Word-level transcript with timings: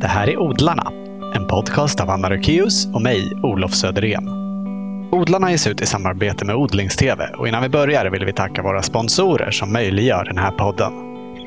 Det 0.00 0.06
här 0.06 0.28
är 0.28 0.38
Odlarna, 0.38 0.92
en 1.34 1.46
podcast 1.46 2.00
av 2.00 2.10
Anna 2.10 2.30
Rökeus 2.30 2.86
och 2.86 3.02
mig, 3.02 3.32
Olof 3.42 3.74
Söderén. 3.74 4.28
Odlarna 5.12 5.50
ges 5.50 5.66
ut 5.66 5.80
i 5.80 5.86
samarbete 5.86 6.44
med 6.44 6.56
Odlingstv 6.56 7.20
och 7.38 7.48
innan 7.48 7.62
vi 7.62 7.68
börjar 7.68 8.10
vill 8.10 8.24
vi 8.24 8.32
tacka 8.32 8.62
våra 8.62 8.82
sponsorer 8.82 9.50
som 9.50 9.72
möjliggör 9.72 10.24
den 10.24 10.38
här 10.38 10.50
podden. 10.50 10.92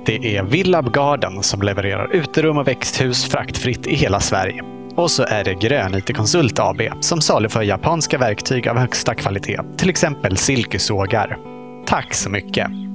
Det 0.06 0.38
är 0.38 0.44
Villab 0.44 0.94
Garden 0.94 1.44
som 1.44 1.62
levererar 1.62 2.16
uterum 2.16 2.58
och 2.58 2.68
växthus 2.68 3.26
fraktfritt 3.26 3.88
i 3.88 3.96
hela 3.96 4.20
Sverige. 4.20 4.64
Och 4.96 5.12
så 5.12 5.24
är 5.24 5.44
det 5.44 5.54
Grön 5.54 6.02
Konsult 6.02 6.60
AB 6.60 6.82
som 7.00 7.22
saluför 7.22 7.62
japanska 7.62 8.18
verktyg 8.18 8.68
av 8.68 8.78
högsta 8.78 9.16
kvalitet, 9.16 9.60
till 9.78 9.90
exempel 9.90 10.38
silkesågar. 10.38 11.38
Tack 11.86 12.14
så 12.14 12.30
mycket! 12.30 12.89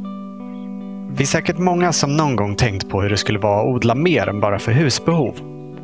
Vi 1.17 1.23
är 1.23 1.27
säkert 1.27 1.59
många 1.59 1.93
som 1.93 2.17
någon 2.17 2.37
gång 2.37 2.57
tänkt 2.57 2.89
på 2.89 3.03
hur 3.03 3.11
det 3.11 3.17
skulle 3.17 3.39
vara 3.39 3.61
att 3.61 3.67
odla 3.67 3.95
mer 3.95 4.29
än 4.29 4.41
bara 4.41 4.59
för 4.59 4.73
husbehov. 4.73 5.35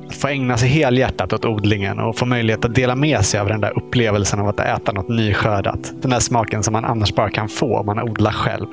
Att 0.08 0.14
få 0.14 0.28
ägna 0.28 0.56
sig 0.56 0.68
helhjärtat 0.68 1.32
åt 1.32 1.44
odlingen 1.44 1.98
och 1.98 2.16
få 2.16 2.26
möjlighet 2.26 2.64
att 2.64 2.74
dela 2.74 2.94
med 2.94 3.24
sig 3.24 3.40
av 3.40 3.48
den 3.48 3.60
där 3.60 3.78
upplevelsen 3.78 4.40
av 4.40 4.48
att 4.48 4.60
äta 4.60 4.92
något 4.92 5.08
nyskördat. 5.08 5.92
Den 6.02 6.10
där 6.10 6.20
smaken 6.20 6.62
som 6.62 6.72
man 6.72 6.84
annars 6.84 7.14
bara 7.14 7.30
kan 7.30 7.48
få 7.48 7.78
om 7.78 7.86
man 7.86 8.00
odlar 8.00 8.32
själv. 8.32 8.66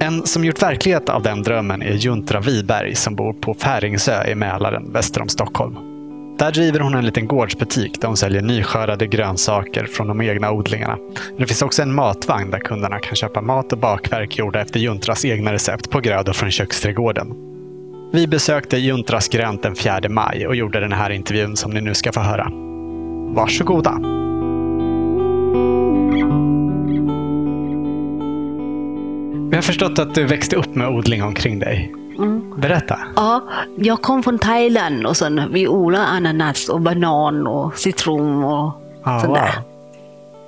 En 0.00 0.26
som 0.26 0.44
gjort 0.44 0.62
verklighet 0.62 1.08
av 1.08 1.22
den 1.22 1.42
drömmen 1.42 1.82
är 1.82 1.92
Juntra 1.92 2.40
Wiberg 2.40 2.94
som 2.94 3.14
bor 3.14 3.32
på 3.32 3.54
Färingsö 3.54 4.30
i 4.30 4.34
Mälaren 4.34 4.92
väster 4.92 5.22
om 5.22 5.28
Stockholm. 5.28 5.97
Där 6.38 6.52
driver 6.52 6.80
hon 6.80 6.94
en 6.94 7.04
liten 7.04 7.26
gårdsbutik 7.26 8.00
där 8.00 8.08
hon 8.08 8.16
säljer 8.16 8.42
nyskördade 8.42 9.06
grönsaker 9.06 9.86
från 9.86 10.08
de 10.08 10.20
egna 10.20 10.52
odlingarna. 10.52 10.98
Det 11.38 11.46
finns 11.46 11.62
också 11.62 11.82
en 11.82 11.94
matvagn 11.94 12.50
där 12.50 12.58
kunderna 12.58 12.98
kan 12.98 13.16
köpa 13.16 13.40
mat 13.40 13.72
och 13.72 13.78
bakverk 13.78 14.38
gjorda 14.38 14.60
efter 14.60 14.80
Juntras 14.80 15.24
egna 15.24 15.52
recept 15.52 15.90
på 15.90 16.00
grödor 16.00 16.32
från 16.32 16.50
köksträdgården. 16.50 17.34
Vi 18.12 18.26
besökte 18.26 18.76
Juntras 18.76 19.28
grönt 19.28 19.62
den 19.62 19.76
4 19.76 20.00
maj 20.08 20.46
och 20.46 20.56
gjorde 20.56 20.80
den 20.80 20.92
här 20.92 21.10
intervjun 21.10 21.56
som 21.56 21.70
ni 21.70 21.80
nu 21.80 21.94
ska 21.94 22.12
få 22.12 22.20
höra. 22.20 22.48
Varsågoda! 23.34 23.98
Vi 29.50 29.56
har 29.56 29.62
förstått 29.62 29.98
att 29.98 30.14
du 30.14 30.24
växte 30.24 30.56
upp 30.56 30.74
med 30.74 30.88
odling 30.88 31.22
omkring 31.22 31.58
dig. 31.58 31.97
Mm. 32.18 32.60
Berätta. 32.60 32.98
Ja, 33.16 33.42
jag 33.76 34.02
kom 34.02 34.22
från 34.22 34.38
Thailand 34.38 35.06
och 35.06 35.16
sen 35.16 35.52
vi 35.52 35.68
odlar 35.68 36.00
ananas 36.04 36.68
och 36.68 36.80
banan 36.80 37.46
och 37.46 37.78
citron 37.78 38.44
och 38.44 38.72
Ah, 39.02 39.20
sånt 39.20 39.28
wow. 39.28 39.34
där. 39.36 39.54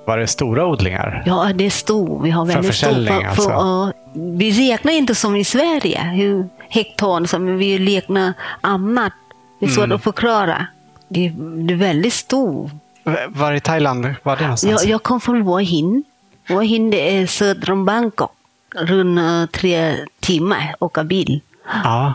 Var 0.06 0.18
det 0.18 0.26
stora 0.26 0.66
odlingar? 0.66 1.22
Ja, 1.26 1.50
det 1.54 1.66
är 1.66 1.70
stor. 1.70 2.22
Vi 2.22 2.30
har 2.30 2.46
För 2.46 2.52
väldigt 2.52 2.74
stor. 2.74 2.88
försäljning, 2.88 3.24
alltså? 3.24 3.50
ja, 3.50 3.92
vi 4.14 4.70
räknar 4.72 4.92
inte 4.92 5.14
som 5.14 5.36
i 5.36 5.44
Sverige, 5.44 6.00
hur 6.02 6.48
hektar, 6.68 7.24
som 7.24 7.56
vi 7.58 7.96
räknar 7.96 8.32
annat. 8.60 9.12
Det 9.60 9.66
är 9.66 9.70
svårt 9.70 9.84
Mm. 9.84 9.96
att 9.96 10.02
förklara. 10.02 10.66
Det 11.08 11.26
är, 11.26 11.30
det 11.66 11.74
är 11.74 11.78
väldigt 11.78 12.12
stor. 12.12 12.70
Var 13.28 13.52
i 13.52 13.60
Thailand 13.60 14.14
var 14.22 14.36
det 14.36 14.42
någonstans? 14.42 14.82
Jag, 14.84 14.90
jag 14.92 15.02
kom 15.02 15.20
från 15.20 15.42
Hua 15.42 15.58
Hin. 15.58 16.04
Hua 16.48 16.60
Hin 16.60 16.90
det 16.90 17.16
är 17.16 17.26
söder 17.26 17.70
om 17.70 17.84
Bangkok. 17.84 18.32
Runt 18.76 19.18
eh, 19.18 19.46
tre 19.60 19.94
timmar 20.20 20.74
åka 20.78 21.04
bil. 21.04 21.40
Ja. 21.84 22.14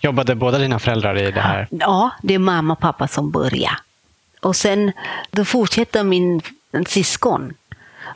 Jobbade 0.00 0.34
båda 0.34 0.58
dina 0.58 0.78
föräldrar 0.78 1.18
i 1.18 1.30
det 1.30 1.40
här? 1.40 1.68
Ja, 1.70 2.10
det 2.22 2.34
är 2.34 2.38
mamma 2.38 2.72
och 2.72 2.78
pappa 2.80 3.08
som 3.08 3.30
börjar. 3.30 3.78
Och 4.42 4.56
sen 4.56 4.92
då 5.30 5.44
fortsätter 5.44 6.04
min 6.04 6.40
syskon. 6.86 7.52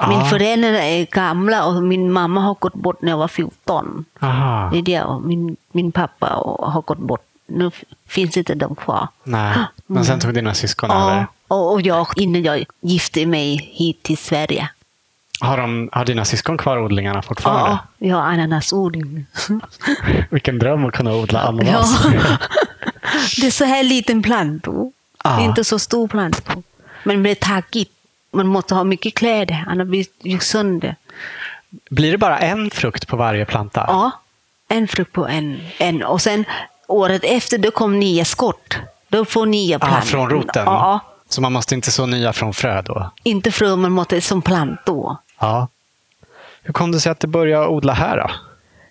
Min 0.08 0.18
Ah. 0.18 0.24
föräldrar 0.24 0.72
är 0.72 1.06
gamla 1.06 1.64
och 1.66 1.82
min 1.82 2.12
mamma 2.12 2.40
har 2.40 2.54
gått 2.54 2.74
bort 2.74 3.02
när 3.02 3.10
jag 3.10 3.18
var 3.18 3.28
14. 3.28 4.04
Aha. 4.20 4.70
Det 4.72 4.78
är 4.78 4.82
det. 4.82 5.02
och 5.02 5.22
Min, 5.22 5.56
min 5.72 5.92
pappa 5.92 6.26
har 6.60 6.82
gått 6.82 6.98
bort. 6.98 7.24
Nu 7.46 7.70
finns 8.06 8.36
inte 8.36 8.54
de 8.54 8.74
kvar. 8.76 9.08
Nej. 9.24 9.56
Men 9.86 10.04
sen 10.04 10.20
tog 10.20 10.34
dina 10.34 10.54
syskon 10.54 10.90
Ja, 10.90 11.10
över. 11.10 11.26
och, 11.48 11.72
och 11.72 11.82
jag 11.82 12.06
innan 12.16 12.42
jag 12.42 12.64
gifte 12.80 13.26
mig 13.26 13.56
hit 13.72 14.02
till 14.02 14.18
Sverige. 14.18 14.68
Har, 15.40 15.56
de, 15.56 15.88
har 15.92 16.04
dina 16.04 16.24
syskon 16.24 16.58
kvar 16.58 16.78
odlingarna 16.78 17.22
fortfarande? 17.22 17.70
Ja, 17.70 17.78
vi 17.98 18.08
har 18.10 18.20
ananasodling. 18.20 19.26
Vilken 20.30 20.58
dröm 20.58 20.84
att 20.84 20.94
kunna 20.94 21.14
odla 21.14 21.40
Ja. 21.40 21.48
ananas. 21.48 22.02
Det 23.40 23.46
är 23.46 23.50
så 23.50 23.64
här 23.64 23.82
liten. 23.82 24.24
Ja. 24.26 24.90
Det 25.22 25.28
är 25.28 25.40
inte 25.44 25.64
så 25.64 25.78
stor 25.78 26.08
plantor. 26.08 26.62
Men 27.04 27.16
det 27.16 27.22
blir 27.22 27.34
taggigt. 27.34 27.92
Man 28.32 28.46
måste 28.46 28.74
ha 28.74 28.84
mycket 28.84 29.14
kläder, 29.14 29.64
annars 29.68 29.86
blir 29.88 30.06
det 30.22 30.42
sönder. 30.42 30.96
Blir 31.90 32.12
det 32.12 32.18
bara 32.18 32.38
en 32.38 32.70
frukt 32.70 33.08
på 33.08 33.16
varje 33.16 33.44
planta? 33.44 33.84
Ja, 33.88 34.10
en 34.68 34.88
frukt 34.88 35.12
på 35.12 35.26
en. 35.26 35.60
en. 35.78 36.02
Och 36.02 36.20
sen 36.22 36.44
året 36.88 37.24
efter 37.24 37.58
då 37.58 37.70
kom 37.70 37.98
nya 38.00 38.24
skott. 38.24 38.76
Då 39.08 39.24
får 39.24 39.46
nya 39.46 39.76
Ah, 39.76 39.78
plantor. 39.78 40.00
från 40.08 40.30
roten? 40.30 40.64
Ja, 40.66 41.00
Så 41.28 41.40
man 41.40 41.52
måste 41.52 41.74
inte 41.74 41.90
så 41.90 42.06
nya 42.06 42.32
från 42.32 42.54
frö 42.54 42.82
då? 42.82 43.10
inte 43.22 43.50
frö, 43.52 43.76
man 43.76 43.92
måste 43.92 44.20
som 44.20 44.42
plantor. 44.42 45.16
Ja. 45.38 45.68
Hur 46.62 46.72
kom 46.72 46.92
det 46.92 47.00
sig 47.00 47.12
att 47.12 47.20
du 47.20 47.26
började 47.26 47.68
odla 47.68 47.92
här 47.92 48.16
då? 48.16 48.30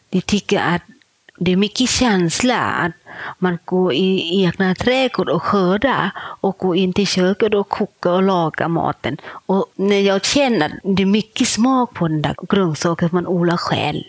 Jag 0.10 0.26
tycker 0.26 0.60
att 0.60 0.82
det 1.40 1.52
är 1.52 1.56
mycket 1.56 1.90
känsla 1.90 2.60
att 2.60 2.92
man 3.40 3.60
går 3.66 3.94
i 3.94 4.44
egna 4.44 4.76
trädgård 4.76 5.30
och 5.30 5.44
skördar 5.44 6.12
och 6.18 6.58
går 6.58 6.76
in 6.76 6.94
till 6.94 7.08
köket 7.08 7.54
och 7.54 7.70
kokar 7.70 8.12
och 8.12 8.24
lagar 8.24 8.68
maten. 8.68 9.18
Och 9.46 9.66
när 9.76 10.02
jag 10.02 10.26
känner 10.26 10.66
att 10.66 10.72
det 10.84 11.02
är 11.02 11.06
mycket 11.06 11.48
smak 11.48 11.94
på 11.94 12.08
den 12.08 12.22
där 12.22 12.36
grönsaken 12.50 13.10
man 13.12 13.28
odlar 13.28 13.58
själv. 13.58 14.04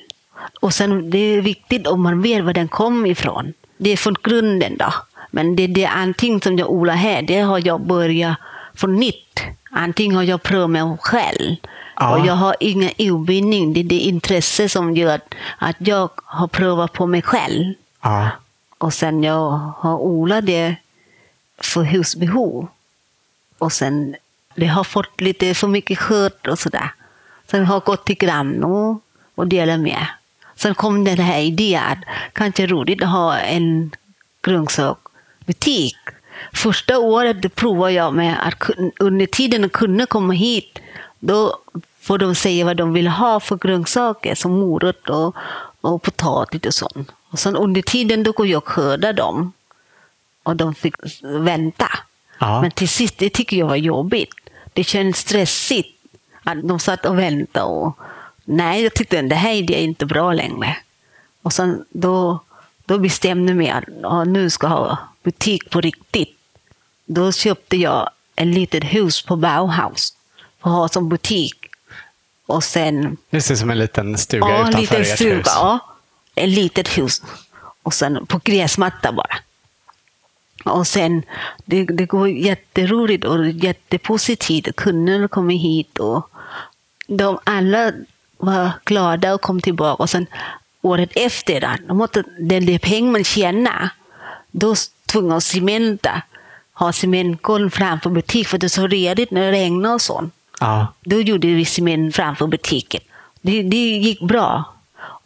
Och 0.60 0.74
sen 0.74 1.10
det 1.10 1.18
är 1.18 1.40
viktigt 1.40 1.86
om 1.86 2.02
man 2.02 2.22
vet 2.22 2.44
var 2.44 2.52
den 2.52 2.68
kommer 2.68 3.08
ifrån. 3.08 3.52
Det 3.76 3.90
är 3.90 3.96
från 3.96 4.14
grunden 4.22 4.76
då. 4.76 4.94
Men 5.30 5.56
det, 5.56 5.66
det 5.66 5.84
är 5.84 5.92
antingen 5.96 6.40
som 6.40 6.58
jag 6.58 6.70
odlar 6.70 6.94
här, 6.94 7.22
det 7.22 7.40
har 7.40 7.66
jag 7.66 7.80
börjat 7.80 8.36
från 8.74 8.96
nytt. 8.96 9.40
Antingen 9.70 10.16
har 10.16 10.22
jag 10.22 10.42
prövat 10.42 10.70
mig 10.70 10.96
själv. 11.00 11.56
Ja. 12.00 12.18
Och 12.18 12.26
jag 12.26 12.34
har 12.34 12.56
ingen 12.60 12.90
obindning. 12.98 13.72
Det 13.72 13.80
är 13.80 13.84
det 13.84 13.98
intresse 13.98 14.68
som 14.68 14.96
gör 14.96 15.14
att, 15.14 15.34
att 15.58 15.76
jag 15.78 16.10
har 16.24 16.48
prövat 16.48 16.92
på 16.92 17.06
mig 17.06 17.22
själv. 17.22 17.74
Ja. 18.02 18.30
Och 18.78 18.94
sen 18.94 19.22
jag 19.22 19.50
har 19.78 19.98
odlat 19.98 20.46
det 20.46 20.76
för 21.58 21.82
husbehov. 21.82 22.68
Och 23.58 23.72
sen 23.72 24.16
det 24.54 24.66
har 24.66 24.84
fått 24.84 25.20
lite 25.20 25.54
för 25.54 25.68
mycket 25.68 25.98
skörd 25.98 26.48
och 26.48 26.58
sådär. 26.58 26.92
Sen 27.50 27.66
har 27.66 27.74
jag 27.74 27.84
gått 27.84 28.04
till 28.04 28.16
grannar 28.16 28.98
och 29.34 29.46
delat 29.46 29.80
med. 29.80 30.06
Sen 30.56 30.74
kom 30.74 31.04
den 31.04 31.18
här 31.18 31.40
idén 31.40 31.82
att 31.82 31.98
kanske 32.32 32.66
roligt 32.66 33.02
att 33.02 33.08
ha 33.08 33.38
en 33.38 33.90
grönsaksbutik. 34.42 35.96
Första 36.52 36.98
året 36.98 37.54
provade 37.54 37.92
jag 37.92 38.14
med 38.14 38.36
att 38.46 38.70
under 38.98 39.26
tiden 39.26 39.68
kunna 39.68 40.06
komma 40.06 40.32
hit, 40.32 40.78
då 41.18 41.58
får 42.00 42.18
de 42.18 42.34
säga 42.34 42.64
vad 42.64 42.76
de 42.76 42.92
vill 42.92 43.08
ha 43.08 43.40
för 43.40 43.56
grönsaker 43.56 44.34
som 44.34 44.52
morot 44.52 45.10
och, 45.10 45.36
och 45.80 46.02
potatis 46.02 46.66
och 46.66 46.74
sånt. 46.74 47.10
Och 47.30 47.38
sen 47.38 47.56
under 47.56 47.82
tiden 47.82 48.22
då 48.22 48.32
går 48.32 48.46
jag 48.46 48.58
och 48.58 48.68
skördar 48.68 49.12
dem. 49.12 49.52
Och 50.42 50.56
de 50.56 50.74
fick 50.74 50.94
vänta. 51.22 51.90
Ja. 52.38 52.60
Men 52.60 52.70
till 52.70 52.88
sist, 52.88 53.18
det 53.18 53.30
tycker 53.30 53.56
jag 53.56 53.66
var 53.66 53.76
jobbigt. 53.76 54.34
Det 54.72 54.84
kändes 54.84 55.16
stressigt 55.16 55.98
att 56.44 56.68
de 56.68 56.78
satt 56.78 57.06
och 57.06 57.18
väntade. 57.18 57.64
Och, 57.64 57.98
nej, 58.44 58.82
jag 58.82 58.94
tyckte 58.94 59.22
det 59.22 59.34
här 59.34 59.52
idén 59.52 59.78
är 59.78 59.82
inte 59.82 60.06
bra 60.06 60.32
längre. 60.32 60.76
Och 61.42 61.52
sen 61.52 61.84
då, 61.90 62.38
då 62.84 62.98
bestämde 62.98 63.52
jag 63.52 63.56
mig 63.56 63.70
att 63.70 63.84
ja, 64.02 64.24
nu 64.24 64.50
ska 64.50 64.66
jag 64.66 64.74
ha 64.74 64.98
butik 65.22 65.70
på 65.70 65.80
riktigt. 65.80 66.38
Då 67.06 67.32
köpte 67.32 67.76
jag 67.76 68.10
ett 68.36 68.46
litet 68.46 68.84
hus 68.84 69.22
på 69.22 69.36
Bauhaus 69.36 70.14
för 70.62 70.70
att 70.70 70.76
ha 70.76 70.88
som 70.88 71.08
butik. 71.08 71.67
Och 72.48 72.64
sen 72.64 73.16
Det 73.30 73.40
ser 73.40 73.54
som 73.54 73.70
en 73.70 73.78
liten 73.78 74.18
stuga 74.18 74.48
Ja, 74.48 74.54
en 74.56 74.68
utanför 74.68 74.80
liten 74.80 75.00
ert 75.00 75.14
stuga. 75.18 75.34
hus. 75.36 75.46
Ja, 75.46 75.78
ett 76.34 76.48
litet 76.48 76.98
hus. 76.98 77.22
Och 77.82 77.94
sen 77.94 78.26
på 78.26 78.40
gräsmatta 78.44 79.12
bara. 79.12 79.36
Och 80.64 80.86
sen, 80.86 81.22
det, 81.64 81.84
det 81.84 82.06
går 82.06 82.28
jätteroligt 82.28 83.24
och 83.24 83.48
jättepositivt. 83.50 84.76
Kunderna 84.76 85.28
kommer 85.28 85.54
hit 85.54 85.98
och 85.98 86.30
de 87.06 87.38
alla 87.44 87.92
var 88.38 88.70
glada 88.84 89.34
och 89.34 89.40
kom 89.40 89.60
tillbaka. 89.60 90.02
Och 90.02 90.10
sen 90.10 90.26
året 90.82 91.10
efter, 91.14 91.60
då, 91.60 91.68
de 91.88 91.96
måste, 91.96 92.24
den 92.38 92.66
där 92.66 92.78
pengar 92.78 93.12
man 93.12 93.24
tjänar, 93.24 93.90
då 94.50 94.74
tvungen 95.06 95.32
att 95.32 95.44
cementa. 95.44 96.22
Ha 96.72 96.92
cementgolv 96.92 97.70
framför 97.70 98.10
butik 98.10 98.48
för 98.48 98.58
det 98.58 98.66
är 98.66 98.68
så 98.68 98.86
redigt 98.86 99.30
när 99.30 99.40
det 99.40 99.52
regnar 99.52 99.94
och 99.94 100.02
sånt. 100.02 100.34
Ja. 100.60 100.86
Då 101.04 101.20
gjorde 101.20 101.46
vi 101.46 101.64
cement 101.64 102.16
framför 102.16 102.46
butiken. 102.46 103.00
Det, 103.40 103.62
det 103.62 103.76
gick 103.76 104.20
bra. 104.20 104.64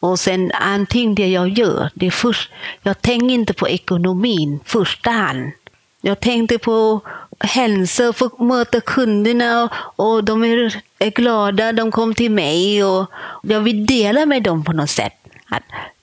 Och 0.00 0.18
sen 0.18 0.52
antingen 0.54 1.14
det 1.14 1.28
jag 1.28 1.48
gör, 1.48 1.90
det 1.94 2.06
är 2.06 2.10
först, 2.10 2.50
jag 2.82 3.02
tänker 3.02 3.34
inte 3.34 3.52
på 3.52 3.68
ekonomin 3.68 4.60
första 4.64 5.10
hand. 5.10 5.52
Jag 6.00 6.20
tänkte 6.20 6.58
på 6.58 7.00
hälsa, 7.40 8.12
få 8.12 8.44
möta 8.44 8.80
kunderna 8.80 9.62
och, 9.62 9.70
och 9.96 10.24
de 10.24 10.44
är, 10.44 10.82
är 10.98 11.10
glada, 11.10 11.72
de 11.72 11.90
kom 11.90 12.14
till 12.14 12.30
mig 12.30 12.84
och 12.84 13.06
jag 13.42 13.60
vill 13.60 13.86
dela 13.86 14.26
med 14.26 14.42
dem 14.42 14.64
på 14.64 14.72
något 14.72 14.90
sätt. 14.90 15.12
Att 15.50 15.62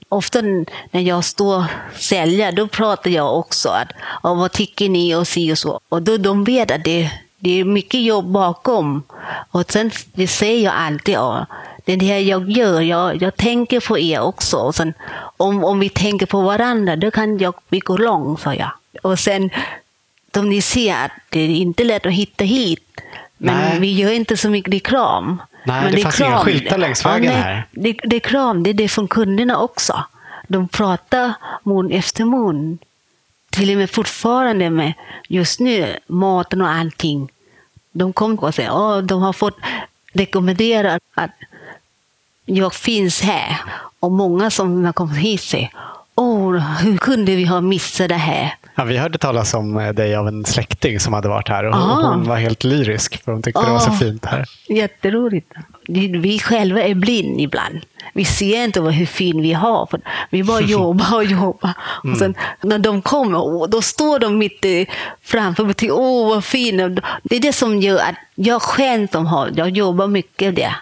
ofta 0.09 0.41
när 0.91 1.01
jag 1.01 1.25
står 1.25 1.57
och 1.57 1.63
säljer, 1.95 2.51
då 2.51 2.67
pratar 2.67 3.09
jag 3.09 3.39
också 3.39 3.69
att 3.69 3.89
vad 4.21 4.51
tycker 4.51 4.89
ni 4.89 5.15
och 5.15 5.27
si 5.27 5.53
och 5.53 5.57
så. 5.57 5.79
Och 5.89 6.01
då 6.01 6.17
de 6.17 6.43
vet 6.43 6.71
att 6.71 6.83
det, 6.83 7.11
det 7.39 7.59
är 7.59 7.65
mycket 7.65 8.01
jobb 8.01 8.25
bakom. 8.25 9.03
Och 9.51 9.71
sen 9.71 9.91
det 10.13 10.27
säger 10.27 10.63
jag 10.63 10.73
alltid, 10.73 11.15
ja, 11.15 11.45
det 11.85 11.93
är 11.93 11.97
det 11.97 12.05
här 12.05 12.19
jag 12.19 12.49
gör, 12.49 12.81
jag, 12.81 13.21
jag 13.21 13.35
tänker 13.35 13.79
på 13.79 13.99
er 13.99 14.21
också. 14.21 14.57
Och 14.57 14.75
sen, 14.75 14.93
om, 15.37 15.63
om 15.63 15.79
vi 15.79 15.89
tänker 15.89 16.25
på 16.25 16.41
varandra, 16.41 16.95
då 16.95 17.11
kan 17.11 17.37
jag, 17.37 17.53
vi 17.69 17.79
gå 17.79 17.97
långt, 17.97 18.39
sa 18.39 18.53
jag. 18.53 18.71
Och 19.03 19.19
sen, 19.19 19.49
som 20.33 20.49
ni 20.49 20.61
ser, 20.61 21.05
att 21.05 21.11
det 21.29 21.39
är 21.39 21.49
inte 21.49 21.83
lätt 21.83 22.05
att 22.05 22.11
hitta 22.13 22.43
hit. 22.43 23.01
Men 23.37 23.55
Nej. 23.55 23.79
vi 23.79 23.91
gör 23.91 24.11
inte 24.11 24.37
så 24.37 24.49
mycket 24.49 24.73
reklam. 24.73 25.41
Nej, 25.63 25.83
Men 25.83 25.95
det 25.95 26.01
fanns 26.01 26.21
inga 26.21 26.37
skyltar 26.37 26.77
längs 26.77 27.05
vägen 27.05 27.33
nej, 27.33 27.41
här. 27.41 27.67
Det, 27.71 27.95
det 28.03 28.19
kram, 28.19 28.63
det 28.63 28.69
är 28.69 28.73
det 28.73 28.87
från 28.87 29.07
kunderna 29.07 29.59
också. 29.59 30.03
De 30.47 30.67
pratar 30.67 31.33
mun 31.63 31.91
efter 31.91 32.25
mun. 32.25 32.79
Till 33.59 33.71
och 33.71 33.77
med 33.77 33.89
fortfarande 33.89 34.69
med 34.69 34.93
just 35.27 35.59
nu, 35.59 35.97
maten 36.07 36.61
och 36.61 36.69
allting. 36.69 37.29
De 37.91 38.13
kommer 38.13 38.43
och 38.43 38.55
säger 38.55 38.97
att 38.99 39.07
de 39.07 39.21
har 39.21 39.33
fått 39.33 39.57
rekommendera 40.13 40.99
att 41.15 41.31
jag 42.45 42.73
finns 42.73 43.21
här. 43.21 43.57
Och 43.99 44.11
många 44.11 44.49
som 44.51 44.85
har 44.85 44.93
kommit 44.93 45.17
hit 45.17 45.41
säger 45.41 45.69
Åh, 46.15 46.57
hur 46.81 46.97
kunde 46.97 47.35
vi 47.35 47.45
ha 47.45 47.61
missat 47.61 48.09
det 48.09 48.15
här? 48.15 48.53
Ja, 48.75 48.83
vi 48.83 48.97
hörde 48.97 49.17
talas 49.17 49.53
om 49.53 49.77
eh, 49.77 49.89
dig 49.93 50.15
av 50.15 50.27
en 50.27 50.45
släkting 50.45 50.99
som 50.99 51.13
hade 51.13 51.27
varit 51.27 51.47
här 51.49 51.63
och 51.63 51.69
och 51.75 51.79
Ah. 51.81 52.09
hon 52.11 52.23
var 52.23 52.37
helt 52.37 52.63
lyrisk 52.63 53.23
för 53.23 53.31
hon 53.31 53.41
tyckte 53.41 53.65
det 53.65 53.71
var 53.71 53.79
så 53.79 53.91
Ah. 53.91 53.93
fint 53.93 54.25
här. 54.25 54.45
Jätteroligt. 54.69 55.51
Vi 56.21 56.39
själva 56.39 56.81
är 56.81 56.93
blind 56.95 57.41
ibland. 57.41 57.79
Vi 58.13 58.25
ser 58.25 58.63
inte 58.63 58.81
vad- 58.81 58.93
hur 58.93 59.05
fin 59.05 59.41
vi 59.41 59.53
har. 59.53 59.85
För 59.85 60.01
vi 60.29 60.43
bara 60.43 60.61
jobbar 60.77 61.15
och 61.15 61.23
jobbar. 61.25 61.73
Och 62.11 62.17
sen, 62.17 62.35
när 62.61 62.79
de 62.79 63.01
kommer, 63.01 63.67
då 63.67 63.81
står 63.81 64.19
de 64.19 64.37
mitt 64.37 64.65
framför 65.21 65.63
mig. 65.65 65.73
till, 65.73 65.91
Åh, 65.91 66.29
vad 66.29 66.43
fin. 66.43 66.99
Det 67.23 67.35
är 67.35 67.39
det 67.39 67.53
som 67.53 67.79
gör 67.79 67.97
att 67.97 68.15
jag 68.35 68.61
själv 68.61 69.07
som 69.11 69.25
har, 69.25 69.51
jag 69.55 69.69
jobbar 69.69 70.07
mycket 70.07 70.55
det. 70.55 70.75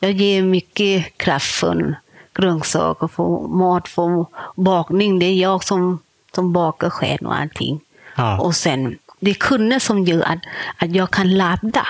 Jag 0.00 0.10
ger 0.12 0.42
mycket 0.42 1.18
kraft 1.18 1.52
för 1.54 1.94
grönsaker, 2.34 3.08
för 3.08 3.48
mat, 3.48 3.88
för 3.88 4.26
bakning. 4.56 5.18
Det 5.18 5.26
är 5.26 5.34
jag 5.34 5.64
som, 5.64 5.98
som 6.34 6.52
bakar 6.52 6.90
själv 6.90 7.26
och 7.26 7.34
allting. 7.36 7.80
Ja. 8.16 8.40
Och 8.40 8.54
sen, 8.56 8.98
det 9.20 9.30
är 9.30 9.34
kunder 9.34 9.78
som 9.78 10.04
gör 10.04 10.22
att, 10.22 10.38
att 10.78 10.94
jag 10.94 11.10
kan 11.10 11.36
ladda. 11.36 11.86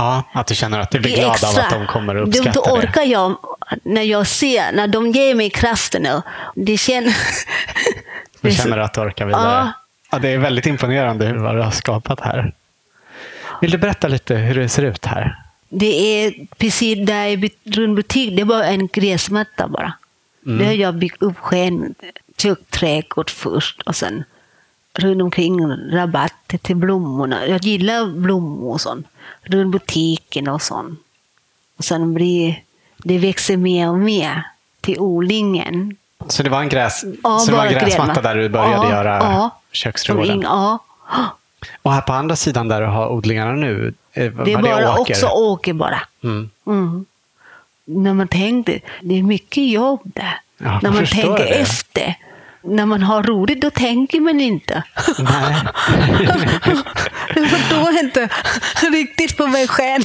Ja, 0.00 0.22
att 0.32 0.46
du 0.46 0.54
känner 0.54 0.80
att 0.80 0.90
du 0.90 1.00
blir 1.00 1.16
glad 1.16 1.30
extra. 1.32 1.48
av 1.48 1.58
att 1.58 1.70
de 1.70 1.86
kommer 1.86 2.14
och 2.14 2.28
Då- 2.30 2.38
uppskattar 2.38 2.70
Då 2.70 2.76
det. 2.76 2.82
orkar 2.86 3.02
jag, 3.02 3.36
när 3.82 4.02
jag 4.02 4.26
ser, 4.26 4.72
när 4.72 4.86
de 4.88 5.10
ger 5.10 5.34
mig 5.34 5.50
kraften. 5.50 6.08
Det 6.54 6.76
känns... 6.76 7.14
Du 8.40 8.50
känner 8.50 8.78
att 8.78 8.94
du 8.94 9.00
orkar 9.00 9.26
vidare. 9.26 9.42
Ja. 9.64 9.72
Ja, 10.12 10.18
det 10.18 10.28
är 10.28 10.38
väldigt 10.38 10.66
imponerande 10.66 11.26
hur 11.26 11.36
vad 11.36 11.56
du 11.56 11.62
har 11.62 11.70
skapat 11.70 12.20
här. 12.20 12.52
Vill 13.60 13.70
du 13.70 13.78
berätta 13.78 14.08
lite 14.08 14.34
hur 14.34 14.54
det 14.54 14.68
ser 14.68 14.82
ut 14.82 15.06
här? 15.06 15.36
Det 15.68 16.24
är 16.24 16.34
precis 16.58 17.06
där 17.06 17.26
i 17.26 17.36
but- 17.36 17.76
runt 17.76 17.96
butik, 17.96 18.36
det 18.36 18.44
bara 18.44 18.64
en 18.64 18.86
gräsmatta 18.86 19.68
bara. 19.68 19.92
Mm. 20.46 20.58
Det 20.58 20.64
har 20.64 20.72
jag 20.72 20.94
byggt 20.94 21.22
upp 21.22 21.38
själv. 21.38 21.84
Köksträdgård 22.38 23.30
först 23.30 23.80
och 23.82 23.96
sen 23.96 24.24
runt 24.98 25.22
omkring 25.22 25.66
rabatter 25.92 26.58
till 26.58 26.76
blommorna. 26.76 27.46
Jag 27.46 27.64
gillar 27.64 28.06
blommor 28.06 28.72
och 28.72 28.80
sånt. 28.80 29.06
Runt 29.42 29.72
butiken 29.72 30.48
och 30.48 30.62
sånt. 30.62 31.00
Och 31.78 31.84
sen 31.84 32.14
blir 32.14 32.62
det 32.98 33.18
växer 33.18 33.56
mer 33.56 33.88
och 33.88 33.98
mer 33.98 34.42
till 34.80 34.98
odlingen. 34.98 35.96
Så 36.28 36.42
det 36.42 36.50
var 36.50 36.60
en, 36.60 36.68
gräs, 36.68 37.04
Ja, 37.22 37.38
så 37.38 37.50
det 37.50 37.56
var 37.56 37.66
gräsmatta 37.66 38.22
där 38.22 38.34
du 38.36 38.48
började 38.48 38.72
Ja, 38.86 38.90
göra 38.90 39.16
ja. 39.16 39.60
köksträdgården? 39.72 40.40
Ja. 40.40 40.78
Och 41.82 41.92
här 41.92 42.00
på 42.00 42.12
andra 42.12 42.36
sidan 42.36 42.68
där 42.68 42.80
du 42.80 42.86
har 42.86 43.08
odlingarna 43.08 43.52
nu, 43.52 43.94
eh, 44.12 44.32
Det 44.32 44.52
är 44.52 44.62
bara 44.62 44.90
åker? 45.00 45.12
också 45.12 45.26
åker 45.26 45.72
bara. 45.72 46.00
Mm. 46.24 46.50
Mm. 46.66 47.06
När 47.84 48.14
man 48.14 48.28
tänkte, 48.28 48.80
det 49.02 49.18
är 49.18 49.22
mycket 49.22 49.68
jobb 49.70 50.00
där. 50.04 50.40
Ja, 50.58 50.80
när 50.82 50.90
man 50.90 51.06
tänker 51.06 51.44
det. 51.44 51.60
efter. 51.60 52.14
När 52.62 52.86
man 52.86 53.02
har 53.02 53.22
roligt, 53.22 53.60
då 53.62 53.70
tänker 53.70 54.20
man 54.20 54.40
inte. 54.40 54.82
Nej. 55.18 55.56
jag 57.34 57.48
förstår 57.50 57.98
inte 57.98 58.28
riktigt 58.92 59.36
på 59.36 59.46
mig 59.46 59.68
själv. 59.68 60.04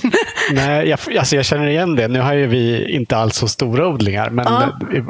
Nej, 0.51 0.87
jag, 0.89 1.17
alltså 1.17 1.35
jag 1.35 1.45
känner 1.45 1.67
igen 1.67 1.95
det. 1.95 2.07
Nu 2.07 2.19
har 2.19 2.33
ju 2.33 2.47
vi 2.47 2.89
inte 2.91 3.17
alls 3.17 3.35
så 3.35 3.47
stora 3.47 3.87
odlingar, 3.87 4.29
men 4.29 4.45
Ja. 4.45 4.79
i, 4.93 5.03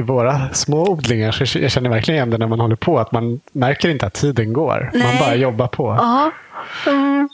i 0.00 0.02
våra 0.02 0.48
små 0.54 0.88
odlingar 0.90 1.32
så 1.32 1.58
jag 1.58 1.70
känner 1.70 1.90
verkligen 1.90 2.16
igen 2.16 2.30
det 2.30 2.38
när 2.38 2.46
man 2.46 2.60
håller 2.60 2.76
på. 2.76 2.98
Att 2.98 3.12
man 3.12 3.40
märker 3.52 3.88
inte 3.88 4.06
att 4.06 4.14
tiden 4.14 4.52
går. 4.52 4.90
Man 4.92 5.02
Nej. 5.02 5.18
bara 5.20 5.34
jobbar 5.34 5.66
på. 5.68 5.96
Ja. 5.98 6.30
Mm. 6.86 7.28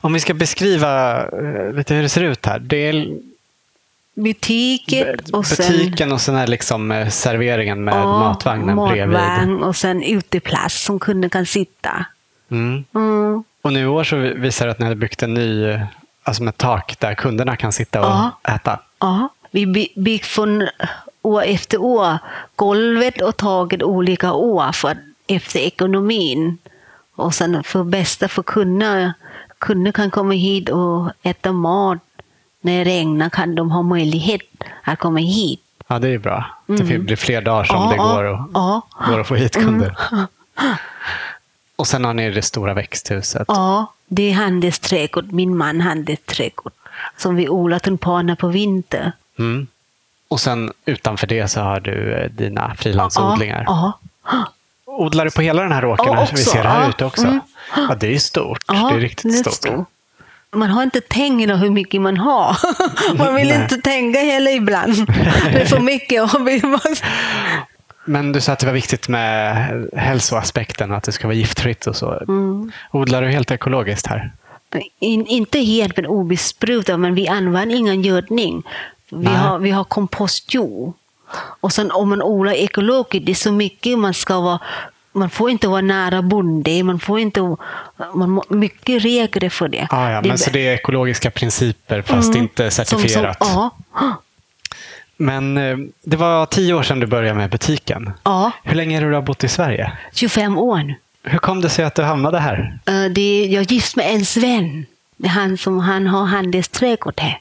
Om 0.00 0.12
vi 0.12 0.20
ska 0.20 0.34
beskriva 0.34 1.16
eh, 1.22 1.72
lite 1.72 1.94
hur 1.94 2.02
det 2.02 2.08
ser 2.08 2.24
ut 2.24 2.46
här. 2.46 2.58
Det 2.58 2.76
är 2.88 3.06
Butiken 4.22 5.16
och 5.32 5.46
sen 5.46 5.72
butiken 5.72 6.12
och 6.12 6.20
sen 6.20 6.34
är 6.36 6.46
liksom 6.46 6.92
eh, 6.92 7.08
serveringen 7.08 7.84
med 7.84 7.94
ja, 7.94 8.18
matvagnen 8.18 8.76
bredvid. 8.76 9.08
matvagn 9.18 9.62
och 9.62 9.76
sen 9.76 10.02
uteplats 10.02 10.84
som 10.84 10.98
kunden 10.98 11.30
kan 11.30 11.46
sitta. 11.46 12.04
Mm. 12.50 12.84
Mm. 12.94 13.44
Och 13.62 13.72
nu 13.72 13.80
i 13.80 13.86
år 13.86 14.04
så 14.04 14.16
visar 14.16 14.66
det 14.66 14.72
att 14.72 14.78
ni 14.78 14.84
hade 14.84 14.96
byggt 14.96 15.22
en 15.22 15.34
ny, 15.34 15.64
eh, 15.64 15.80
alltså 16.22 16.42
med 16.42 16.56
tak 16.56 16.96
där 17.00 17.14
kunderna 17.14 17.56
kan 17.56 17.72
sitta 17.72 18.00
och 18.00 18.06
Ja. 18.06 18.30
äta. 18.54 18.78
Ja, 18.98 19.28
vi 19.50 19.66
by- 19.66 19.92
bygger 19.96 20.24
från 20.24 20.68
år 21.22 21.42
efter 21.42 21.78
år. 21.82 22.18
Golvet 22.56 23.20
och 23.20 23.36
taket 23.36 23.82
olika 23.82 24.32
år 24.32 24.72
för, 24.72 24.96
efter 25.26 25.58
ekonomin. 25.60 26.58
Och 27.16 27.34
sen 27.34 27.62
för 27.64 27.84
bästa 27.84 28.28
för 28.28 28.42
kunder. 28.42 29.12
Kunder 29.58 29.92
kan 29.92 30.10
komma 30.10 30.32
hit 30.34 30.68
och 30.68 31.10
äta 31.22 31.52
mat. 31.52 31.98
När 32.60 32.84
det 32.84 32.90
regnar 32.90 33.30
kan 33.30 33.54
de 33.54 33.70
ha 33.70 33.82
möjlighet 33.82 34.40
att 34.84 34.98
komma 34.98 35.18
hit. 35.20 35.60
Ja, 35.88 35.98
det 35.98 36.08
är 36.08 36.18
bra. 36.18 36.44
Det 36.66 36.98
blir 36.98 37.16
fler 37.16 37.40
dagar 37.42 37.64
som 37.64 37.76
Mm. 37.76 37.88
Ja, 37.88 37.90
det 37.90 37.96
ja, 37.96 38.14
går, 38.14 38.24
och, 38.24 38.50
ja. 38.54 38.82
Mm. 39.00 39.10
går 39.12 39.20
att 39.20 39.26
få 39.26 39.34
hit 39.34 39.54
kunder. 39.54 39.96
Och 41.76 41.86
sen 41.86 42.04
har 42.04 42.14
ni 42.14 42.30
det 42.30 42.42
stora 42.42 42.74
växthuset. 42.74 43.44
Ja, 43.48 43.92
det 44.08 44.30
är 44.30 44.34
handelsträdgård. 44.34 45.32
Min 45.32 45.56
man 45.56 45.80
handelsträdgård. 45.80 46.72
Som 47.16 47.36
vi 47.36 47.48
odlar 47.48 47.78
tulpaner 47.78 48.34
på 48.34 48.48
vinter. 48.48 49.12
Mm. 49.38 49.66
Och 50.28 50.40
sen 50.40 50.72
utanför 50.84 51.26
det 51.26 51.48
så 51.48 51.60
har 51.60 51.80
du 51.80 52.14
eh, 52.14 52.30
dina 52.30 52.74
frilansodlingar. 52.74 53.64
Ja, 53.66 53.98
Odlar 54.84 55.24
du 55.24 55.30
på 55.30 55.42
hela 55.42 55.62
den 55.62 55.72
här 55.72 55.84
åkern 55.84 56.06
Ja, 56.14 56.26
vi 56.32 56.36
ser 56.36 56.64
här 56.64 56.82
Ja. 56.82 56.88
ute 56.88 57.04
också? 57.04 57.26
Mm. 57.26 57.40
Ja, 57.76 57.94
det 58.00 58.14
är 58.14 58.18
stort. 58.18 58.58
Ja, 58.66 58.88
det 58.90 58.96
är 58.96 59.00
riktigt 59.00 59.38
stort. 59.38 59.52
stor. 59.52 59.84
Man 60.52 60.70
har 60.70 60.82
inte 60.82 61.00
tänkt 61.00 61.50
hur 61.50 61.70
mycket 61.70 62.00
man 62.00 62.16
har. 62.16 62.56
Man 63.18 63.34
vill 63.34 63.50
inte 63.50 63.76
tänka 63.76 64.18
heller 64.20 64.56
ibland. 64.56 65.06
Det 65.52 65.60
är 65.60 65.64
för 65.64 65.80
mycket. 65.80 66.30
Men 68.04 68.32
du 68.32 68.40
sa 68.40 68.52
att 68.52 68.58
det 68.58 68.66
var 68.66 68.72
viktigt 68.72 69.08
med 69.08 69.88
hälsoaspekten, 69.96 70.92
att 70.92 71.02
det 71.02 71.12
ska 71.12 71.26
vara 71.26 71.36
giftfritt 71.36 71.86
och 71.86 71.96
så. 71.96 72.22
Mm. 72.28 72.72
Odlar 72.90 73.22
du 73.22 73.28
helt 73.28 73.50
ekologiskt 73.50 74.06
här? 74.06 74.32
In, 74.98 75.26
inte 75.26 75.58
helt 75.58 75.96
men 75.96 76.06
obesprutat, 76.06 77.00
men 77.00 77.14
vi 77.14 77.28
använder 77.28 77.76
ingen 77.76 78.02
gödning. 78.02 78.62
Vi 79.10 79.24
Nej. 79.24 79.34
har, 79.34 79.58
vi 79.58 79.70
har 79.70 79.84
kompostjord. 79.84 80.92
Och 81.60 81.72
sen 81.72 81.90
om 81.90 82.08
man 82.08 82.22
odlar 82.22 82.52
ekologiskt, 82.52 83.26
det 83.26 83.32
är 83.32 83.34
så 83.34 83.52
mycket 83.52 83.98
man 83.98 84.14
ska 84.14 84.40
vara 84.40 84.60
man 85.12 85.30
får 85.30 85.50
inte 85.50 85.68
vara 85.68 85.80
nära 85.80 86.22
bonde, 86.22 86.82
man 86.82 87.00
får 87.00 87.20
inte... 87.20 87.40
Man 88.14 88.30
må, 88.30 88.44
mycket 88.48 89.02
regler 89.04 89.48
för 89.48 89.68
det. 89.68 89.86
Ah, 89.90 90.10
ja, 90.10 90.20
det 90.22 90.28
men 90.28 90.38
så 90.38 90.50
det 90.50 90.68
är 90.68 90.74
ekologiska 90.74 91.30
principer 91.30 92.02
fast 92.02 92.28
Mm. 92.28 92.42
inte 92.42 92.70
som- 92.70 92.84
certifierat. 92.84 93.46
Som, 93.46 93.70
ja. 93.94 94.22
Men 95.16 95.56
eh, 95.56 95.76
det 96.02 96.16
var 96.16 96.46
tio 96.46 96.74
år 96.74 96.82
sedan 96.82 97.00
du 97.00 97.06
började 97.06 97.34
med 97.38 97.50
butiken. 97.50 98.12
ja, 98.22 98.52
Hur 98.62 98.74
länge 98.74 99.00
har 99.00 99.10
du 99.10 99.20
bott 99.22 99.44
i 99.44 99.48
Sverige? 99.48 99.92
25 100.12 100.58
år 100.58 100.78
nu. 100.78 100.94
Hur 101.22 101.38
kom 101.38 101.60
det 101.60 101.68
sig 101.68 101.84
att 101.84 101.94
du 101.94 102.02
hamnade 102.02 102.38
här? 102.38 102.78
Eh, 102.86 103.04
det, 103.04 103.46
jag 103.46 103.60
är 103.60 103.72
gift 103.72 103.96
med 103.96 104.14
en 104.14 104.24
sven. 104.24 104.86
Han 105.26 105.58
som 105.58 105.78
han 105.78 106.06
har 106.06 106.24
handelsträdgård 106.24 107.20
här. 107.20 107.40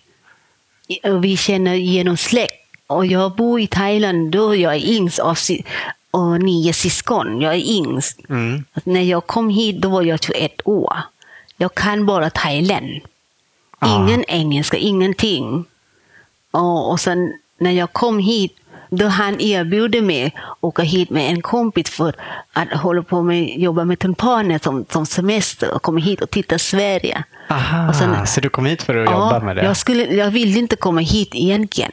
Och 1.03 1.23
vi 1.23 1.38
känner 1.38 1.73
genom 1.75 2.17
släkt. 2.17 2.53
Och 2.88 3.05
jag 3.05 3.35
bor 3.35 3.59
i 3.59 3.67
Thailand, 3.67 4.31
då 4.31 4.55
jag 4.55 4.75
är 4.75 4.85
yngst 4.85 5.19
av 5.19 5.35
och 6.11 6.41
nio 6.43 6.73
syskon. 6.73 7.41
Jag 7.41 7.53
är 7.55 7.77
yngst. 7.77 8.19
Mm. 8.29 8.63
När 8.83 9.01
jag 9.01 9.27
kom 9.27 9.49
hit 9.49 9.81
då 9.81 9.89
var 9.89 10.01
jag 10.01 10.23
21 10.23 10.51
år. 10.63 10.93
Jag 11.57 11.75
kan 11.75 12.05
bara 12.05 12.29
Thailand. 12.29 13.01
Ah. 13.79 13.95
Ingen 13.95 14.23
engelska, 14.27 14.77
ingenting. 14.77 15.65
Och, 16.51 16.91
och 16.91 16.99
sen 16.99 17.33
när 17.59 17.71
jag 17.71 17.93
kom 17.93 18.19
hit, 18.19 18.55
Då 18.91 19.07
han 19.07 19.39
erbjuder 19.41 20.01
mig 20.01 20.25
att 20.35 20.57
åka 20.61 20.81
hit 20.83 21.09
med 21.09 21.29
en 21.29 21.41
kompis 21.41 21.89
för 21.89 22.15
att 22.53 22.73
hålla 22.73 23.01
på 23.03 23.21
med 23.23 23.59
jobba 23.59 23.85
med 23.85 23.99
tulpaner 23.99 24.59
som, 24.63 24.85
som 24.89 25.05
semester 25.05 25.73
och 25.75 25.81
komma 25.81 25.99
hit 25.99 26.21
och 26.21 26.29
titta 26.29 26.57
Sverige. 26.59 27.23
Aha, 27.49 27.89
Och 27.89 27.95
sen- 27.95 28.27
så 28.27 28.41
du 28.41 28.49
kom 28.49 28.65
hit 28.65 28.83
för 28.83 28.95
att 28.97 29.11
jobba 29.11 29.39
med 29.39 29.55
det? 29.55 29.63
Jag, 29.63 29.77
skulle, 29.77 30.03
jag 30.05 30.31
ville 30.31 30.59
inte 30.59 30.75
komma 30.75 31.01
hit 31.01 31.29
egentligen. 31.35 31.91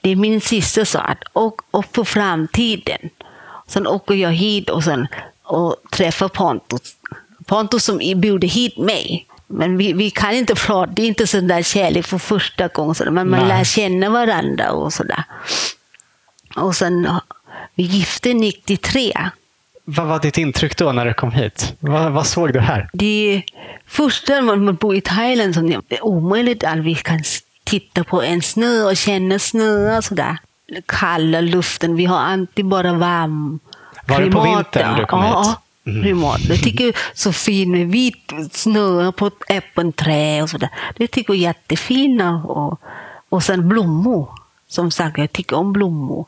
Det 0.00 0.10
är 0.10 0.16
min 0.16 0.40
syster 0.40 0.84
sa 0.84 1.00
att 1.00 1.22
åk 1.32 1.60
upp 1.70 1.92
på 1.92 2.04
framtiden. 2.04 2.98
Sen 3.66 3.86
åker 3.86 4.14
jag 4.14 4.32
hit 4.32 4.70
och, 4.70 4.84
sen, 4.84 5.06
och 5.42 5.76
träffar 5.90 6.28
Pontus. 6.28 6.96
Pontus 7.46 7.84
som 7.84 7.98
bjuder 7.98 8.48
hit 8.48 8.78
mig. 8.78 9.26
Men 9.46 9.76
vi, 9.76 9.92
vi 9.92 10.10
kan 10.10 10.32
inte 10.34 10.54
prata, 10.54 10.92
det 10.92 11.02
är 11.02 11.06
inte 11.06 11.26
sån 11.26 11.48
där 11.48 11.62
kärlek 11.62 12.06
för 12.06 12.18
första 12.18 12.68
gången. 12.68 12.94
sådär, 12.94 13.10
Men 13.10 13.30
man 13.30 13.40
Nej. 13.40 13.48
lär 13.48 13.64
känna 13.64 14.10
varandra 14.10 14.70
och 14.72 14.92
sådär. 14.92 15.24
Och 16.56 16.76
sen, 16.76 17.08
vi 17.74 17.82
gifte 17.82 18.34
93. 18.34 19.12
Vad 19.84 20.06
var 20.06 20.18
ditt 20.18 20.38
intryck 20.38 20.76
då 20.76 20.92
när 20.92 21.04
du 21.06 21.14
kom 21.14 21.32
hit? 21.32 21.74
Vad, 21.80 22.12
vad 22.12 22.26
såg 22.26 22.52
du 22.52 22.60
här? 22.60 22.90
Det 22.92 23.42
första 23.86 24.32
när 24.40 24.56
man 24.56 24.74
bor 24.74 24.96
i 24.96 25.00
Thailand 25.00 25.54
som 25.54 25.66
det 25.66 25.96
är 25.96 26.04
omöjligt 26.04 26.64
att 26.64 26.78
vi 26.78 26.94
kan 26.94 27.22
titta 27.64 28.04
på 28.04 28.22
en 28.22 28.42
snö 28.42 28.82
och 28.82 28.96
känna 28.96 29.38
snö 29.38 29.96
och 29.96 30.04
sådär. 30.04 30.38
Kalla 30.86 31.40
luften, 31.40 31.96
vi 31.96 32.04
har 32.04 32.18
alltid 32.18 32.64
bara 32.64 32.92
varm 32.92 33.58
Var 34.08 34.20
det 34.20 34.30
på 34.30 34.40
vintern 34.40 34.96
du 34.96 35.06
kom 35.06 35.22
ja, 35.22 35.42
hit? 35.42 35.58
Mm. 35.86 36.02
Klimat. 36.02 36.40
Jag 36.48 36.58
tycker 36.58 36.96
så 37.14 37.32
fin 37.32 37.70
med 37.70 37.86
vit 37.86 38.32
snö 38.52 39.12
på 39.12 39.26
ett 39.26 39.42
äppelträd 39.48 40.42
och 40.42 40.50
sådär. 40.50 40.70
Det 40.96 41.06
tycker 41.06 41.34
jag 41.34 41.38
är 41.38 41.42
jättefina. 41.42 42.44
Och, 42.44 42.80
och 43.28 43.42
sen 43.42 43.68
blommor. 43.68 44.28
Som 44.68 44.90
sagt, 44.90 45.18
jag 45.18 45.32
tycker 45.32 45.56
om 45.56 45.72
blommor. 45.72 46.26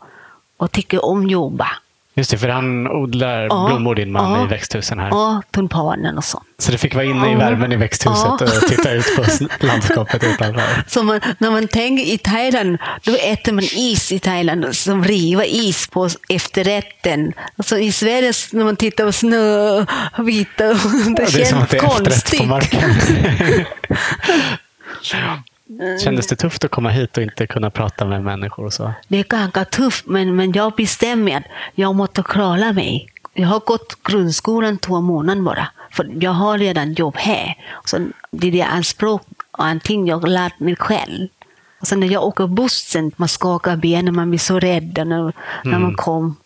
Och 0.57 0.73
tycker 0.73 1.04
om 1.04 1.28
jobba. 1.28 1.68
Just 2.19 2.31
det, 2.31 2.39
för 2.39 2.49
han 2.49 2.89
odlar 2.89 3.43
Ja, 3.51 3.67
blommor, 3.69 3.95
din 3.95 4.13
man, 4.13 4.39
ja. 4.41 4.45
i 4.45 4.49
växthusen 4.49 4.99
här. 4.99 5.09
Ja, 5.09 5.43
tulpanen 5.51 6.19
och 6.19 6.25
sånt. 6.25 6.45
Så 6.59 6.73
du 6.73 6.79
fick 6.79 6.95
vara 6.95 7.05
inne 7.05 7.33
i 7.33 7.35
värmen 7.35 7.73
i 7.73 7.77
växthuset 7.77 8.25
Ja. 8.41 8.45
och 8.45 8.69
titta 8.69 8.91
ut 8.93 9.17
på 9.17 9.25
landskapet 9.67 10.25
utanför. 10.25 10.63
Så 10.87 11.03
man, 11.03 11.21
när 11.39 11.51
man 11.51 11.69
tänker 11.69 12.05
i 12.05 12.19
Thailand, 12.19 12.79
då 13.05 13.15
äter 13.15 13.53
man 13.53 13.65
is 13.65 14.13
i 14.13 14.19
Thailand, 14.19 14.77
som 14.77 15.05
riva 15.05 15.45
is 15.45 15.89
på 15.89 16.09
efterrätten. 16.29 17.33
Alltså 17.57 17.79
I 17.79 17.93
Sverige, 17.93 18.33
när 18.53 18.65
man 18.65 18.77
tittar 18.77 19.05
på 19.05 19.13
snö, 19.13 19.85
vita, 20.19 20.65
det, 20.65 20.75
Ja, 20.75 21.15
det 21.17 21.23
är 21.23 21.27
känns 21.27 21.49
som 21.49 21.59
att 21.59 21.71
det 21.71 21.77
är 21.79 21.85
efterrätt 21.87 22.09
konstigt. 22.13 22.41
på 22.41 22.47
marken. 22.47 22.91
Kändes 26.05 26.27
det 26.27 26.37
tufft 26.37 26.65
att 26.65 26.71
komma 26.71 26.91
hit 26.91 27.17
och 27.17 27.23
inte 27.23 27.47
kunna 27.47 27.71
prata 27.71 28.05
med 28.05 28.25
människor 28.25 28.65
och 28.65 28.73
så? 28.73 28.93
Det 29.09 29.19
är 29.19 29.25
ganska 29.25 29.65
tufft, 29.65 30.07
men, 30.07 30.37
men 30.37 30.53
jag 30.53 30.73
bestämmer 30.73 31.37
att 31.37 31.45
jag 31.75 31.95
måste 31.95 32.23
klara 32.23 32.73
mig. 32.73 33.09
Jag 33.35 33.49
har 33.49 33.61
gått 33.61 34.03
grundskolan 34.03 34.79
två 34.79 35.01
månader 35.01 35.43
bara, 35.43 35.69
för 35.91 36.11
jag 36.21 36.31
har 36.31 36.59
redan 36.59 36.93
jobb 36.93 37.17
här. 37.17 37.55
Så 37.85 38.09
det 38.31 38.49
är 38.49 38.53
det 38.53 38.63
anspråk 38.63 39.23
och 39.51 39.65
allting 39.65 40.07
jag 40.07 40.19
har 40.19 40.29
lärt 40.29 40.61
mig 40.61 40.77
själv. 40.77 41.29
Och 41.81 41.87
sen 41.87 42.01
när 42.01 42.07
jag 42.13 42.25
åker 42.25 42.47
bussen, 42.47 43.13
man 43.17 43.29
skakar 43.29 43.77
benen, 43.77 44.17
man 44.17 44.31
blir 44.31 44.39
så 44.39 44.59
rädd 44.59 45.07
när, 45.07 45.33
när 45.65 45.79
man 45.79 45.95
kom 45.95 46.37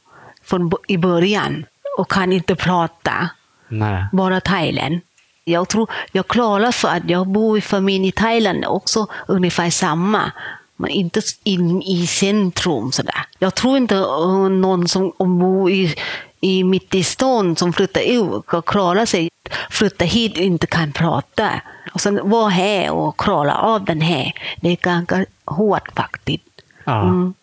från, 0.44 0.72
i 0.88 0.98
början 0.98 1.64
och 1.98 2.10
kan 2.10 2.32
inte 2.32 2.54
prata 2.54 3.28
Nej. 3.68 4.04
bara 4.12 4.40
Thailand. 4.40 5.00
Jag 5.44 5.68
tror 5.68 5.90
jag 6.12 6.28
klarar 6.28 6.72
för 6.72 6.88
att 6.88 7.10
jag 7.10 7.28
bor 7.28 7.58
i 7.58 7.60
familj 7.60 8.08
i 8.08 8.12
Thailand 8.12 8.64
också 8.66 9.06
ungefär 9.28 9.70
samma. 9.70 10.32
Men 10.76 10.90
inte 10.90 11.20
in 11.44 11.82
i 11.82 12.06
centrum 12.06 12.92
sådär. 12.92 13.26
Jag 13.38 13.54
tror 13.54 13.76
inte 13.76 13.94
uh, 13.94 14.48
någon 14.48 14.88
som 14.88 15.12
bor 15.18 15.70
i, 15.70 15.94
i 16.40 16.64
mitt 16.64 16.94
i 16.94 17.04
stan 17.04 17.56
som 17.56 17.72
flyttar 17.72 18.00
ut 18.00 18.44
ska 18.46 18.62
klara 18.62 19.06
sig. 19.06 19.28
Flytta 19.70 20.04
hit 20.04 20.32
och 20.32 20.42
inte 20.42 20.66
kan 20.66 20.92
prata. 20.92 21.50
Och 21.92 22.00
sen 22.00 22.30
vara 22.30 22.48
här 22.48 22.90
och 22.90 23.16
klara 23.16 23.54
av 23.54 23.84
den 23.84 24.00
här. 24.00 24.32
Det 24.60 24.68
är 24.68 24.76
ganska 24.76 25.26
hårt 25.44 25.88
faktiskt. 25.96 26.44
Ja. 26.84 27.02
Mm. 27.02 27.34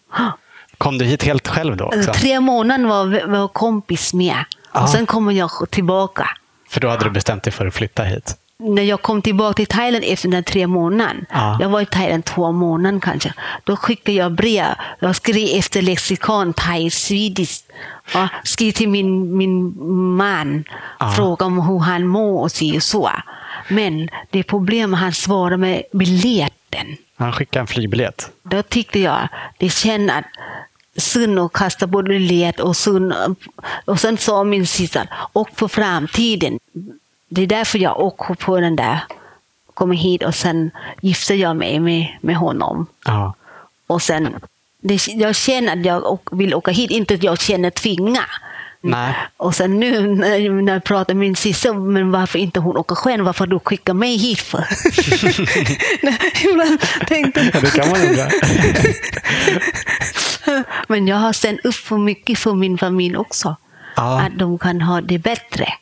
Kom 0.77 0.98
du 0.98 1.06
hit 1.06 1.24
helt 1.24 1.48
själv 1.48 1.77
då 1.77 1.86
också? 1.86 2.13
Tre 2.13 2.39
månader 2.39 2.86
var 2.86 3.27
vår 3.27 3.48
kompis 3.48 4.13
med. 4.13 4.46
Ja. 4.74 4.84
Och 4.84 4.89
sen 4.89 5.06
kommer 5.06 5.32
jag 5.32 5.51
tillbaka. 5.70 6.29
För 6.70 6.80
då 6.80 6.90
hade 6.90 7.04
du 7.04 7.10
bestämt 7.10 7.44
dig 7.44 7.54
för 7.54 7.66
att 7.68 7.74
flytta 7.74 8.04
hit? 8.04 8.36
när 8.62 8.84
jag 8.84 9.02
kom 9.02 9.22
tillbaka 9.22 9.54
till 9.54 9.68
Thailand 9.68 10.04
efter 10.08 10.30
den 10.30 10.44
tre 10.44 10.68
månaden, 10.68 11.26
Ja. 11.32 11.58
jag 11.62 11.70
var 11.70 11.82
i 11.82 11.86
Thailand 11.86 12.26
två 12.26 12.52
månader 12.52 13.00
kanske, 13.00 13.34
då 13.64 13.76
skickade 13.76 14.18
jag 14.18 14.32
brev. 14.32 14.66
Jag 15.00 15.16
skrev 15.16 15.58
efter 15.60 15.82
lexikon, 15.82 16.54
thai, 16.54 16.90
swedish. 16.90 17.64
Ja, 18.14 18.28
skrev 18.44 18.72
till 18.72 18.90
min, 18.90 19.38
min 19.38 19.84
man, 20.16 20.64
Ja. 21.00 21.12
frågade 21.12 21.44
om 21.46 21.68
hur 21.68 21.80
han 21.80 22.08
mår 22.08 22.42
och 22.42 22.52
så 22.52 22.76
och 22.76 22.84
så. 22.84 23.12
Men 23.68 24.10
det 24.30 24.40
är 24.40 24.44
problem, 24.44 24.94
han 24.94 25.14
svarade 25.14 25.58
med 25.58 25.84
biljetten. 25.94 26.98
Han 27.18 27.34
skickade 27.34 27.62
en 27.62 27.68
flygbiljett. 27.68 28.30
Då 28.44 28.62
tyckte 28.64 29.00
jag, 29.00 29.28
det 29.58 29.70
känns 29.70 30.12
att 30.12 30.26
synd 30.98 31.39
att 31.39 31.53
kasta 31.53 31.88
både 31.88 32.10
biljett 32.10 32.60
och 32.60 32.77
synd. 32.77 33.13
Och 33.86 34.00
sen 34.00 34.17
sa 34.17 34.43
min 34.43 34.67
syster, 34.67 35.10
och 35.34 35.50
för 35.55 35.67
framtiden. 35.67 36.60
Det 37.29 37.41
är 37.41 37.48
därför 37.48 37.79
jag 37.79 38.00
åker 38.00 38.34
på 38.34 38.60
den 38.60 38.75
där, 38.75 39.00
kommer 39.74 39.96
hit 39.96 40.24
och 40.24 40.36
sen 40.36 40.72
gifter 41.01 41.36
jag 41.36 41.55
mig 41.55 41.79
med, 41.79 42.17
med 42.22 42.36
honom. 42.36 42.88
Ja. 43.05 43.34
Och 43.88 44.01
sen, 44.01 44.36
det, 44.81 45.08
jag 45.08 45.36
känner 45.36 45.77
att 45.79 45.86
jag 45.86 46.19
vill 46.31 46.53
åka 46.53 46.72
hit, 46.72 46.91
inte 46.91 47.13
att 47.13 47.24
jag 47.24 47.39
känner 47.39 47.69
tvinga. 47.69 48.25
Nej. 48.82 49.16
Och 49.38 49.56
sen 49.56 49.80
nu 49.80 50.16
när, 50.16 50.62
när 50.62 50.74
jag 50.74 50.84
pratar 50.84 51.14
med 51.14 51.20
min 51.22 51.36
syster, 51.36 51.74
men 51.74 52.12
varför 52.12 52.40
inte 52.40 52.60
hon 52.60 52.78
åker 52.78 52.96
själv? 52.96 53.26
Varför 53.26 53.48
du 53.48 53.60
skickar 53.60 53.94
mig 53.94 54.18
hit 54.18 54.42
för? 54.42 54.64
Ibland 56.52 56.80
tänkte 57.08 57.52
Ja, 57.54 57.60
det 57.60 57.72
kan 57.74 57.90
man 57.90 58.02
undra. 58.02 58.30
Men 60.88 61.08
jag 61.08 61.18
har 61.18 61.34
ställt 61.34 61.66
upp 61.66 61.76
för 61.76 61.98
mycket 61.98 62.40
för 62.40 62.54
min 62.54 62.78
familj 62.78 63.18
också. 63.18 63.56
Ja. 63.96 64.22
Att 64.22 64.40
de 64.40 64.58
kan 64.58 64.82
ha 64.82 65.02
det 65.02 65.18
bättre. 65.18 65.74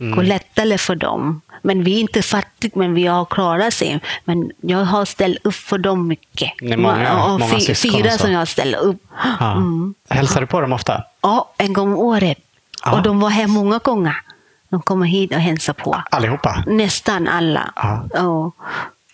Mm. 0.00 0.18
Och 0.18 0.24
lättare 0.24 0.78
för 0.78 0.94
dem. 0.94 1.40
Men 1.66 1.84
vi 1.84 1.96
är 1.96 2.00
inte 2.00 2.22
fattiga, 2.22 2.70
men 2.74 2.94
vi 2.94 3.06
har 3.06 3.24
klarat 3.24 3.74
sig. 3.74 4.00
Men 4.24 4.50
jag 4.60 4.84
har 4.84 5.04
ställt 5.04 5.46
upp 5.46 5.54
för 5.54 5.78
dem 5.78 6.08
mycket. 6.08 6.52
Är 6.62 6.76
många- 6.76 7.02
Ja, 7.04 7.28
många 7.38 7.54
fy- 7.54 7.60
syskon 7.60 7.92
Fyra 7.92 8.14
och 8.14 8.20
som 8.20 8.32
jag 8.32 8.38
har 8.38 8.46
ställt 8.46 8.76
upp. 8.76 9.02
Ja. 9.40 9.52
Mm. 9.52 9.94
Hälsar 10.08 10.40
du 10.40 10.46
på 10.46 10.60
dem 10.60 10.72
ofta? 10.72 11.02
Ja, 11.20 11.50
en 11.58 11.72
gång 11.72 11.92
om 11.92 11.98
året. 11.98 12.38
Ja. 12.84 12.92
Och 12.92 13.02
de 13.02 13.20
var 13.20 13.30
här 13.30 13.46
många 13.46 13.78
gånger. 13.78 14.16
De 14.68 14.82
kommer 14.82 15.06
hit 15.06 15.32
och 15.34 15.40
hälsar 15.40 15.72
på. 15.72 16.02
Allihopa? 16.10 16.64
Nästan 16.66 17.28
alla. 17.28 17.72
Ja. 17.76 18.04
Ja. 18.14 18.52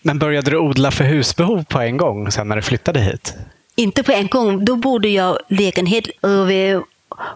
Men 0.02 0.18
började 0.18 0.50
du 0.50 0.58
odla 0.58 0.90
för 0.90 1.04
husbehov 1.04 1.64
på 1.64 1.80
en 1.80 1.96
gång 1.96 2.30
sen 2.30 2.48
när 2.48 2.56
du 2.56 2.62
flyttade 2.62 3.00
hit? 3.00 3.34
Inte 3.76 4.02
på 4.02 4.12
en 4.12 4.26
gång. 4.28 4.64
Då 4.64 4.76
bodde 4.76 5.08
jag 5.08 5.38
lägenhet 5.48 6.04
över 6.22 6.82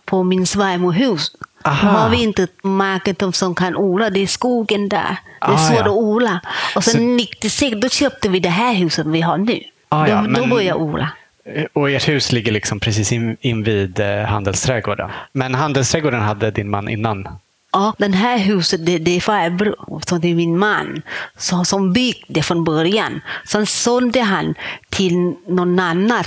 på 0.05 0.23
min 0.23 0.47
svärmorhus. 0.47 1.33
Då 1.33 1.39
Aha. 1.65 1.91
har 1.91 2.09
vi 2.11 2.23
inte 2.23 2.47
marken 2.63 3.33
som 3.33 3.55
kan 3.55 3.77
odla. 3.77 4.11
Det 4.11 4.21
är 4.23 4.27
skogen 4.27 4.89
där. 4.89 5.17
Det 5.41 5.47
är 5.47 5.53
Ah, 5.55 5.59
svårt 5.59 5.77
ja. 5.79 5.83
att 5.85 5.89
odla. 5.97 6.41
Och 6.77 6.85
sen 6.85 6.93
Så- 6.95 6.99
96 7.01 7.77
då 7.81 7.89
köpte 7.89 8.29
vi 8.29 8.41
det 8.41 8.49
här 8.49 8.75
huset 8.75 9.07
vi 9.07 9.21
har 9.21 9.37
nu. 9.39 9.61
Ah, 9.89 10.07
ja, 10.07 10.17
då, 10.17 10.23
men- 10.23 10.43
då 10.43 10.47
började 10.49 10.69
jag 10.69 10.83
odla. 10.83 11.11
Eh, 11.55 11.65
Och 11.73 11.91
ert 11.91 12.09
hus 12.09 12.33
ligger 12.33 12.53
liksom 12.53 12.81
precis 12.81 13.13
in, 13.13 13.37
invid 13.41 14.01
eh, 14.01 14.25
handelsträdgården. 14.25 15.11
Men 15.33 15.55
handelsträdgården 15.55 16.21
hade 16.23 16.51
din 16.51 16.71
man 16.71 16.89
innan? 16.89 17.29
Ja, 17.73 17.95
den 17.99 18.13
här 18.13 18.39
huset, 18.39 18.87
det, 18.87 18.99
det 18.99 19.17
är 19.17 19.21
farbror, 19.21 20.01
som 20.07 20.21
det 20.21 20.31
är 20.31 20.35
min 20.35 20.59
man, 20.59 21.03
som, 21.37 21.65
som 21.65 21.93
byggde 21.93 22.25
det 22.29 22.43
från 22.43 22.65
början. 22.65 23.21
Sen 23.47 23.67
sålde 23.67 24.21
han 24.21 24.55
till 24.91 25.35
någon 25.49 25.79
annan. 25.79 26.25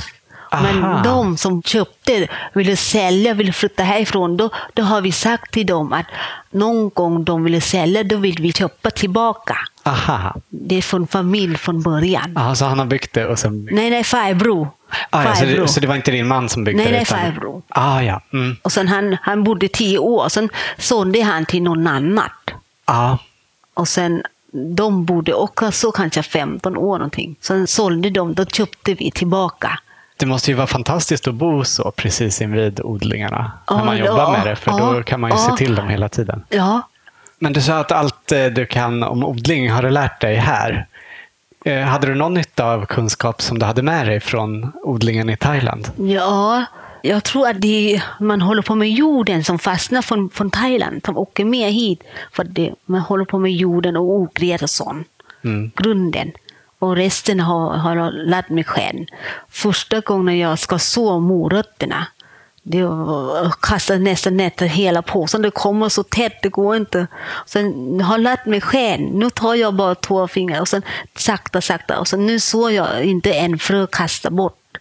Aha. 0.51 0.63
Men 0.63 1.03
de 1.03 1.37
som 1.37 1.61
köpte 1.63 2.27
ville 2.53 2.75
sälja, 2.77 3.33
ville 3.33 3.53
flytta 3.53 3.83
härifrån. 3.83 4.37
Då, 4.37 4.49
då 4.73 4.83
har 4.83 5.01
vi 5.01 5.11
sagt 5.11 5.51
till 5.51 5.65
dem 5.65 5.93
att 5.93 6.05
någon 6.51 6.89
gång 6.89 7.23
de 7.23 7.43
ville 7.43 7.61
sälja, 7.61 8.03
då 8.03 8.17
vill 8.17 8.35
vi 8.41 8.53
köpa 8.53 8.91
tillbaka. 8.91 9.57
Aha. 9.83 10.35
Det 10.49 10.75
är 10.75 10.81
från 10.81 11.07
familj 11.07 11.57
från 11.57 11.81
början. 11.81 12.37
Aha 12.37 12.55
så 12.55 12.65
han 12.65 12.79
har 12.79 12.85
byggt 12.85 13.13
det 13.13 13.25
och 13.25 13.39
sen... 13.39 13.67
Nej, 13.71 13.89
nej, 13.89 14.03
farbror. 14.03 14.67
Ah, 15.09 15.23
ja, 15.23 15.35
så, 15.35 15.45
det, 15.45 15.67
så 15.67 15.79
det 15.79 15.87
var 15.87 15.95
inte 15.95 16.11
din 16.11 16.27
man 16.27 16.49
som 16.49 16.63
byggde 16.63 16.83
Nej, 16.83 16.91
det? 16.91 16.97
nej, 16.97 17.01
utan- 17.01 17.19
farbror. 17.19 17.61
Ah, 17.69 18.01
ja. 18.01 18.21
Mm. 18.33 18.57
Och 18.61 18.71
sen 18.71 18.87
han, 18.87 19.17
han 19.21 19.43
bodde 19.43 19.67
tio 19.67 19.97
år, 19.97 20.29
sen 20.29 20.49
sålde 20.77 21.21
han 21.23 21.45
till 21.45 21.63
någon 21.63 21.87
annan. 21.87 22.29
Ah. 22.85 23.17
Och 23.73 23.87
sen, 23.87 24.23
de 24.75 25.05
bodde 25.05 25.33
också 25.33 25.91
kanske 25.91 26.23
15 26.23 26.77
år 26.77 26.97
någonting. 26.97 27.35
Sen 27.41 27.67
sålde 27.67 28.09
de, 28.09 28.33
då 28.33 28.45
köpte 28.45 28.93
vi 28.93 29.11
tillbaka. 29.11 29.79
Det 30.17 30.25
måste 30.25 30.51
ju 30.51 30.57
vara 30.57 30.67
fantastiskt 30.67 31.27
att 31.27 31.33
bo 31.33 31.63
så 31.63 31.91
precis 31.91 32.41
invid 32.41 32.81
odlingarna. 32.83 33.51
Ja, 33.67 33.77
när 33.77 33.85
man 33.85 33.97
ja, 33.97 34.05
jobbar 34.05 34.31
med 34.31 34.47
det, 34.47 34.55
för 34.55 34.71
ja, 34.71 34.93
då 34.93 35.03
kan 35.03 35.19
man 35.19 35.31
ju 35.31 35.37
ja. 35.37 35.43
se 35.49 35.65
till 35.65 35.75
dem 35.75 35.87
hela 35.89 36.09
tiden. 36.09 36.43
Ja, 36.49 36.81
Men 37.39 37.53
du 37.53 37.61
sa 37.61 37.79
att 37.79 37.91
allt 37.91 38.31
eh, 38.31 38.45
du 38.45 38.65
kan 38.65 39.03
om 39.03 39.23
odling 39.23 39.71
har 39.71 39.81
du 39.83 39.89
lärt 39.89 40.21
dig 40.21 40.35
här. 40.35 40.85
Eh, 41.65 41.81
Hade 41.81 42.07
du 42.07 42.15
någon 42.15 42.33
nytta 42.33 42.65
av 42.65 42.85
kunskap 42.85 43.41
som 43.41 43.59
du 43.59 43.65
hade 43.65 43.81
med 43.81 44.07
dig 44.07 44.19
från 44.19 44.71
odlingen 44.83 45.29
i 45.29 45.37
Thailand? 45.37 45.91
ja 45.97 46.65
Jag 47.01 47.23
tror 47.23 47.47
att 47.49 47.61
det, 47.61 48.01
man 48.19 48.41
håller 48.41 48.61
på 48.61 48.75
med 48.75 48.91
jorden 48.91 49.43
som 49.43 49.59
fastnar 49.59 50.01
från, 50.01 50.29
från 50.29 50.51
Thailand, 50.51 51.01
som 51.05 51.17
åker 51.17 51.45
med 51.45 51.71
hit. 51.71 51.99
För 52.31 52.43
det, 52.43 52.73
man 52.85 53.01
håller 53.01 53.25
på 53.25 53.39
med 53.39 53.51
jorden 53.51 53.97
och 53.97 54.03
ogräs 54.03 54.61
och 54.61 54.69
sånt. 54.69 55.07
Mm. 55.43 55.71
Grunden. 55.75 56.31
Och 56.79 56.95
resten 56.95 57.39
har, 57.39 57.77
har 57.77 57.95
jag 57.95 58.13
lärt 58.13 58.49
mig 58.49 58.63
själv. 58.63 59.05
Första 59.49 59.99
gången 59.99 60.37
jag 60.37 60.59
ska 60.59 60.79
så 60.79 61.19
morötterna, 61.19 62.07
det 62.69 62.87
kastade 63.61 63.99
nästan 63.99 64.51
till 64.55 64.67
hela 64.67 65.01
påsen. 65.01 65.41
Det 65.41 65.51
kommer 65.51 65.89
så 65.89 66.03
tätt, 66.03 66.41
det 66.41 66.49
går 66.49 66.75
inte. 66.75 67.07
Sen 67.45 68.01
har 68.01 68.13
jag 68.13 68.21
lärt 68.21 68.45
mig 68.45 68.61
själv. 68.61 69.13
Nu 69.13 69.29
tar 69.29 69.55
jag 69.55 69.73
bara 69.73 69.95
två 69.95 70.27
fingrar 70.27 70.61
och 70.61 70.67
sen 70.67 70.81
sakta, 71.15 71.61
sakta. 71.61 71.99
Och 71.99 72.07
sen 72.07 72.25
nu 72.25 72.39
såg 72.39 72.71
jag 72.71 73.03
inte 73.03 73.33
en 73.33 73.59
frö 73.59 73.87
kasta 73.87 74.29
bort. 74.29 74.77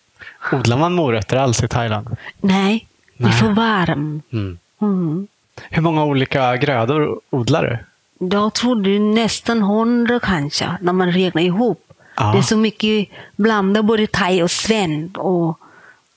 Odlar 0.53 0.77
man 0.77 0.93
morötter 0.93 1.37
alls 1.37 1.63
i 1.63 1.69
Thailand? 1.69 2.17
Nej, 2.41 2.89
det 3.17 3.25
är 3.25 3.29
Nej. 3.29 3.39
för 3.39 3.49
varmt. 3.49 4.33
Mm. 4.33 4.59
Mm. 4.81 5.27
Hur 5.71 5.83
många 5.83 6.05
olika 6.05 6.57
grödor 6.57 7.21
odlar 7.31 7.63
du? 7.63 7.79
Jag 8.27 8.55
tror 8.55 8.83
det 8.83 8.97
är 8.97 9.01
nästan 9.01 9.63
hundra 9.63 10.21
kanske, 10.21 10.79
när 10.81 10.93
man 10.93 11.13
räknar 11.13 11.43
ihop. 11.43 11.86
Ja. 12.17 12.33
Det 12.33 12.39
är 12.39 12.43
så 12.43 12.57
mycket 12.57 13.09
blandat, 13.37 13.85
både 13.85 14.07
thai 14.07 14.43
och 14.43 14.51
sven 14.51 15.11
och 15.17 15.59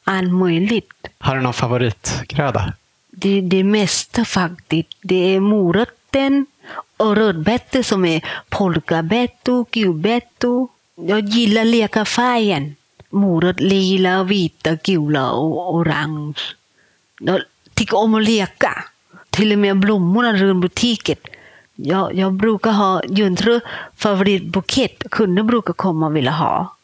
allt 0.03 0.33
möjligt. 0.33 1.07
Har 1.17 1.35
du 1.35 1.41
någon 1.41 1.53
favoritgröda? 1.53 2.73
Det, 3.11 3.41
det 3.41 3.63
mesta 3.63 4.25
faktiskt. 4.25 4.89
Det 5.01 5.35
är 5.35 5.39
morötten 5.39 6.45
och 6.97 7.15
rödbetor 7.15 7.81
som 7.81 8.05
är 8.05 8.25
polkabetto, 8.49 9.65
gulbetto. 9.71 10.69
Jag 10.95 11.19
gillar 11.19 11.65
leka 11.65 12.05
färgen. 12.05 12.75
Morot, 13.09 13.59
lila, 13.59 14.23
vita, 14.23 14.75
gula 14.75 15.31
och 15.31 15.75
orange. 15.75 16.39
Jag 17.19 17.41
tycker 17.73 17.97
om 17.97 18.15
att 18.15 18.23
leka. 18.23 18.83
Till 19.29 19.51
och 19.51 19.59
med 19.59 19.79
blommorna 19.79 20.33
runt 20.33 20.61
butiken. 20.61 21.17
Jag, 21.83 22.15
jag 22.15 22.33
brukar 22.33 22.71
ha 22.71 23.01
Juntru 23.09 23.59
favoritbukett. 23.97 25.03
Kunder 25.11 25.43
brukar 25.43 25.73
komma 25.73 26.05
och 26.05 26.15
vilja 26.15 26.31
ha. 26.31 26.75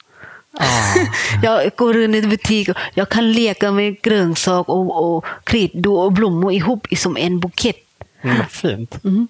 Ah. 0.59 0.95
Jag 1.43 1.71
går 1.75 1.93
runt 1.93 2.15
i 2.15 2.21
butik 2.21 2.69
och 2.69 2.75
jag 2.93 3.09
kan 3.09 3.31
leka 3.31 3.71
med 3.71 4.01
grönsak 4.01 4.69
och, 4.69 5.15
och 5.15 5.25
kryddor 5.43 6.03
och 6.05 6.11
blommor 6.11 6.53
ihop 6.53 6.87
i 6.91 6.95
som 6.95 7.17
en 7.17 7.39
bukett. 7.39 7.75
Mm, 8.21 8.37
fint. 8.49 9.03
Mm. 9.03 9.27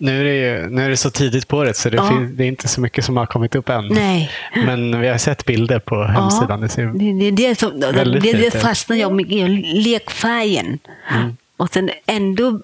Nu 0.00 0.20
är, 0.20 0.24
det 0.24 0.34
ju, 0.34 0.68
nu 0.70 0.84
är 0.84 0.88
det 0.90 0.96
så 0.96 1.10
tidigt 1.10 1.48
på 1.48 1.56
året 1.56 1.76
så 1.76 1.90
det, 1.90 1.96
Ja. 1.96 2.08
fin- 2.08 2.36
det 2.36 2.44
är 2.44 2.48
inte 2.48 2.68
så 2.68 2.80
mycket 2.80 3.04
som 3.04 3.16
har 3.16 3.26
kommit 3.26 3.54
upp 3.54 3.68
än. 3.68 3.88
Nej. 3.88 4.30
Men 4.54 5.00
vi 5.00 5.08
har 5.08 5.18
sett 5.18 5.44
bilder 5.44 5.78
på 5.78 6.04
hemsidan. 6.04 6.60
Det 6.60 6.68
ser, 6.68 6.86
Det, 6.86 7.12
det, 7.12 7.30
det, 7.30 7.46
är 7.46 7.54
som, 7.54 7.80
det, 7.80 8.32
det, 8.32 8.60
fastnar 8.60 8.96
jag 8.96 9.12
mycket 9.12 9.32
i, 9.34 9.48
lekfärgen. 9.84 10.78
Mm. 11.16 11.36
Och 11.58 11.72
sen 11.72 11.90
ändå, 12.06 12.60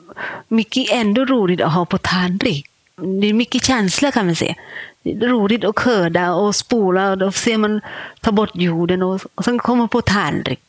mycket 0.49 0.93
ändå 0.93 1.25
roligt 1.25 1.61
att 1.61 1.73
ha 1.73 1.85
på 1.85 1.99
tallrik. 1.99 2.67
Det 2.97 3.27
är 3.27 3.35
mycket 3.35 3.65
känsla 3.65 4.13
kan 4.13 4.27
man 4.27 4.37
säga. 4.37 4.55
Det 5.03 5.11
är 5.11 5.29
roligt 5.29 5.65
att 5.65 5.79
skörda 5.79 6.33
och 6.33 6.57
spola 6.57 7.11
och 7.11 7.19
då 7.19 7.33
ser 7.33 7.59
man 7.59 7.81
ta 8.21 8.33
bort 8.33 8.51
jorden 8.55 9.03
och, 9.03 9.21
och 9.35 9.45
sen 9.45 9.59
kommer 9.59 9.87
på 9.87 10.03
tallrik. 10.03 10.61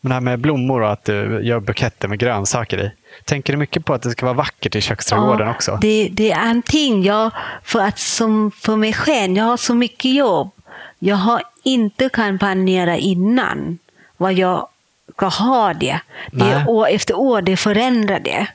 Men 0.00 0.08
det 0.08 0.14
här 0.14 0.20
med 0.20 0.40
blommor 0.40 0.82
och 0.82 0.92
att 0.92 1.04
du 1.04 1.40
gör 1.42 1.60
buketter 1.60 2.08
med 2.08 2.18
grönsaker 2.18 2.84
i. 2.84 2.90
Tänker 3.24 3.52
du 3.52 3.58
mycket 3.58 3.84
på 3.84 3.94
att 3.94 4.02
det 4.02 4.10
ska 4.10 4.26
vara 4.26 4.36
vackert 4.36 4.76
i 4.76 4.80
köksträdgården 4.80 5.48
också? 5.48 5.78
Det, 5.80 6.08
det 6.12 6.30
är 6.32 6.38
antingen 6.38 7.02
jag, 7.02 7.30
för 7.62 7.80
att 7.80 7.98
som 7.98 8.50
för 8.50 8.76
mig 8.76 8.92
själv, 8.92 9.36
jag 9.36 9.44
har 9.44 9.56
så 9.56 9.74
mycket 9.74 10.14
jobb. 10.14 10.50
Jag 10.98 11.16
har 11.16 11.42
inte 11.62 12.08
kan 12.08 12.38
planera 12.38 12.96
innan 12.96 13.78
vad 14.16 14.32
jag 14.32 14.68
ska 15.16 15.26
ha 15.26 15.74
det. 15.74 16.00
Det 16.32 16.44
Nej. 16.44 16.64
år 16.66 16.86
efter 16.88 17.14
år, 17.18 17.42
det 17.42 17.56
förändrar 17.56 18.20
det 18.20 18.46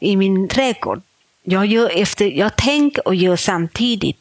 i 0.00 0.16
min 0.16 0.48
trädgård. 0.48 1.02
Jag, 1.42 1.66
gör 1.66 1.90
efter, 2.00 2.26
jag 2.26 2.56
tänker 2.56 3.08
och 3.08 3.14
gör 3.14 3.36
samtidigt. 3.36 4.16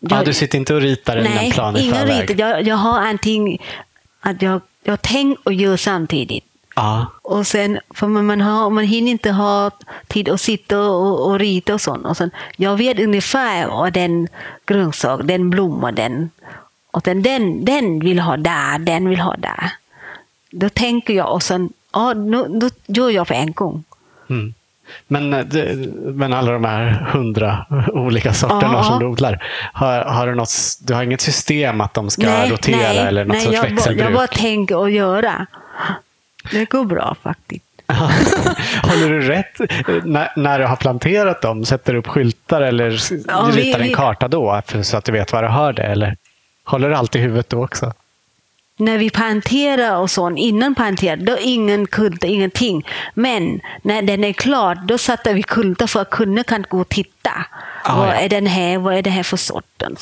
ja, 0.00 0.24
du 0.24 0.32
sitter 0.34 0.58
inte 0.58 0.74
och 0.74 0.80
ritar 0.80 1.16
en 1.16 1.24
Nej, 1.24 1.52
plan 1.52 1.76
i 1.76 1.80
ingen 1.80 1.94
förväg? 1.94 2.30
ritar. 2.30 2.48
Jag, 2.50 2.66
jag 2.66 2.76
har 2.76 2.98
antingen 3.00 3.58
att 4.20 4.42
jag, 4.42 4.60
jag 4.84 5.02
tänker 5.02 5.42
och 5.46 5.52
gör 5.52 5.76
samtidigt. 5.76 6.44
Ja. 6.76 7.06
Och 7.22 7.46
sen, 7.46 7.78
för 7.94 8.06
man, 8.06 8.26
man, 8.26 8.40
har, 8.40 8.70
man 8.70 8.84
hinner 8.84 9.10
inte 9.10 9.30
ha 9.30 9.70
tid 10.06 10.28
att 10.28 10.40
sitta 10.40 10.80
och, 10.80 11.26
och 11.26 11.38
rita 11.38 11.74
och 11.74 11.80
sånt. 11.80 12.06
Och 12.06 12.16
sen, 12.16 12.30
jag 12.56 12.76
vet 12.76 13.00
ungefär 13.00 13.66
vad 13.66 13.92
den 13.92 14.28
grönsak, 14.66 15.20
den 15.24 15.50
blomma, 15.50 15.92
den, 15.92 16.30
och 16.90 17.02
den, 17.02 17.22
den, 17.22 17.64
den 17.64 18.00
vill 18.00 18.18
ha 18.18 18.36
där, 18.36 18.78
den 18.78 19.08
vill 19.08 19.20
ha 19.20 19.36
där. 19.36 19.72
Då 20.60 20.68
tänker 20.68 21.14
jag 21.14 21.32
och 21.32 21.42
sen, 21.42 21.72
ja, 21.92 22.12
nu, 22.12 22.44
då 22.58 22.70
gör 22.86 23.10
jag 23.10 23.28
på 23.28 23.34
en 23.34 23.52
gång. 23.52 23.84
Mm. 24.30 24.54
Men, 25.06 25.32
eh, 25.34 25.44
men 26.14 26.32
alla 26.32 26.52
de 26.52 26.64
här 26.64 26.90
hundra 27.12 27.66
olika 27.92 28.32
sorterna 28.32 28.72
Ja. 28.72 28.84
som 28.84 28.98
du 28.98 29.06
odlar. 29.06 29.44
Har, 29.72 30.00
har 30.00 30.26
du, 30.26 30.34
något, 30.34 30.50
du 30.80 30.94
har 30.94 31.02
inget 31.02 31.20
system 31.20 31.80
att 31.80 31.94
de 31.94 32.10
ska 32.10 32.46
rotera 32.50 32.86
eller 32.88 33.24
något 33.24 33.32
nej 33.36 33.44
sorts 33.44 33.54
jag, 33.56 33.62
växelbruk? 33.62 34.06
jag 34.06 34.12
bara 34.14 34.26
tänker 34.26 34.76
och 34.76 34.90
göra. 34.90 35.46
Det 36.50 36.64
går 36.70 36.84
bra 36.84 37.16
faktiskt. 37.22 37.64
Håller 38.82 39.08
du 39.08 39.20
rätt 39.20 39.60
när, 40.04 40.32
när 40.36 40.58
du 40.58 40.66
har 40.66 40.76
planterat 40.76 41.42
dem? 41.42 41.64
Sätter 41.64 41.92
du 41.92 41.98
upp 41.98 42.06
skyltar 42.06 42.60
eller 42.62 43.00
Ja, 43.28 43.50
vi- 43.54 43.62
ritar 43.62 43.80
en 43.80 43.86
vi- 43.88 43.94
karta 43.94 44.28
då 44.28 44.62
för, 44.66 44.82
så 44.82 44.96
att 44.96 45.04
du 45.04 45.12
vet 45.12 45.32
var 45.32 45.42
du 45.42 45.48
har 45.48 45.72
det? 45.72 45.82
Eller 45.82 46.16
håller 46.64 46.88
du 46.88 46.94
allt 46.94 47.16
i 47.16 47.18
huvudet 47.18 47.48
då 47.50 47.64
också? 47.64 47.92
När 48.76 48.98
vi 48.98 49.10
planterar 49.10 49.96
och 49.96 50.10
sånt, 50.10 50.38
innan 50.38 50.74
planterar, 50.74 51.16
då 51.16 51.38
ingen 51.40 51.86
kulta, 51.86 52.26
ingenting. 52.26 52.86
Men 53.14 53.60
när 53.82 54.02
den 54.02 54.24
är 54.24 54.32
klar, 54.32 54.74
då 54.74 54.98
sätter 54.98 55.34
vi 55.34 55.42
kultar 55.42 55.86
för 55.86 56.00
att 56.00 56.10
kunder 56.10 56.42
kan 56.42 56.64
gå 56.68 56.80
och 56.80 56.88
titta. 56.88 57.46
Ah, 57.84 57.96
vad 57.96 58.08
ja. 58.08 58.12
är 58.12 58.28
den 58.28 58.46
här, 58.46 58.78
vad 58.78 58.94
är 58.94 59.02
det 59.02 59.10
här 59.10 59.22
för 59.22 59.36
sorten? 59.36 59.96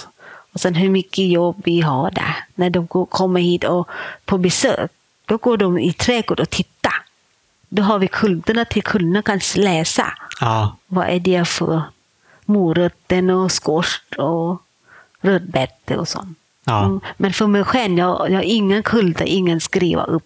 Och 0.53 0.61
sen 0.61 0.75
hur 0.75 0.91
mycket 0.91 1.27
jobb 1.29 1.63
vi 1.65 1.81
har 1.81 2.11
där. 2.11 2.37
När 2.55 2.71
de 2.71 2.87
går, 2.87 3.07
kommer 3.07 3.41
hit 3.41 3.65
och 3.65 3.89
på 4.25 4.39
besök, 4.39 4.91
då 5.27 5.37
går 5.37 5.57
de 5.57 5.79
i 5.79 5.93
trädgården 5.93 6.43
och 6.43 6.51
tittar. 6.51 7.03
Då 7.69 7.83
har 7.83 7.99
vi 7.99 8.09
kultarna 8.09 8.65
till 8.65 8.83
kunderna 8.83 9.23
kan 9.23 9.41
läsa. 9.57 10.13
Ja. 10.41 10.77
Vad 10.87 11.09
är 11.09 11.21
det 11.21 11.49
för 11.49 11.83
morötter 12.45 13.31
och 13.31 13.53
squash 13.53 14.19
och 14.19 14.63
rödbetor 15.21 15.97
och 15.97 16.09
sånt. 16.09 16.39
Ja. 16.65 16.85
Mm. 16.85 17.01
Men 17.17 17.33
för 17.33 17.47
mig 17.47 17.65
själv, 17.65 17.99
jag, 17.99 18.31
jag 18.31 18.37
har 18.37 18.43
ingen 18.43 18.83
kulta, 18.83 19.25
ingen 19.25 19.61
skriva 19.61 20.05
upp. 20.05 20.25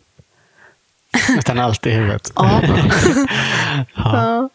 Utan 1.38 1.59
allt 1.59 1.87
i 1.87 1.90
huvudet. 1.90 2.33
Ja. 2.37 2.61
Ja. 3.94 4.49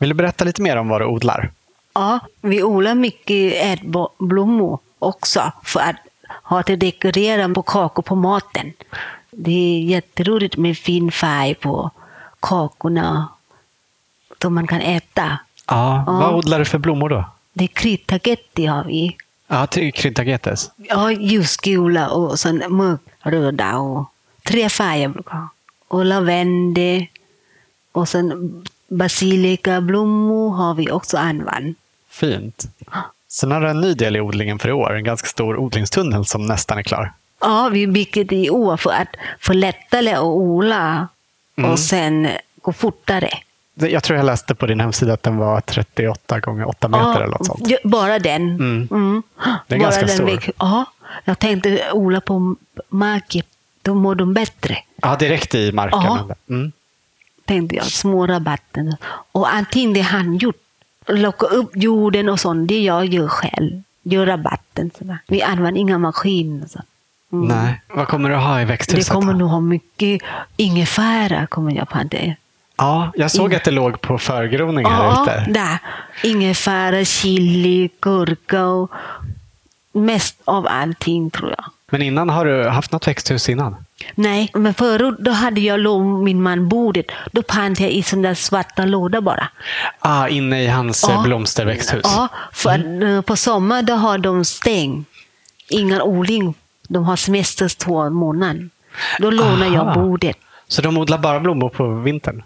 Vill 0.00 0.08
du 0.08 0.14
berätta 0.14 0.44
lite 0.44 0.62
mer 0.62 0.76
om 0.76 0.88
vad 0.88 1.00
du 1.00 1.04
odlar? 1.04 1.50
ja, 1.96 2.20
vi 2.40 2.62
odlar 2.62 2.94
mycket 2.94 3.52
ätblommor 3.54 4.78
också 4.98 5.52
för 5.64 5.80
att 5.80 5.96
ha 6.42 6.62
till 6.62 6.78
dekorera 6.78 7.48
på 7.48 7.62
kakor 7.62 8.02
på 8.02 8.14
maten. 8.14 8.72
Det 9.30 9.50
är 9.50 9.80
jätteroligt 9.80 10.56
med 10.56 10.78
fin 10.78 11.10
färg 11.12 11.54
på 11.54 11.90
kakorna 12.40 13.28
som 14.42 14.54
man 14.54 14.66
kan 14.66 14.80
äta. 14.80 15.38
Ja. 15.66 16.04
Ja. 16.06 16.12
Vad 16.12 16.34
odlar 16.34 16.58
du 16.58 16.64
för 16.64 16.78
blommor 16.78 17.08
då? 17.08 17.24
Det 17.52 17.64
är 17.64 17.68
kryddtagetti 17.68 18.66
har 18.66 18.84
vi. 18.84 19.16
Ja, 19.48 19.66
kryddtagetes. 19.94 20.70
Ja, 20.76 21.10
ljusgula 21.12 22.08
och 22.10 22.38
sen 22.38 22.62
mörkröda 22.68 23.76
och 23.78 24.04
tre 24.42 24.68
färger 24.68 25.08
brukar 25.08 25.34
jag. 25.36 25.48
Och 25.88 26.04
lavendel 26.04 27.06
och 27.92 28.08
sen 28.08 28.64
basilikablommor 28.88 30.50
har 30.56 30.74
vi 30.74 30.90
också 30.90 31.16
använt. 31.16 31.78
Fint. 32.10 32.64
Sen 33.28 33.50
har 33.50 33.60
du 33.60 33.68
en 33.68 33.80
ny 33.80 33.94
del 33.94 34.16
i 34.16 34.20
odlingen 34.20 34.58
för 34.58 34.68
i 34.68 34.72
år. 34.72 34.96
En 34.96 35.04
ganska 35.04 35.28
stor 35.28 35.56
odlingstunnel 35.56 36.24
som 36.24 36.46
nästan 36.46 36.78
är 36.78 36.82
klar. 36.82 37.12
Ja, 37.40 37.68
vi 37.72 37.86
bygger 37.86 38.24
det 38.24 38.36
i 38.36 38.50
år 38.50 38.76
för 38.76 38.90
att 38.90 39.08
få 39.40 39.52
lättare 39.52 40.12
att 40.12 40.22
odla 40.22 41.08
Mm. 41.58 41.70
och 41.70 41.78
sen 41.78 42.28
gå 42.62 42.72
fortare. 42.72 43.30
Jag 43.78 44.02
tror 44.02 44.16
jag 44.16 44.26
läste 44.26 44.54
på 44.54 44.66
din 44.66 44.80
hemsida 44.80 45.12
att 45.12 45.22
den 45.22 45.36
var 45.36 45.60
38 45.60 46.40
gånger 46.40 46.68
8 46.68 46.88
meter 46.88 47.14
eller 47.20 47.26
något 47.26 47.46
sånt. 47.46 47.68
bara 47.84 48.18
den. 48.18 48.42
Mm. 48.42 48.88
Mm. 48.90 49.22
Det 49.66 49.74
är 49.74 49.78
bara 49.78 49.84
ganska 49.84 50.00
den 50.06 50.14
stor. 50.14 50.24
väg- 50.24 50.50
Ja, 50.58 50.84
jag 51.24 51.38
tänkte 51.38 51.90
odla 51.92 52.20
på 52.20 52.56
marken. 52.88 53.42
Då 53.82 53.94
mår 53.94 54.14
de 54.14 54.34
bättre. 54.34 54.78
Ja, 55.02 55.16
direkt 55.16 55.54
i 55.54 55.72
marken. 55.72 56.00
Ja. 56.02 56.28
Mm. 56.48 56.72
tänkte 57.44 57.76
jag, 57.76 57.84
små 57.84 58.26
rabatter. 58.26 58.96
Och 59.32 59.54
allting 59.54 59.92
det 59.92 60.00
är 60.00 60.04
handgjort. 60.04 60.56
Locka 61.08 61.46
upp 61.46 61.70
jorden 61.74 62.28
och 62.28 62.40
sånt, 62.40 62.68
det 62.68 62.82
jag 62.82 63.04
gör 63.06 63.28
själv. 63.28 63.82
Gör 64.02 64.26
rabatten. 64.26 64.90
sådär. 64.98 65.18
Vi 65.26 65.42
använder 65.42 65.80
inga 65.80 65.98
maskiner. 65.98 66.66
Så. 66.66 66.80
Mm. 67.32 67.48
Nej. 67.48 67.80
Vad 67.94 68.08
kommer 68.08 68.30
du 68.30 68.36
ha 68.36 68.60
i 68.60 68.64
växthuset? 68.64 69.06
Det 69.06 69.12
kommer 69.14 69.34
nog 69.34 69.50
ha 69.50 69.60
mycket 69.60 70.22
ingefära. 70.56 71.46
Kommer 71.46 71.72
jag 71.76 71.88
på 71.88 71.98
det. 72.10 72.36
Ja, 72.76 73.12
jag 73.14 73.30
såg 73.30 73.54
att 73.54 73.64
det 73.64 73.70
låg 73.70 74.00
på 74.00 74.18
förgroning 74.18 74.86
här 74.86 75.04
Ja, 75.04 75.22
ute. 75.22 75.44
där. 75.50 75.78
Ingefära, 76.22 77.04
chili, 77.04 77.90
gurka 78.00 78.64
och 78.66 78.90
mest 79.92 80.36
av 80.44 80.66
allting 80.70 81.30
tror 81.30 81.50
jag. 81.50 81.64
Men 81.90 82.02
innan 82.02 82.28
har 82.30 82.44
du 82.44 82.68
haft 82.68 82.92
något 82.92 83.08
växthus 83.08 83.48
innan? 83.48 83.76
Nej, 84.14 84.50
men 84.54 84.74
förut 84.74 85.16
då 85.18 85.30
hade 85.30 85.60
jag 85.60 85.80
lånat 85.80 86.24
min 86.24 86.42
man 86.42 86.68
bordet. 86.68 87.06
Då 87.32 87.42
pantade 87.42 87.82
jag 87.82 87.92
i 87.92 88.02
sådana 88.02 88.28
där 88.28 88.34
svarta 88.34 88.84
lådor 88.84 89.20
bara. 89.20 89.48
Ah, 89.98 90.28
inne 90.28 90.62
i 90.62 90.66
hans 90.66 91.04
Ja. 91.08 91.14
ja. 91.14 91.22
blomsterväxthus. 91.22 92.02
Ja, 92.04 92.28
för 92.52 92.70
att, 92.70 93.02
eh, 93.02 93.20
på 93.20 93.36
sommar 93.36 93.82
då 93.82 93.94
har 93.94 94.18
de 94.18 94.44
stängt. 94.44 95.08
Ingen 95.68 96.02
odling. 96.02 96.54
De 96.88 97.04
har 97.04 97.16
semester 97.16 97.68
två 97.78 98.10
månader. 98.10 98.68
Då 99.18 99.30
lånar 99.30 99.66
jag 99.66 99.76
Aha. 99.88 99.94
bordet. 99.94 100.36
Så 100.68 100.82
de 100.82 100.98
odlar 100.98 101.18
bara 101.18 101.40
blommor 101.40 101.68
på 101.68 101.86
vintern? 101.94 102.42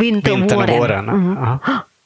Vinter 0.00 0.32
och 0.32 0.38
Vintern 0.38 0.58
och 0.58 0.68
våren. 0.68 0.78
våren? 0.78 1.08
Mm. 1.08 1.36
Ja. 1.40 1.58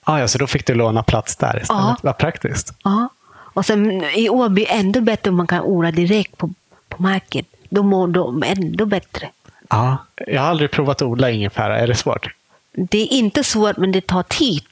Ah, 0.04 0.18
ja, 0.18 0.28
så 0.28 0.38
då 0.38 0.46
fick 0.46 0.66
du 0.66 0.74
låna 0.74 1.02
plats 1.02 1.36
där 1.36 1.60
istället? 1.62 1.68
Ja. 1.68 1.96
Vad 2.02 2.18
praktiskt. 2.18 2.74
Ja. 2.84 3.08
Och 3.54 3.66
sen 3.66 3.90
i 4.02 4.28
det 4.50 4.72
ändå 4.72 5.00
bättre 5.00 5.30
om 5.30 5.36
man 5.36 5.46
kan 5.46 5.60
odla 5.62 5.90
direkt 5.90 6.38
på, 6.38 6.50
på 6.88 7.02
marken. 7.02 7.44
Då 7.68 7.82
mår 7.82 8.06
de 8.06 8.42
ändå 8.42 8.86
bättre. 8.86 9.28
Ja. 9.70 9.96
Jag 10.26 10.42
har 10.42 10.48
aldrig 10.48 10.70
provat 10.70 10.96
att 10.96 11.08
odla 11.08 11.30
ingefära. 11.30 11.78
Är 11.78 11.86
det 11.86 11.94
svårt? 11.94 12.34
Det 12.72 12.98
är 12.98 13.12
inte 13.12 13.44
svårt, 13.44 13.76
men 13.76 13.92
det 13.92 14.06
tar 14.06 14.22
tid. 14.22 14.62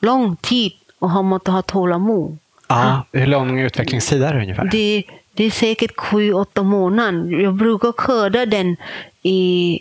Lång 0.00 0.36
tid 0.36 0.72
och 0.98 1.10
man 1.10 1.24
måste 1.24 1.50
ha 1.50 1.62
tålamod. 1.62 2.38
Ja. 2.68 3.06
Hur 3.12 3.26
lång 3.26 3.60
utvecklingstid 3.60 4.22
är 4.22 4.34
det 4.34 4.40
ungefär? 4.40 4.64
Det, 4.64 5.04
det 5.32 5.44
är 5.44 5.50
säkert 5.50 5.96
sju, 5.96 6.32
åtta 6.32 6.62
månader. 6.62 7.40
Jag 7.42 7.54
brukar 7.54 7.92
skörda 7.92 8.46
den 8.46 8.76
i 9.22 9.80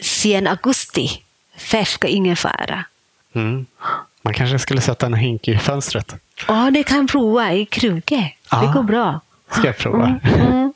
sen 0.00 0.46
augusti. 0.46 1.10
Färska 1.62 2.08
ingefära. 2.08 2.84
Mm. 3.34 3.66
Man 4.22 4.34
kanske 4.34 4.58
skulle 4.58 4.80
sätta 4.80 5.06
en 5.06 5.14
hink 5.14 5.48
i 5.48 5.58
fönstret. 5.58 6.14
Ja, 6.48 6.70
det 6.70 6.82
kan 6.82 7.06
prova 7.06 7.52
i 7.52 7.66
kruka. 7.66 8.16
Det 8.16 8.32
Ja. 8.50 8.72
går 8.74 8.82
bra. 8.82 9.20
Ska 9.50 9.66
jag 9.66 9.78
prova? 9.78 10.20
Mm. 10.24 10.72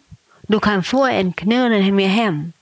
Du 0.49 0.61
kan 0.61 0.83
få 0.83 1.07
en 1.07 1.33
knöl 1.33 1.93
med 1.93 2.11
hem. 2.11 2.53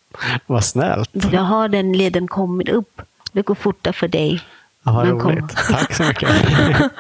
Vad 0.47 0.65
snällt. 0.65 1.11
Jag 1.33 1.41
har 1.43 1.69
den 1.69 1.93
leden 1.93 2.29
kommit 2.29 2.69
upp. 2.69 3.03
Det 3.33 3.43
går 3.43 3.55
fortare 3.55 3.93
för 3.93 4.09
dig. 4.09 4.41
Ja, 4.83 4.93
roligt. 4.93 5.57
Tack 5.71 5.95
så 5.95 6.03
mycket. 6.03 6.31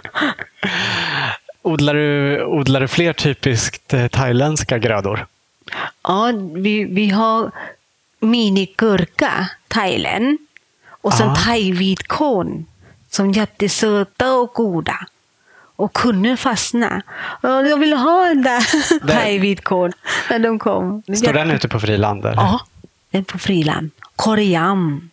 odlar, 1.62 1.94
du, 1.94 2.44
odlar 2.44 2.80
du 2.80 2.88
fler 2.88 3.12
typiskt 3.12 3.94
eh, 3.94 4.06
thailändska 4.06 4.78
grödor? 4.78 5.26
Ja, 6.02 6.32
vi, 6.54 6.84
vi 6.84 7.08
har 7.10 7.50
minigurka, 8.20 9.48
Thailand. 9.68 10.38
Och 11.04 11.12
sen 11.14 11.26
Ja. 11.28 11.34
thaivitkål 11.34 12.64
som 13.10 13.32
jättesöta 13.32 14.34
och 14.34 14.52
goda. 14.54 14.96
Och 15.76 15.92
kunde 15.92 16.36
fastna. 16.36 17.02
Ja, 17.42 17.62
Jag 17.62 17.76
vill 17.78 17.92
ha 17.92 18.24
den 18.28 18.42
där 18.42 18.60
thaivitkål 19.08 19.92
när 20.30 20.38
de 20.38 20.58
kom. 20.58 21.02
Står 21.16 21.32
den 21.32 21.50
ute 21.50 21.68
på 21.68 21.80
friland? 21.80 22.24
eller? 22.24 22.34
Ja, 22.42 22.60
den 23.10 23.20
är 23.20 23.24
på 23.24 23.38
friland. 23.38 23.90
Koriam, 24.16 25.10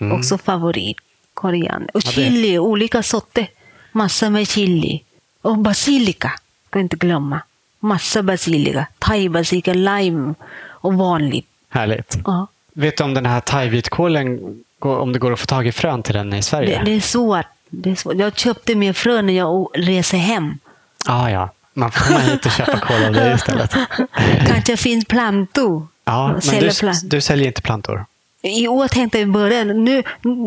Mm. 0.00 0.18
också 0.18 0.38
favorit. 0.38 0.96
Korian. 1.34 1.86
Och 1.94 2.00
Ja, 2.04 2.10
chili, 2.10 2.58
olika 2.58 3.02
sorter. 3.02 3.48
Massa 3.92 4.30
med 4.30 4.48
chili. 4.48 5.02
Och 5.42 5.58
basilika, 5.58 6.32
ska 6.68 6.78
inte 6.80 6.96
glömma. 6.96 7.40
Massa 7.80 8.22
basilika. 8.22 8.86
Thai-basilika, 8.98 9.74
lime 9.74 10.34
och 10.68 10.94
vanligt. 10.94 11.46
Härligt. 11.68 12.18
Ja. 12.24 12.46
Vet 12.72 12.96
du 12.96 13.04
om 13.04 13.14
den 13.14 13.26
här 13.26 13.40
thaivitkålen, 13.40 14.38
om 14.80 15.12
det 15.12 15.18
går 15.18 15.32
att 15.32 15.40
få 15.40 15.46
tag 15.46 15.66
i 15.66 15.72
frön 15.72 16.02
till 16.02 16.14
den 16.14 16.32
i 16.32 16.42
Sverige? 16.42 16.78
Det, 16.78 16.84
det 16.84 16.96
är 16.96 17.00
svårt. 17.00 17.46
Det 17.70 17.90
är 17.90 17.94
svårt. 17.94 18.14
Jag 18.14 18.38
köpte 18.38 18.74
med 18.74 18.96
frö 18.96 19.22
när 19.22 19.32
jag 19.32 19.68
reser 19.74 20.18
hem. 20.18 20.58
Ah, 21.06 21.28
ja, 21.30 21.50
man 21.74 21.90
får 21.90 22.04
komma 22.04 22.18
hit 22.18 22.46
och 22.46 22.52
köpa 22.52 22.80
kål 22.80 23.04
av 23.04 23.12
dig 23.12 23.34
istället. 23.34 23.74
Kanske 24.46 24.76
finns 24.76 25.04
plantor. 25.04 25.86
Ja, 26.04 26.28
men 26.32 26.42
Säljer 26.42 26.70
du, 26.70 26.74
plant- 26.80 27.10
du 27.10 27.20
säljer 27.20 27.46
inte 27.46 27.62
plantor? 27.62 28.06
I 28.42 28.68
år 28.68 28.88
tänkte 28.88 29.18
jag 29.18 29.28
i 29.28 29.32
början, 29.32 29.84
nu, 29.84 30.02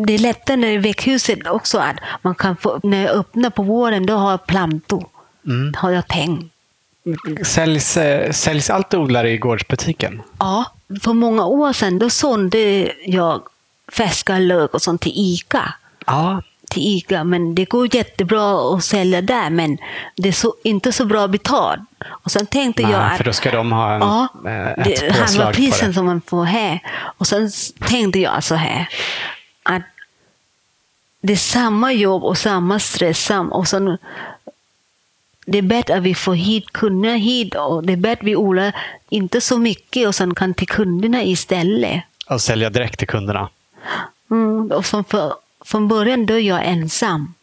det 0.06 0.14
är 0.14 0.18
lättare 0.18 0.72
i 0.72 0.76
växthuset 0.76 1.46
också 1.46 1.78
att 1.78 1.96
man 2.22 2.34
kan 2.34 2.56
få, 2.56 2.80
när 2.82 3.02
jag 3.02 3.10
öppnar 3.10 3.50
på 3.50 3.62
våren, 3.62 4.06
då 4.06 4.14
har 4.14 4.30
jag 4.30 4.46
plantor. 4.46 5.06
Mm. 5.46 5.74
Har 5.76 5.90
jag 5.90 6.08
tänkt. 6.08 6.54
Säljs, 7.42 7.96
eh, 7.96 8.30
säljs 8.30 8.70
allt 8.70 8.90
du 8.90 8.96
odlar 8.96 9.24
i 9.24 9.38
gårdsbutiken? 9.38 10.22
Ja, 10.38 10.64
för 11.02 11.12
många 11.12 11.46
år 11.46 11.72
sedan 11.72 11.98
då 11.98 12.10
sålde 12.10 12.92
jag 13.06 13.42
färska 13.92 14.38
lök 14.38 14.74
och 14.74 14.82
sånt 14.82 15.00
till 15.00 15.12
ICA. 15.14 15.74
Ja, 16.06 16.42
Till 16.70 16.82
ICA, 16.96 17.24
men 17.24 17.54
det 17.54 17.64
går 17.64 17.94
jättebra 17.96 18.74
att 18.74 18.84
sälja 18.84 19.22
där, 19.22 19.50
men 19.50 19.78
det 20.16 20.28
är 20.28 20.32
så, 20.32 20.54
inte 20.64 20.92
så 20.92 21.04
bra 21.04 21.28
betalt. 21.28 21.80
Och 22.06 22.30
sen 22.30 22.46
tänkte 22.46 22.82
jag 22.82 22.90
Nej, 22.90 23.10
att 23.10 23.16
för 23.16 23.24
då 23.24 23.32
ska 23.32 23.50
de 23.50 23.72
ha 23.72 23.94
en, 23.94 24.00
Ja, 24.00 24.28
eh, 24.46 24.68
ett 24.70 25.00
det 25.00 25.12
halva 25.12 25.26
påslag 25.26 25.46
på 25.46 25.52
prisen 25.52 25.88
det. 25.88 25.94
som 25.94 26.06
man 26.06 26.20
får 26.20 26.44
här. 26.44 26.80
Och 27.18 27.26
sen 27.26 27.50
tänkte 27.86 28.18
jag 28.18 28.44
så 28.44 28.54
här. 28.54 28.88
Att 29.62 29.82
det 31.22 31.32
är 31.32 31.36
samma 31.36 31.92
jobb 31.92 32.24
och 32.24 32.38
samma 32.38 32.78
stress. 32.78 33.24
Sam, 33.24 33.52
och 33.52 33.68
sen, 33.68 33.98
det 35.46 35.58
är 35.58 35.62
bättre 35.62 35.96
att 35.96 36.02
vi 36.02 36.14
får 36.14 36.34
hit 36.34 36.72
kunder 36.72 37.16
hit. 37.16 37.54
Och 37.54 37.84
det 37.86 37.92
är 37.92 37.96
bättre 37.96 38.20
att 38.20 38.26
vi 38.26 38.36
odlar 38.36 38.72
inte 39.08 39.40
så 39.40 39.58
mycket 39.58 40.08
och 40.08 40.14
sen 40.14 40.34
kan 40.34 40.54
till 40.54 40.68
kunderna 40.68 41.22
istället. 41.22 42.02
Och 42.28 42.40
sälja 42.40 42.70
direkt 42.70 42.98
till 42.98 43.08
kunderna. 43.08 43.48
Mm, 44.30 44.72
och 44.72 44.86
som 44.86 45.04
för, 45.04 45.34
från 45.64 45.88
början 45.88 46.26
då 46.26 46.34
är 46.34 46.38
jag 46.38 46.66
ensam. 46.66 47.34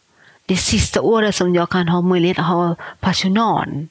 Det 0.46 0.56
sista 0.56 1.00
året 1.00 1.34
som 1.34 1.54
jag 1.54 1.70
kan 1.70 1.88
ha 1.88 2.00
möjlighet 2.00 2.38
att 2.38 2.46
ha 2.46 2.76
personal. 3.00 3.86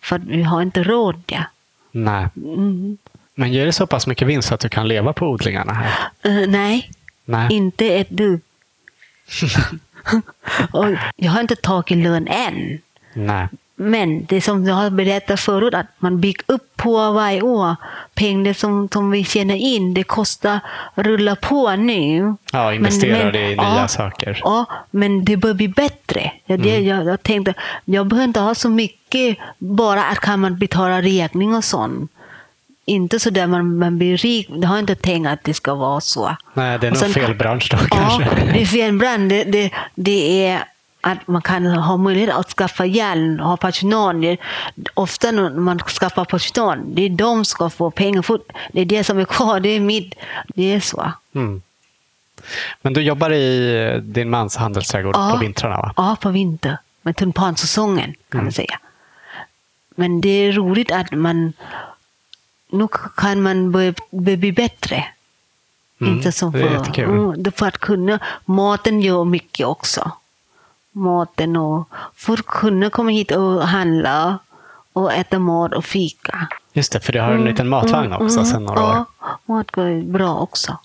För 0.00 0.18
vi 0.18 0.42
har 0.42 0.62
inte 0.62 0.82
råd. 0.82 1.22
Ja. 1.26 1.44
Nej. 1.90 2.28
Mm. 2.36 2.98
Men 3.34 3.52
ger 3.52 3.66
det 3.66 3.72
så 3.72 3.86
pass 3.86 4.06
mycket 4.06 4.28
vinst 4.28 4.52
att 4.52 4.60
du 4.60 4.68
kan 4.68 4.88
leva 4.88 5.12
på 5.12 5.26
odlingarna 5.26 5.72
här? 5.72 6.10
Eh, 6.22 6.48
nej, 6.48 6.90
Nej. 7.24 7.48
inte 7.52 7.86
ett 7.86 8.10
dugg. 8.10 8.40
jag 11.16 11.30
har 11.30 11.40
inte 11.40 11.56
tagit 11.56 11.98
lön 11.98 12.28
än. 12.28 12.78
Nej. 13.14 13.48
Men 13.80 14.24
det 14.24 14.40
som 14.40 14.66
jag 14.66 14.74
har 14.74 14.90
berättat 14.90 15.40
förut, 15.40 15.74
att 15.74 15.86
man 15.98 16.20
bygger 16.20 16.42
upp 16.46 16.76
på 16.76 17.12
varje 17.12 17.42
år. 17.42 17.76
Pengar 18.14 18.52
som, 18.52 18.88
som 18.92 19.10
vi 19.10 19.24
tjänar 19.24 19.54
in, 19.54 19.94
det 19.94 20.02
kostar 20.04 20.60
rulla 20.94 21.36
på 21.36 21.76
nu. 21.76 22.34
Ja, 22.52 22.74
investerar 22.74 23.32
det 23.32 23.50
i 23.50 23.56
nya 23.56 23.88
saker. 23.88 24.40
Ja, 24.44 24.64
men 24.90 25.24
det 25.24 25.36
bör 25.36 25.54
bli 25.54 25.68
bättre. 25.68 26.32
Är 26.46 26.58
det 26.58 26.76
Mm. 26.76 26.86
jag, 26.88 27.06
jag 27.06 27.22
tänkte, 27.22 27.54
jag 27.84 28.06
behöver 28.06 28.24
inte 28.24 28.40
ha 28.40 28.54
så 28.54 28.68
mycket, 28.68 29.38
bara 29.58 30.04
att 30.04 30.18
kan 30.20 30.40
man 30.40 30.58
betala 30.58 31.02
räkning 31.02 31.54
och 31.54 31.64
sånt. 31.64 32.10
Inte 32.84 33.18
så 33.20 33.30
där 33.30 33.46
man, 33.46 33.78
man 33.78 33.98
blir 33.98 34.16
rik. 34.16 34.48
Jag 34.50 34.68
har 34.68 34.78
inte 34.78 34.94
tänkt 34.94 35.28
att 35.28 35.44
det 35.44 35.54
ska 35.54 35.74
vara 35.74 36.00
så. 36.00 36.36
Nej, 36.54 36.78
det 36.78 36.86
är 36.86 36.90
nog 36.90 36.98
sen- 37.00 37.12
fel 37.12 37.34
bransch 37.34 37.68
då 37.70 37.76
Ja, 37.90 37.96
kanske. 37.96 38.24
det 38.52 38.62
är 38.62 38.66
fel 38.66 38.98
brand. 38.98 39.28
Det, 39.30 39.44
det, 39.44 39.70
det 39.94 40.46
är 40.46 40.64
att 41.00 41.26
man 41.28 41.42
kan 41.42 41.66
ha 41.66 41.96
möjlighet 41.96 42.34
att 42.34 42.50
skaffa 42.52 42.86
hjälp 42.86 43.40
ha 43.40 43.56
personal. 43.56 44.20
Det, 44.20 44.36
ofta 44.94 45.30
när 45.30 45.50
man 45.50 45.78
skaffar 45.78 46.24
personal, 46.24 46.78
det 46.94 47.02
är 47.02 47.08
de 47.10 47.36
som 47.36 47.44
ska 47.44 47.70
få 47.70 47.90
pengar. 47.90 48.22
För 48.22 48.40
det 48.72 48.80
är 48.80 48.84
det 48.84 49.04
som 49.04 49.18
är 49.18 49.24
kvar, 49.24 49.60
det 49.60 49.68
är 49.68 49.80
mitt. 49.80 50.14
Det 50.54 50.74
är 50.74 50.80
så. 50.80 51.12
Mm. 51.34 51.62
Men 52.82 52.92
du 52.92 53.00
jobbar 53.02 53.30
i 53.32 54.00
din 54.02 54.30
mans 54.30 54.56
handelsträdgård 54.56 55.14
Ja. 55.16 55.30
på 55.32 55.38
vintrarna 55.38 55.76
va? 55.76 55.92
Ja, 55.96 56.16
på 56.20 56.30
vinter. 56.30 56.78
Med 57.02 57.16
tulpansäsongen 57.16 58.14
kan 58.28 58.38
Mm. 58.40 58.44
man 58.44 58.52
säga. 58.52 58.78
Men 59.96 60.20
det 60.20 60.28
är 60.28 60.52
roligt 60.52 60.92
att 60.92 61.10
man... 61.12 61.52
Nu 62.70 62.88
kan 63.16 63.42
man 63.42 63.72
börja, 63.72 63.94
bli 64.10 64.52
bättre. 64.52 65.04
Mm, 66.00 66.14
Inte 66.14 66.32
som 66.32 66.52
för. 66.52 66.98
Mm, 66.98 67.52
för 67.52 67.66
att 67.66 67.78
kunna... 67.78 68.18
Maten 68.44 69.00
gör 69.00 69.24
mycket 69.24 69.66
också. 69.66 70.12
Maten 70.98 71.56
och... 71.56 71.88
Att 72.28 72.46
kunna 72.46 72.90
komma 72.90 73.10
hit 73.10 73.30
och 73.30 73.62
handla 73.62 74.38
och 74.92 75.12
äta 75.12 75.38
mat 75.38 75.74
och 75.74 75.84
fika. 75.84 76.48
Just 76.72 76.92
det, 76.92 77.00
för 77.00 77.12
du 77.12 77.20
har 77.20 77.30
en 77.32 77.44
liten 77.44 77.68
matvagn 77.68 78.12
också 78.12 78.38
Mm, 78.38 78.44
sedan 78.44 78.64
några 78.64 78.80
ja, 78.80 79.04
år. 79.20 79.54
mat 79.54 79.70
går 79.70 80.02
bra 80.12 80.34
också. 80.38 80.78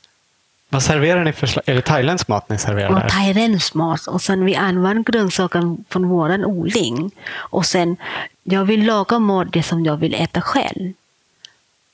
Vad 0.69 0.83
serverar 0.83 1.23
ni 1.23 1.33
för. 1.33 1.61
Är 1.69 1.75
det 1.75 1.81
thailändsk 1.81 2.27
mat 2.27 2.49
ni 2.49 2.57
serverar 2.57 2.99
där? 2.99 3.09
thailändsk 3.09 3.73
mat. 3.73 4.07
Och 4.07 4.21
sen 4.21 4.45
vi 4.45 4.55
använder 4.55 5.11
grönsaker 5.11 5.77
från 5.89 6.09
vår 6.09 6.45
odling. 6.45 7.11
Och 7.33 7.65
sen, 7.65 7.97
jag 8.43 8.65
vill 8.65 8.85
laga 8.85 9.19
mat 9.19 9.47
det 9.51 9.63
som 9.63 9.85
jag 9.85 9.97
vill 9.97 10.13
äta 10.13 10.41
själv. 10.41 10.93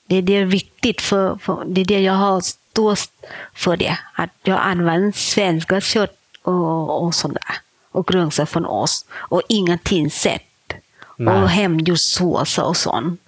Det 0.08 0.15
är 0.15 0.21
det 0.21 0.43
viktigt 0.43 1.01
för, 1.01 1.36
för 1.41 1.63
det 1.67 1.82
är 1.82 1.86
det 1.86 1.99
jag 2.01 2.13
har 2.13 2.41
stått 2.41 3.10
för 3.53 3.77
det. 3.77 3.97
Att 4.13 4.29
jag 4.43 4.60
använder 4.62 5.12
svenska 5.12 5.82
kött 5.82 6.17
och, 6.43 7.03
och 7.03 7.15
sådär. 7.15 7.55
Och 7.91 8.08
grönsaker 8.08 8.52
från 8.52 8.65
oss. 8.65 9.06
Och 9.12 9.41
inga 9.49 9.78
tillsätt. 9.78 10.43
Nej. 11.17 11.41
Och 11.41 11.49
hemgjord 11.49 11.99
såser 11.99 12.63
och 12.65 12.78
sånt. 12.78 13.21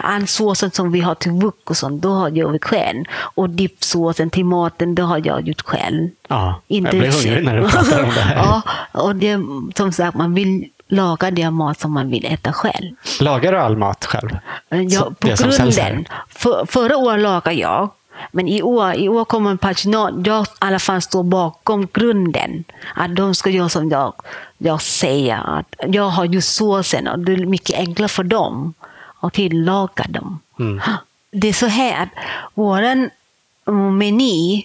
All 0.00 0.26
såsen 0.26 0.70
som 0.70 0.92
vi 0.92 1.00
har 1.00 1.14
till 1.14 1.32
wok 1.32 1.70
och 1.70 1.76
sånt, 1.76 2.02
då 2.02 2.08
har 2.08 2.28
jag 2.28 2.36
gjort 2.52 2.64
själv. 2.64 3.04
Och 3.34 3.50
dippsåsen 3.50 4.30
till 4.30 4.44
maten, 4.44 4.94
det 4.94 5.02
har 5.02 5.22
jag 5.24 5.48
gjort 5.48 5.62
själv. 5.62 6.08
Ja, 6.28 6.60
Inte 6.66 6.96
jag 6.96 7.02
blir 7.02 7.12
hungrig 7.12 7.44
när 7.44 7.56
du 7.56 7.68
pratar 7.68 8.02
om 8.02 8.14
det 8.14 8.20
här. 8.20 8.36
ja, 8.36 8.62
och 8.92 9.16
det, 9.16 9.40
som 9.76 9.92
sagt, 9.92 10.16
man 10.16 10.34
vill 10.34 10.68
lagade 10.88 11.40
jag 11.40 11.52
mat 11.52 11.80
som 11.80 11.92
man 11.92 12.10
vill 12.10 12.26
äta 12.26 12.52
själv. 12.52 12.94
Lagar 13.20 13.52
du 13.52 13.58
all 13.58 13.76
mat 13.76 14.04
själv? 14.04 14.30
Jag, 14.68 15.18
på 15.18 15.28
grunden. 15.28 16.06
För, 16.28 16.66
förra 16.66 16.96
året 16.96 17.20
lagade 17.20 17.56
jag. 17.56 17.90
Men 18.32 18.48
i 18.48 18.62
år, 18.62 18.94
i 18.94 19.08
år 19.08 19.24
kommer 19.24 19.56
personal, 19.56 20.22
jag 20.26 20.44
i 20.44 20.48
alla 20.58 20.78
fall 20.78 21.02
står 21.02 21.22
bakom 21.22 21.88
grunden. 21.92 22.64
Att 22.94 23.16
de 23.16 23.34
ska 23.34 23.50
göra 23.50 23.68
som 23.68 23.90
jag, 23.90 24.14
jag 24.58 24.82
säger. 24.82 25.58
Att 25.58 25.74
jag 25.88 26.08
har 26.08 26.24
ju 26.24 26.40
såsen 26.40 27.08
och 27.08 27.18
det 27.18 27.32
är 27.32 27.46
mycket 27.46 27.78
enklare 27.78 28.08
för 28.08 28.24
dem 28.24 28.74
att 29.20 29.32
tillaga 29.32 30.04
dem. 30.08 30.40
Mm. 30.58 30.80
Det 31.30 31.48
är 31.48 31.52
så 31.52 31.66
här 31.66 32.02
att 32.02 32.08
vår 32.54 33.10
meny, 33.90 34.64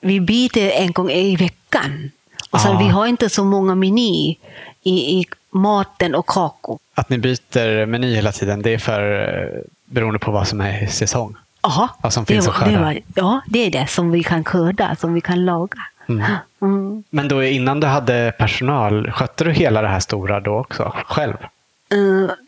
vi 0.00 0.20
byter 0.20 0.70
en 0.70 0.92
gång 0.92 1.10
i 1.10 1.36
veckan. 1.36 2.10
Och 2.50 2.60
sen 2.60 2.76
Ah. 2.76 2.78
vi 2.78 2.88
har 2.88 3.06
inte 3.06 3.28
så 3.28 3.44
många 3.44 3.74
meny 3.74 4.36
i, 4.82 5.18
i 5.20 5.26
maten 5.50 6.14
och 6.14 6.26
kakor. 6.26 6.78
Att 6.94 7.08
ni 7.08 7.18
byter 7.18 7.86
meny 7.86 8.14
hela 8.14 8.32
tiden, 8.32 8.62
det 8.62 8.74
är 8.74 8.78
för 8.78 9.28
eh, 9.28 9.60
beroende 9.84 10.18
på 10.18 10.30
vad 10.30 10.48
som 10.48 10.60
är 10.60 10.86
säsong? 10.86 11.36
Ja, 11.62 12.10
som 12.10 12.24
det, 12.24 12.46
var- 12.46 12.68
det 12.68 12.76
var, 12.78 12.98
ja, 13.14 13.40
det 13.46 13.66
är 13.66 13.70
det 13.70 13.86
som 13.86 14.10
vi 14.10 14.22
kan 14.22 14.44
skörda, 14.44 14.96
som 14.96 15.14
vi 15.14 15.20
kan 15.20 15.44
laga. 15.44 15.78
Mm. 16.62 17.04
Men 17.10 17.28
då 17.28 17.44
innan 17.44 17.80
du 17.80 17.86
hade 17.86 18.32
personal, 18.38 19.10
skötte 19.10 19.44
du 19.44 19.52
hela 19.52 19.82
det 19.82 19.88
här 19.88 20.00
stora 20.00 20.40
då 20.40 20.58
också? 20.58 20.92
Själv? 21.06 21.34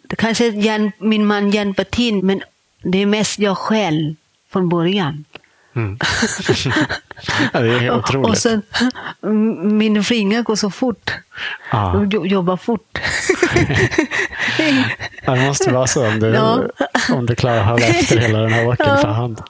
Det 0.07 0.16
kanske 0.16 0.48
Jan, 0.48 0.92
min 0.98 1.27
man 1.27 1.51
hjälper 1.51 1.85
till, 1.85 2.22
men 2.25 2.42
det 2.83 3.03
är 3.03 3.07
mest 3.07 3.38
jag 3.38 3.59
själv 3.59 4.14
från 4.53 4.68
början. 4.68 5.25
Mm. 5.75 5.99
ja, 7.53 7.61
det 7.61 7.69
är 7.87 7.91
otroligt. 7.99 8.29
Och 8.29 8.39
sen, 8.39 8.63
min 9.63 10.05
fingrar 10.05 10.43
går 10.43 10.57
så 10.57 10.71
fort. 10.71 11.11
Ja. 11.73 11.91
De 11.95 12.09
jo- 12.13 12.27
jobbar 12.27 12.57
fort. 12.57 12.99
Ja, 15.25 15.33
det 15.35 15.41
måste 15.47 15.73
vara 15.73 15.87
så 15.87 16.09
om 16.09 16.21
du, 16.21 16.27
Ja. 16.29 16.61
om 17.13 17.27
du 17.27 17.35
klarar 17.35 17.59
att 17.61 17.67
hålla 17.67 17.87
efter 17.87 18.19
hela 18.19 18.39
den 18.39 18.53
här 18.53 18.67
åkern 18.69 18.99
för 18.99 19.09
hand. 19.09 19.43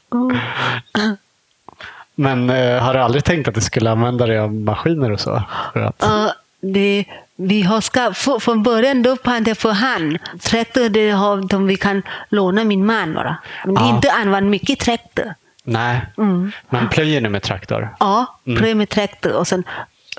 Men 2.14 2.50
eh, 2.50 2.82
har 2.82 2.94
du 2.94 3.00
aldrig 3.00 3.24
tänkt 3.24 3.48
att 3.48 3.54
du 3.54 3.60
skulle 3.60 3.90
använda 3.90 4.26
dig 4.26 4.38
av 4.38 4.54
maskiner 4.54 5.10
och 5.12 5.20
så? 5.20 5.42
För 5.72 5.80
att, 5.80 5.96
Ja, 5.98 6.34
det, 6.60 7.04
vi 7.36 7.62
har 7.62 7.80
ska, 7.80 8.12
för, 8.14 8.38
från 8.38 8.62
början 8.62 9.02
då 9.02 9.16
jag 9.48 9.58
för 9.58 9.70
hand. 9.72 10.18
Traktor 10.40 10.88
det 10.88 11.10
har 11.10 11.36
de 11.48 11.66
vi 11.66 11.76
kan 11.76 12.02
låna 12.28 12.64
min 12.64 12.86
man 12.86 13.14
bara. 13.14 13.36
Men 13.64 13.74
Ja. 13.74 13.94
inte 13.96 14.12
använt 14.12 14.46
mycket 14.50 14.78
traktor. 14.80 15.34
Nej, 15.64 16.00
Mm. 16.18 16.52
men 16.70 16.88
plöjer 16.88 17.20
nu 17.20 17.28
med 17.28 17.42
traktor? 17.42 17.88
Ja, 18.00 18.38
pröva 18.44 18.74
med 18.74 18.88
traktor 18.88 19.32
och 19.36 19.48
sen 19.48 19.64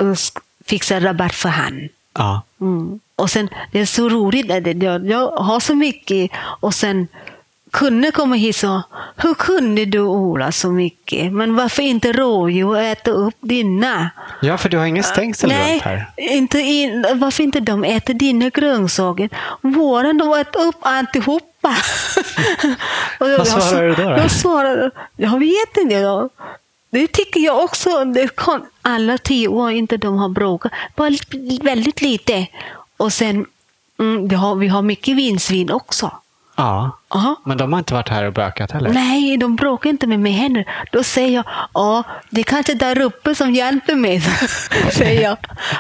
uh, 0.01 0.12
sk- 0.12 0.39
fixa 0.65 0.99
rabatt 0.99 1.34
för 1.36 1.49
hand. 1.49 1.89
Ja. 2.17 2.41
Mm. 2.62 2.99
Och 3.15 3.29
sen, 3.29 3.49
det 3.71 3.79
är 3.79 3.86
så 3.86 4.10
roligt, 4.10 4.84
jag, 4.84 5.08
jag 5.08 5.32
har 5.32 5.60
så 5.60 5.75
mycket 5.75 6.32
och 6.60 6.73
sen 6.73 7.08
kunde 7.71 8.12
komma 8.12 8.36
hit 8.36 8.63
och 8.63 8.82
hur 9.15 9.34
kunde 9.34 9.86
du 9.86 9.99
odla 9.99 10.51
så 10.51 10.71
mycket? 10.71 11.34
Men 11.34 11.56
varför 11.56 11.84
inte 11.84 12.12
rådjur 12.13 12.77
äta 12.77 13.12
upp 13.12 13.36
dina? 13.41 14.10
ja, 14.41 14.58
för 14.58 14.69
du 14.69 14.77
har 14.77 14.86
ingen 14.86 15.03
stängsel 15.03 15.49
Nej, 15.49 15.73
runt 15.73 15.84
här. 15.84 16.06
inte 16.17 16.60
in, 16.60 17.06
varför 17.15 17.43
inte 17.43 17.60
de 17.60 17.84
äter 17.84 18.13
dina 18.13 18.49
grönsaker? 18.49 19.29
Våra, 19.62 20.13
de 20.13 20.34
äter 20.34 20.62
upp 20.67 20.75
alltihopa. 20.82 21.45
Jag- 23.19 23.38
Vad 23.38 23.47
svarar 23.47 23.84
du 23.84 23.95
då, 23.95 24.04
då? 24.04 24.10
Jag 24.10 24.32
svarade, 24.32 24.91
jag 25.17 25.39
vet 25.39 25.78
inte. 25.78 25.95
Jag, 25.95 26.30
det 26.89 27.08
tycker 27.08 27.39
jag 27.39 27.63
också. 27.63 28.06
Det 28.06 28.36
kan, 28.36 28.65
alla 28.82 29.17
tio 29.17 29.47
år 29.47 29.71
inte 29.71 29.97
de 29.97 30.17
har 30.17 30.30
bråkat. 30.30 30.71
Bara 30.95 31.10
väldigt 31.62 32.02
lite. 32.02 32.47
Och 32.97 33.13
sen, 33.13 33.45
mm, 33.99 34.28
det 34.28 34.36
har, 34.36 34.56
vi 34.56 34.67
har 34.67 34.82
mycket 34.82 35.15
vinsvin 35.15 35.71
också. 35.71 36.12
Ja, 36.56 37.00
Ja. 37.10 37.36
men 37.46 37.58
de 37.58 37.74
har 37.74 37.80
inte 37.80 37.94
varit 37.94 38.10
här 38.10 38.24
och 38.24 38.34
bökat 38.34 38.72
heller? 38.72 38.89
Nej, 38.89 39.38
de 39.38 39.56
bråkar 39.56 39.89
inte 39.89 40.08
med 40.08 40.20
mig 40.20 40.32
heller. 40.32 40.66
Då 40.92 41.04
säger 41.04 41.34
jag, 41.36 41.46
ja, 41.74 42.04
det 42.30 42.42
är 42.42 42.46
kanske 42.46 42.74
där 42.74 43.02
uppe 43.02 43.36
som 43.36 43.52
hjälper 43.54 43.96
mig. 43.96 44.22
säger 44.92 45.22
jag. 45.24 45.38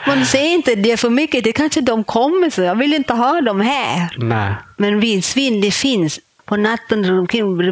Man 0.07 0.25
säger 0.25 0.53
inte 0.53 0.75
det 0.75 0.97
för 0.97 1.09
mycket, 1.09 1.43
det 1.43 1.51
kanske 1.51 1.81
de 1.81 2.03
kommer 2.03 2.49
så 2.49 2.61
jag 2.61 2.75
vill 2.75 2.93
inte 2.93 3.13
ha 3.13 3.41
dem 3.41 3.61
här. 3.61 4.09
Nej. 4.17 4.53
Men 4.77 4.99
vildsvin, 4.99 5.61
det 5.61 5.71
finns. 5.71 6.19
På 6.45 6.55
natten 6.57 7.25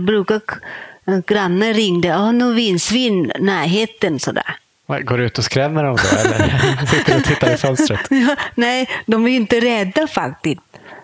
brukar 0.05 0.35
eh, 1.07 1.17
grannar 1.27 1.73
ringde, 1.73 2.07
ja, 2.07 2.31
nu 2.31 2.53
vildsvin 2.53 3.31
närheten 3.39 4.19
sådär. 4.19 4.55
Går 5.03 5.17
du 5.17 5.25
ut 5.25 5.37
och 5.37 5.43
skrämmer 5.43 5.83
dem 5.83 5.95
då? 6.03 6.17
Eller 6.19 6.85
sitter 6.85 7.11
du 7.13 7.17
och 7.19 7.23
tittar 7.23 7.53
i 7.53 7.57
fönstret? 7.57 7.99
Ja, 8.09 8.35
nej, 8.55 8.89
de 9.05 9.27
är 9.27 9.31
inte 9.35 9.59
rädda 9.59 10.07
faktiskt. 10.07 10.61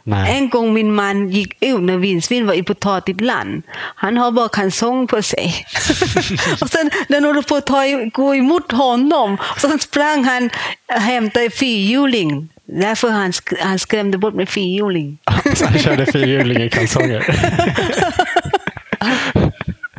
Nej. 0.09 0.37
En 0.37 0.49
gång 0.49 0.73
min 0.73 0.95
man 0.95 1.29
gick 1.29 1.63
ut 1.63 1.81
när 1.81 1.97
vildsvin 1.97 2.47
var 2.47 2.53
i 2.53 2.63
potatisland. 2.63 3.63
Han 3.95 4.17
har 4.17 4.31
bara 4.31 4.49
kalsong 4.49 5.07
på 5.07 5.21
sig. 5.21 5.65
och 6.61 6.69
sen 6.69 6.89
den 7.07 7.23
håller 7.25 7.41
på 7.41 7.55
att 7.55 7.65
ta, 7.65 7.81
gå 8.13 8.35
emot 8.35 8.71
honom. 8.71 9.37
Och 9.41 9.61
sen 9.61 9.79
sprang 9.79 10.23
han 10.23 10.49
och 10.95 11.01
hämtade 11.01 11.49
fyrhjuling. 11.49 12.49
Därför 12.65 13.09
han, 13.09 13.31
sk- 13.31 13.61
han 13.61 13.79
skrämde 13.79 14.17
bort 14.17 14.33
med 14.33 14.49
fyrhjuling. 14.49 15.17
Så 15.55 15.65
han 15.65 15.79
körde 15.79 16.05
fyrhjuling 16.05 16.63
i 16.63 16.69
kalsonger? 16.69 17.23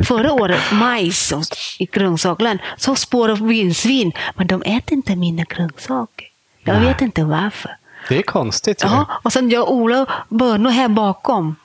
Förra 0.05 0.33
året, 0.33 0.63
majs 0.73 1.33
och- 1.33 1.43
i 1.79 1.85
grönsaksland, 1.93 2.59
så 2.77 2.95
spårade 2.97 3.45
vildsvin. 3.45 4.13
Men 4.37 4.47
de 4.47 4.63
äter 4.63 4.93
inte 4.95 5.17
mina 5.17 5.45
grönsaker. 5.49 6.27
Jag 6.65 6.81
vet 6.81 7.01
inte 7.01 7.25
varför. 7.25 7.71
Det 8.09 8.17
är 8.19 8.23
konstigt. 8.23 8.81
Ja, 8.83 9.07
och 9.23 9.33
sen 9.33 9.51
jag 9.51 9.71
odlar 9.71 10.07
bönor 10.29 10.71
här 10.71 10.89
bakom. 10.89 11.57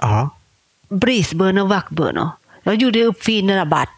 Ja. 0.00 0.30
Brisbönor 0.88 1.62
och 1.62 1.68
vackbönor. 1.68 2.28
Jag 2.62 2.74
gjorde 2.74 3.04
upp 3.04 3.24
fin 3.24 3.54
rabatt. 3.56 3.88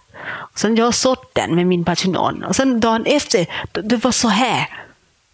Sen 0.54 0.76
jag 0.76 0.94
sått 0.94 1.34
den 1.34 1.54
med 1.54 1.66
min 1.66 1.84
personal. 1.84 2.44
Och 2.44 2.56
sen 2.56 2.80
dagen 2.80 3.06
efter, 3.06 3.46
det- 3.72 4.04
var 4.04 4.12
så 4.12 4.28
här. 4.28 4.66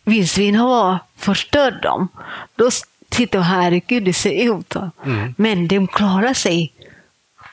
Vildsvin 0.05 0.57
har 0.57 0.99
förstört 1.17 1.83
dem. 1.83 2.09
Då 2.57 2.71
tittade 3.09 3.45
jag, 3.45 3.49
herregud, 3.51 4.05
det 4.05 4.13
ser 4.13 4.59
ut. 4.59 4.75
Mm. 5.05 5.35
Men 5.37 5.69
de 5.69 5.87
klarar 5.87 6.35
sig. 6.35 6.73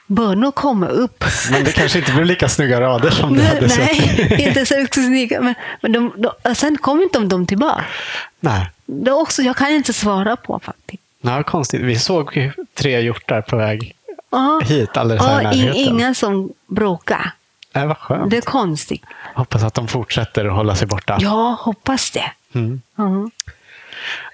Bönor 0.07 0.51
kommer 0.51 0.87
upp. 0.89 1.23
Men 1.51 1.63
det 1.63 1.71
kanske 1.71 1.99
inte 1.99 2.11
blev 2.11 2.25
lika 2.25 2.49
snygga 2.49 2.81
rader 2.81 3.11
som 3.11 3.33
du 3.33 3.39
Nej, 3.39 3.47
hade 3.55 3.69
sett. 3.69 3.85
nej, 4.29 4.47
inte 4.47 4.65
så 4.65 4.87
snygga. 4.93 5.41
Men, 5.41 5.55
men 5.81 5.91
de, 5.91 6.13
de, 6.17 6.55
sen 6.55 6.77
kom 6.77 7.01
inte 7.01 7.19
de 7.19 7.45
tillbaka. 7.45 7.83
Nej. 8.39 8.69
Det 8.93 9.11
också, 9.11 9.41
jag 9.41 9.57
kan 9.57 9.71
inte 9.71 9.93
svara 9.93 10.35
på 10.35 10.59
faktiskt. 10.59 11.03
Ja, 11.21 11.43
konstigt. 11.43 11.81
Vi 11.81 11.99
såg 11.99 12.51
tre 12.73 13.01
hjortar 13.01 13.41
på 13.41 13.57
väg 13.57 13.95
Ja. 14.29 14.61
hit 14.63 14.97
alldeles 14.97 15.23
här 15.25 15.41
i 15.41 15.43
Ja, 15.43 15.49
närheten. 15.51 15.75
Inga 15.95 16.13
som 16.13 16.49
bråkar. 16.67 17.31
Nej, 17.73 17.87
vad 17.87 17.97
skönt. 17.97 18.31
Det 18.31 18.37
är 18.37 18.41
konstigt. 18.41 19.03
Hoppas 19.35 19.63
att 19.63 19.73
de 19.73 19.87
fortsätter 19.87 20.45
att 20.45 20.53
hålla 20.53 20.75
sig 20.75 20.87
borta. 20.87 21.17
Jag 21.21 21.55
hoppas 21.55 22.11
det. 22.11 22.31
Mm. 22.53 22.81
Mm. 22.97 23.31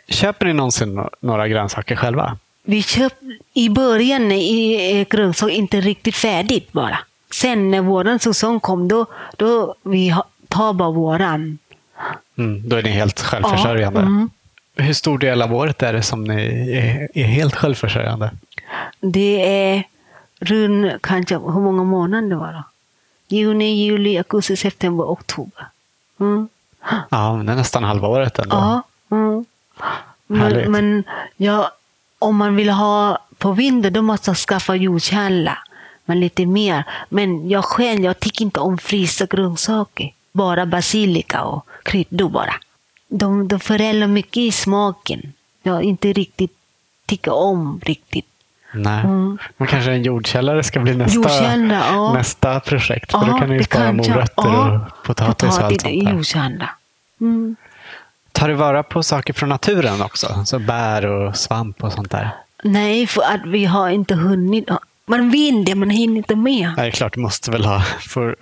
Köper 0.08 0.46
ni 0.46 0.54
någonsin 0.54 1.06
några 1.22 1.48
grönsaker 1.48 1.96
själva? 1.96 2.38
Vi 2.64 2.84
köpte 2.84 3.26
i 3.54 3.70
början 3.70 4.32
i 4.32 5.00
eh, 5.00 5.08
grönsaker 5.18 5.54
inte 5.54 5.82
riktigt 5.82 6.16
färdigt 6.16 6.72
bara. 6.72 7.00
Sen 7.32 7.72
när 7.72 7.82
våran 7.82 8.20
säsong 8.20 8.60
kom, 8.60 8.88
då, 8.88 9.06
då 9.38 9.76
vi 9.84 10.16
tar 10.48 10.74
bara 10.74 10.92
våran. 10.92 11.58
Mm, 12.38 12.70
då 12.70 12.76
är 12.76 12.84
ni 12.84 12.90
helt 12.90 13.20
självförsörjande. 13.20 14.00
Ja, 14.00 14.06
mm. 14.06 14.30
Hur 14.78 14.94
stor 14.94 15.18
del 15.18 15.42
av 15.42 15.54
året 15.54 15.84
är 15.84 15.94
det 15.94 16.04
som 16.04 16.24
ni 16.24 16.72
är, 16.72 17.10
är 17.14 17.24
helt 17.24 17.56
självförsörjande? 17.56 18.32
Det 19.00 19.64
är 19.72 19.84
runt, 20.40 21.02
kanske, 21.02 21.36
hur 21.36 21.60
många 21.62 21.84
månader 21.84 22.30
det 22.30 22.36
var 22.36 22.54
då? 22.54 22.64
Juni, 23.28 23.86
juli, 23.86 24.18
augusti, 24.18 24.56
september, 24.56 25.04
oktober. 25.06 25.68
Mm. 26.20 26.50
Ja, 27.10 27.36
men 27.38 27.46
det 27.46 27.52
är 27.52 27.56
nästan 27.56 27.84
halva 27.84 28.08
året 28.08 28.40
ändå. 28.40 28.56
Ja. 28.56 28.84
Mm. 29.12 29.46
Men, 30.28 30.72
men 30.72 31.04
ja, 31.38 31.72
om 32.20 32.36
man 32.36 32.56
vill 32.56 32.70
ha 32.70 33.20
på 33.38 33.52
vintern 33.52 33.94
då 33.94 34.02
måste 34.02 34.30
man 34.30 34.36
skaffa 34.36 34.76
jordkälla. 34.76 35.58
Men 36.06 36.20
lite 36.20 36.46
mer. 36.46 36.84
Men 37.10 37.50
jag 37.50 37.66
själv 37.66 38.04
jag 38.04 38.20
tycker 38.20 38.46
inte 38.46 38.60
om 38.60 38.78
frysta 38.78 39.26
grönsaker. 39.26 40.14
Bara 40.32 40.66
basilika 40.66 41.44
och 41.44 41.68
kryddor 41.84 42.30
bara. 42.30 42.54
De, 43.08 43.48
de 43.48 43.60
förändrar 43.60 44.08
mycket 44.08 44.38
i 44.38 44.52
smaken. 44.52 45.34
Jag 45.64 45.84
inte 45.84 46.14
riktigt 46.14 46.58
tycker 47.06 47.34
om 47.34 47.82
riktigt. 47.84 48.26
Nej. 48.74 49.04
Mm. 49.04 49.38
Men 49.58 49.68
kanske 49.68 49.92
en 49.92 50.04
jordkällare 50.04 50.64
ska 50.64 50.80
bli 50.80 50.96
nästa, 50.96 51.30
ja. 51.70 52.14
nästa 52.14 52.60
projekt. 52.60 53.12
För 53.12 53.20
då 53.20 53.28
Ja, 53.28 53.38
kan 53.40 53.50
ni 53.50 53.64
spara 53.64 53.92
morötter 53.92 54.28
ja, 54.38 54.76
och 54.76 55.04
potatis 55.04 55.58
och 55.58 55.64
allt 55.64 55.82
sånt 55.82 56.60
där. 56.60 56.72
Mm. 57.22 57.56
Tar 58.32 58.48
du 58.48 58.54
vara 58.54 58.84
på 58.84 59.04
saker 59.04 59.34
från 59.34 59.50
naturen 59.50 60.02
också? 60.02 60.44
Så 60.46 60.60
bär 60.60 61.06
och 61.06 61.36
svamp 61.38 61.84
och 61.84 61.94
sånt 61.94 62.12
där? 62.12 62.30
Nej, 62.64 63.08
för 63.08 63.22
att 63.22 63.46
vi 63.46 63.66
har 63.66 63.90
inte 63.90 64.16
hunnit. 64.16 64.70
Man 65.10 65.32
det, 65.66 65.76
man 65.76 65.90
hinner 65.90 66.18
inte 66.18 66.36
med. 66.36 66.74
Nej, 66.78 66.92
klart, 66.92 67.14
du 67.14 67.20
måste 67.20 67.52
väl 67.52 67.66
ha 67.66 67.82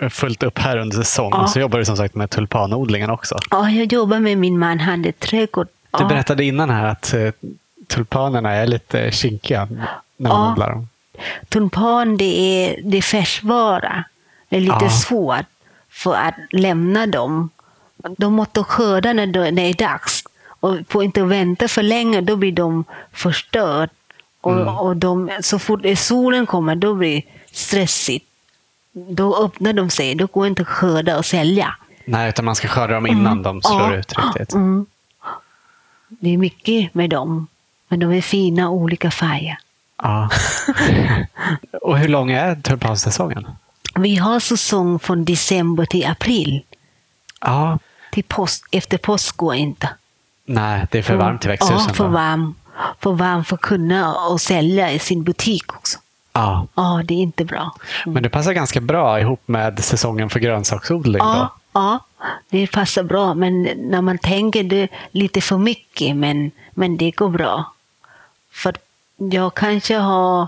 fullt 0.09 0.43
upp 0.43 0.59
här 0.59 0.77
under 0.77 0.97
säsong. 0.97 1.29
Ja. 1.33 1.47
Så 1.47 1.59
jobbar 1.59 1.79
du 1.79 1.85
som 1.85 1.97
sagt 1.97 2.15
med 2.15 2.29
tulpanodlingen 2.29 3.09
också. 3.09 3.37
Ja, 3.51 3.69
jag 3.69 3.93
jobbar 3.93 4.19
med 4.19 4.37
min 4.37 4.59
man, 4.59 4.79
han 4.79 5.05
är 5.05 5.11
trädgård. 5.11 5.67
Du 5.91 6.03
Ja. 6.03 6.07
berättade 6.07 6.43
innan 6.43 6.69
här 6.69 6.85
att 6.85 7.13
eh, 7.13 7.29
tulpanerna 7.87 8.51
är 8.51 8.67
lite 8.67 9.11
kinkiga 9.11 9.65
när 10.17 10.29
man 10.29 10.45
Ja. 10.45 10.51
odlar 10.51 10.69
dem. 10.69 10.87
Tulpan 11.49 12.17
det 12.17 12.39
är, 12.39 12.81
det 12.83 12.97
är 12.97 13.01
färskvara. 13.01 14.03
Det 14.49 14.55
är 14.57 14.61
lite 14.61 14.77
Ja. 14.81 14.89
svårt 14.89 15.45
för 15.89 16.15
att 16.15 16.35
lämna 16.51 17.07
dem. 17.07 17.49
De 18.17 18.33
måste 18.33 18.63
skörda 18.63 19.13
när 19.13 19.27
det 19.27 19.61
är 19.61 19.73
dags. 19.73 20.23
Och 20.47 20.77
får 20.89 21.03
inte 21.03 21.23
vänta 21.23 21.67
för 21.67 21.83
länge, 21.83 22.21
då 22.21 22.35
blir 22.35 22.51
de 22.51 22.83
förstörd. 23.13 23.89
Och, 24.45 24.53
Mm. 24.53 24.67
och 24.67 24.97
de, 24.97 25.31
så 25.41 25.59
fort 25.59 25.81
solen 25.97 26.45
kommer, 26.45 26.75
då 26.75 26.93
blir 26.93 27.15
det 27.15 27.21
stressigt. 27.51 28.25
Då 28.93 29.35
öppnar 29.45 29.73
de 29.73 29.89
sig, 29.89 30.15
då 30.15 30.25
går 30.25 30.43
det 30.43 30.47
inte 30.49 30.61
att 30.61 30.67
skörda 30.67 31.17
och 31.17 31.25
sälja. 31.25 31.75
Nej, 32.05 32.29
utan 32.29 32.45
man 32.45 32.55
ska 32.55 32.67
skörda 32.67 32.93
dem 32.93 33.07
innan 33.07 33.41
de 33.43 33.61
slår 33.61 33.81
Ja. 33.81 33.95
ut 33.95 34.13
riktigt. 34.17 34.53
Mm. 34.53 34.85
Det 36.09 36.33
är 36.33 36.37
mycket 36.37 36.93
med 36.93 37.09
dem. 37.09 37.47
Men 37.87 37.99
de 37.99 38.11
är 38.13 38.21
fina, 38.21 38.69
olika 38.69 39.11
färger. 39.11 39.57
Ja. 40.03 40.29
Och 41.81 41.97
hur 41.97 42.07
lång 42.07 42.31
är 42.31 42.55
tulpansäsongen? 42.55 43.47
Vi 43.95 44.15
har 44.15 44.39
säsong 44.39 44.99
från 44.99 45.25
december 45.25 45.85
till 45.85 46.05
april. 46.05 46.63
Ja, 47.41 47.79
Till 48.11 48.23
påsk, 48.23 48.63
efter 48.71 48.97
påsk 48.97 49.37
går 49.37 49.55
inte. 49.55 49.89
nej, 50.45 50.87
det 50.91 50.97
är 50.97 51.03
för 51.03 51.15
varmt 51.15 51.45
i 51.45 51.47
växthusen. 51.47 51.85
Ja, 51.87 51.93
för 51.93 52.03
då. 52.03 52.09
För 52.99 53.11
varm 53.11 53.45
för 53.45 53.55
att 53.55 53.61
kunna 53.61 54.15
och 54.15 54.41
sälja 54.41 54.91
i 54.91 54.99
sin 54.99 55.23
butik 55.23 55.73
också. 55.75 55.99
Ja, 56.33 56.67
Ja, 56.75 57.01
det 57.05 57.13
är 57.13 57.17
inte 57.17 57.45
bra. 57.45 57.75
men 58.05 58.23
det 58.23 58.29
passar 58.29 58.53
ganska 58.53 58.81
bra 58.81 59.19
ihop 59.19 59.41
med 59.47 59.83
säsongen 59.83 60.29
för 60.29 60.39
grönsaksodling. 60.39 61.17
Ja, 61.19 61.33
Då. 61.73 61.79
ja, 61.79 61.99
det 62.49 62.67
passar 62.67 63.03
bra. 63.03 63.33
Men 63.33 63.63
när 63.77 64.01
man 64.01 64.17
tänker 64.17 64.63
det 64.63 64.87
lite 65.11 65.41
för 65.41 65.57
mycket, 65.57 66.15
men, 66.15 66.51
men 66.71 66.97
det 66.97 67.11
går 67.11 67.29
bra. 67.29 67.71
För 68.51 68.75
jag 69.17 69.53
kanske 69.53 69.97
har... 69.97 70.47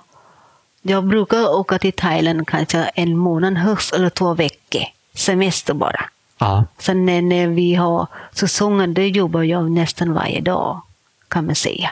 Jag 0.82 1.04
brukar 1.04 1.56
åka 1.56 1.80
till 1.80 1.94
Thailand 1.94 2.48
kanske 2.48 2.78
en 2.84 3.18
månad 3.18 3.58
högst 3.58 3.94
eller 3.94 4.10
två 4.10 4.34
veckor. 4.34 4.84
Semester 5.16 5.74
bara. 5.74 6.06
Ja. 6.38 6.66
Sen 6.78 7.06
när, 7.06 7.22
när 7.22 7.48
vi 7.48 7.76
har 7.76 8.08
säsongen, 8.34 8.94
då 8.94 9.02
jobbar 9.02 9.44
jag 9.44 9.72
nästan 9.72 10.13
varje 10.13 10.42
dag, 10.42 10.82
kan 11.28 11.46
man 11.46 11.56
säga. 11.56 11.92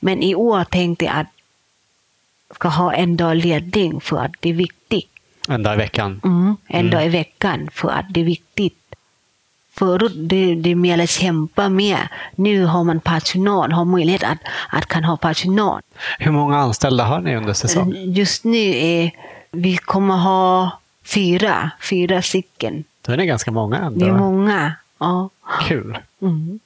Men 0.00 0.22
i 0.22 0.34
år 0.34 0.64
tänkte 0.64 1.04
jag 1.04 1.14
att 1.14 1.26
jag 2.48 2.56
ska 2.56 2.68
ha 2.68 2.92
en 2.92 3.16
dag 3.16 3.36
ledning 3.36 4.00
för 4.00 4.16
att 4.16 4.32
det 4.40 4.48
är 4.48 4.54
viktigt. 4.54 5.10
En 5.48 5.62
dag 5.62 5.74
i 5.74 5.76
veckan. 5.76 6.20
Mm, 6.24 6.56
en 6.66 6.90
dag 6.90 7.06
i 7.06 7.08
veckan 7.08 7.68
för 7.72 7.88
att 7.88 8.06
det 8.08 8.20
är 8.20 8.24
viktigt. 8.24 8.76
Förut 9.72 10.12
det, 10.16 10.54
det 10.54 10.70
är 10.70 10.74
mer 10.74 11.02
att 11.02 11.10
kämpa 11.10 11.68
med. 11.68 11.98
Nu 12.36 12.64
har 12.64 12.84
man 12.84 13.00
personal, 13.00 13.72
har 13.72 13.84
möjlighet 13.84 14.22
att, 14.22 14.38
att 14.68 14.86
kan 14.86 15.04
ha 15.04 15.16
personal. 15.16 15.80
Hur 16.18 16.32
många 16.32 16.58
anställda 16.58 17.04
har 17.04 17.20
ni 17.20 17.36
under 17.36 17.52
säsongen? 17.52 18.12
Just 18.12 18.44
nu 18.44 18.76
är 18.76 19.10
vi 19.50 19.76
kommer 19.76 20.16
ha 20.16 20.70
fyra, 21.04 21.70
fyra 21.90 22.22
stycken. 22.22 22.84
Då 23.02 23.12
är 23.12 23.16
ni 23.16 23.26
ganska 23.26 23.50
många 23.50 23.78
ändå. 23.78 24.06
Det 24.06 24.10
är 24.10 24.18
många. 24.18 24.74
Ja. 24.98 25.30
Kul. 25.68 25.98
Mm. 26.22 26.60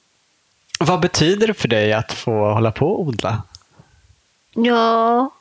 Vad 0.79 0.99
betyder 0.99 1.47
det 1.47 1.53
för 1.53 1.67
dig 1.67 1.93
att 1.93 2.11
få 2.11 2.53
hålla 2.53 2.71
på 2.71 2.91
och 2.91 2.99
odla? 2.99 3.43
Ja, 4.53 5.31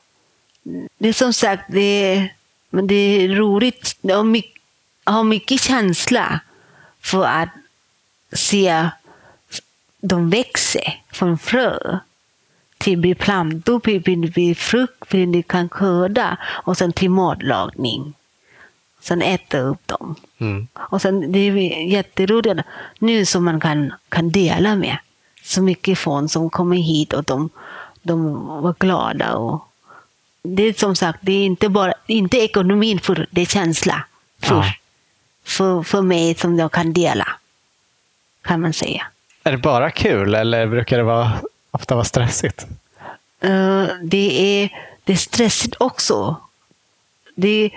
det 0.99 1.09
är 1.09 1.13
som 1.13 1.33
sagt, 1.33 1.65
det 1.69 1.81
är, 1.81 2.35
men 2.71 2.87
det 2.87 2.95
är 2.95 3.29
roligt. 3.29 3.97
Jag 4.01 4.17
har 5.05 5.25
mycket, 5.25 5.61
känsla 5.61 6.41
för 7.01 7.25
att 7.25 7.49
se 8.33 8.89
de 10.01 10.31
växer 10.31 11.03
från 11.13 11.39
frö 11.39 11.99
till 12.79 12.99
bli 12.99 13.15
plantor, 13.15 13.81
till 13.81 14.03
bli, 14.03 14.17
bli 14.17 14.55
frukt, 14.55 15.09
till 15.09 15.33
de 15.33 15.43
kan 15.43 15.69
skörda 15.69 16.39
och 16.45 16.77
sen 16.77 16.93
till 16.93 17.11
matlagning. 17.11 18.15
Sen 19.01 19.23
äta 19.23 19.59
upp 19.59 19.87
dem. 19.87 20.15
Mm. 20.39 20.69
Och 20.77 21.03
sen, 21.03 21.33
det 21.33 21.39
är 21.39 21.53
jätteroligt 21.89 22.61
nu 22.99 23.25
som 23.27 23.45
man 23.45 23.61
kan, 23.61 23.93
kan 24.09 24.31
dela 24.31 24.77
med. 24.77 24.99
Så 25.45 25.63
mycket 25.63 25.99
folk 25.99 26.31
som 26.31 26.51
kommer 26.51 26.77
hit 26.77 27.13
och 27.13 27.25
de, 27.25 27.51
de 28.03 28.47
var 28.63 28.75
glada. 28.79 29.35
Och 29.35 29.69
det 30.43 30.63
är 30.63 30.73
som 30.73 30.97
sagt, 30.97 31.19
det 31.23 31.33
är 31.33 31.45
inte 31.45 31.69
bara 31.69 31.95
inte 32.07 32.37
ekonomin, 32.37 33.01
för 33.01 33.27
det 33.31 33.41
är 33.41 33.47
känsla 33.47 34.05
först. 34.43 34.81
För, 35.45 35.83
för 35.83 36.03
mig 36.03 36.35
som 36.35 36.59
jag 36.59 36.73
kan 36.73 36.93
dela, 36.93 37.29
kan 38.43 38.61
man 38.61 38.73
säga. 38.73 39.07
Är 39.43 39.53
det 39.53 39.59
bara 39.59 39.91
kul 39.91 40.35
eller 40.35 40.67
brukar 40.67 40.97
det 40.99 41.05
vara, 41.05 41.33
ofta 41.71 41.95
vara 41.95 42.05
stressigt? 42.05 42.67
Eh, 43.41 43.87
det, 44.03 44.63
är, 44.63 44.69
det 45.05 45.13
är 45.13 45.17
stressigt 45.17 45.77
också. 45.79 46.37
Det 47.35 47.49
är 47.49 47.71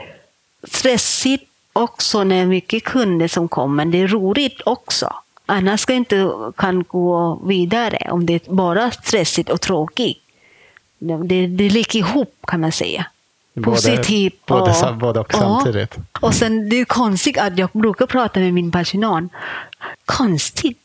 stressigt 0.64 1.44
också 1.74 2.24
när 2.24 2.46
mycket 2.46 2.84
kunder 2.84 3.28
som 3.28 3.48
kommer. 3.48 3.86
Det 3.86 4.02
är 4.02 4.08
roligt 4.08 4.62
också. 4.66 5.14
Annars 5.50 5.80
ska 5.82 5.94
inte 5.94 6.32
kan 6.58 6.84
gå 6.84 7.40
vidare 7.46 8.08
om 8.12 8.26
det 8.26 8.34
är 8.48 8.54
bara 8.54 8.92
stressigt 8.92 9.50
och 9.50 9.62
tråkigt. 9.62 10.18
Det, 11.00 11.48
det 11.48 11.70
ligger 11.70 12.00
ihop 12.00 12.36
kan 12.48 12.62
man 12.62 12.72
säga. 12.72 13.06
Både- 13.54 13.72
Positivt 13.76 14.46
både 14.46 14.62
och, 14.62 14.76
sam- 14.76 15.00
både 15.00 15.20
och 15.20 15.34
samtidigt. 15.34 15.96
Och 16.22 16.34
sen 16.34 16.70
det 16.70 16.76
är 16.76 16.86
konstigt 16.86 17.38
att 17.38 17.58
jag 17.58 17.70
brukar 17.74 18.06
prata 18.06 18.40
med 18.40 18.54
min 18.54 18.72
personal. 18.72 19.28
Konstigt. 20.06 20.78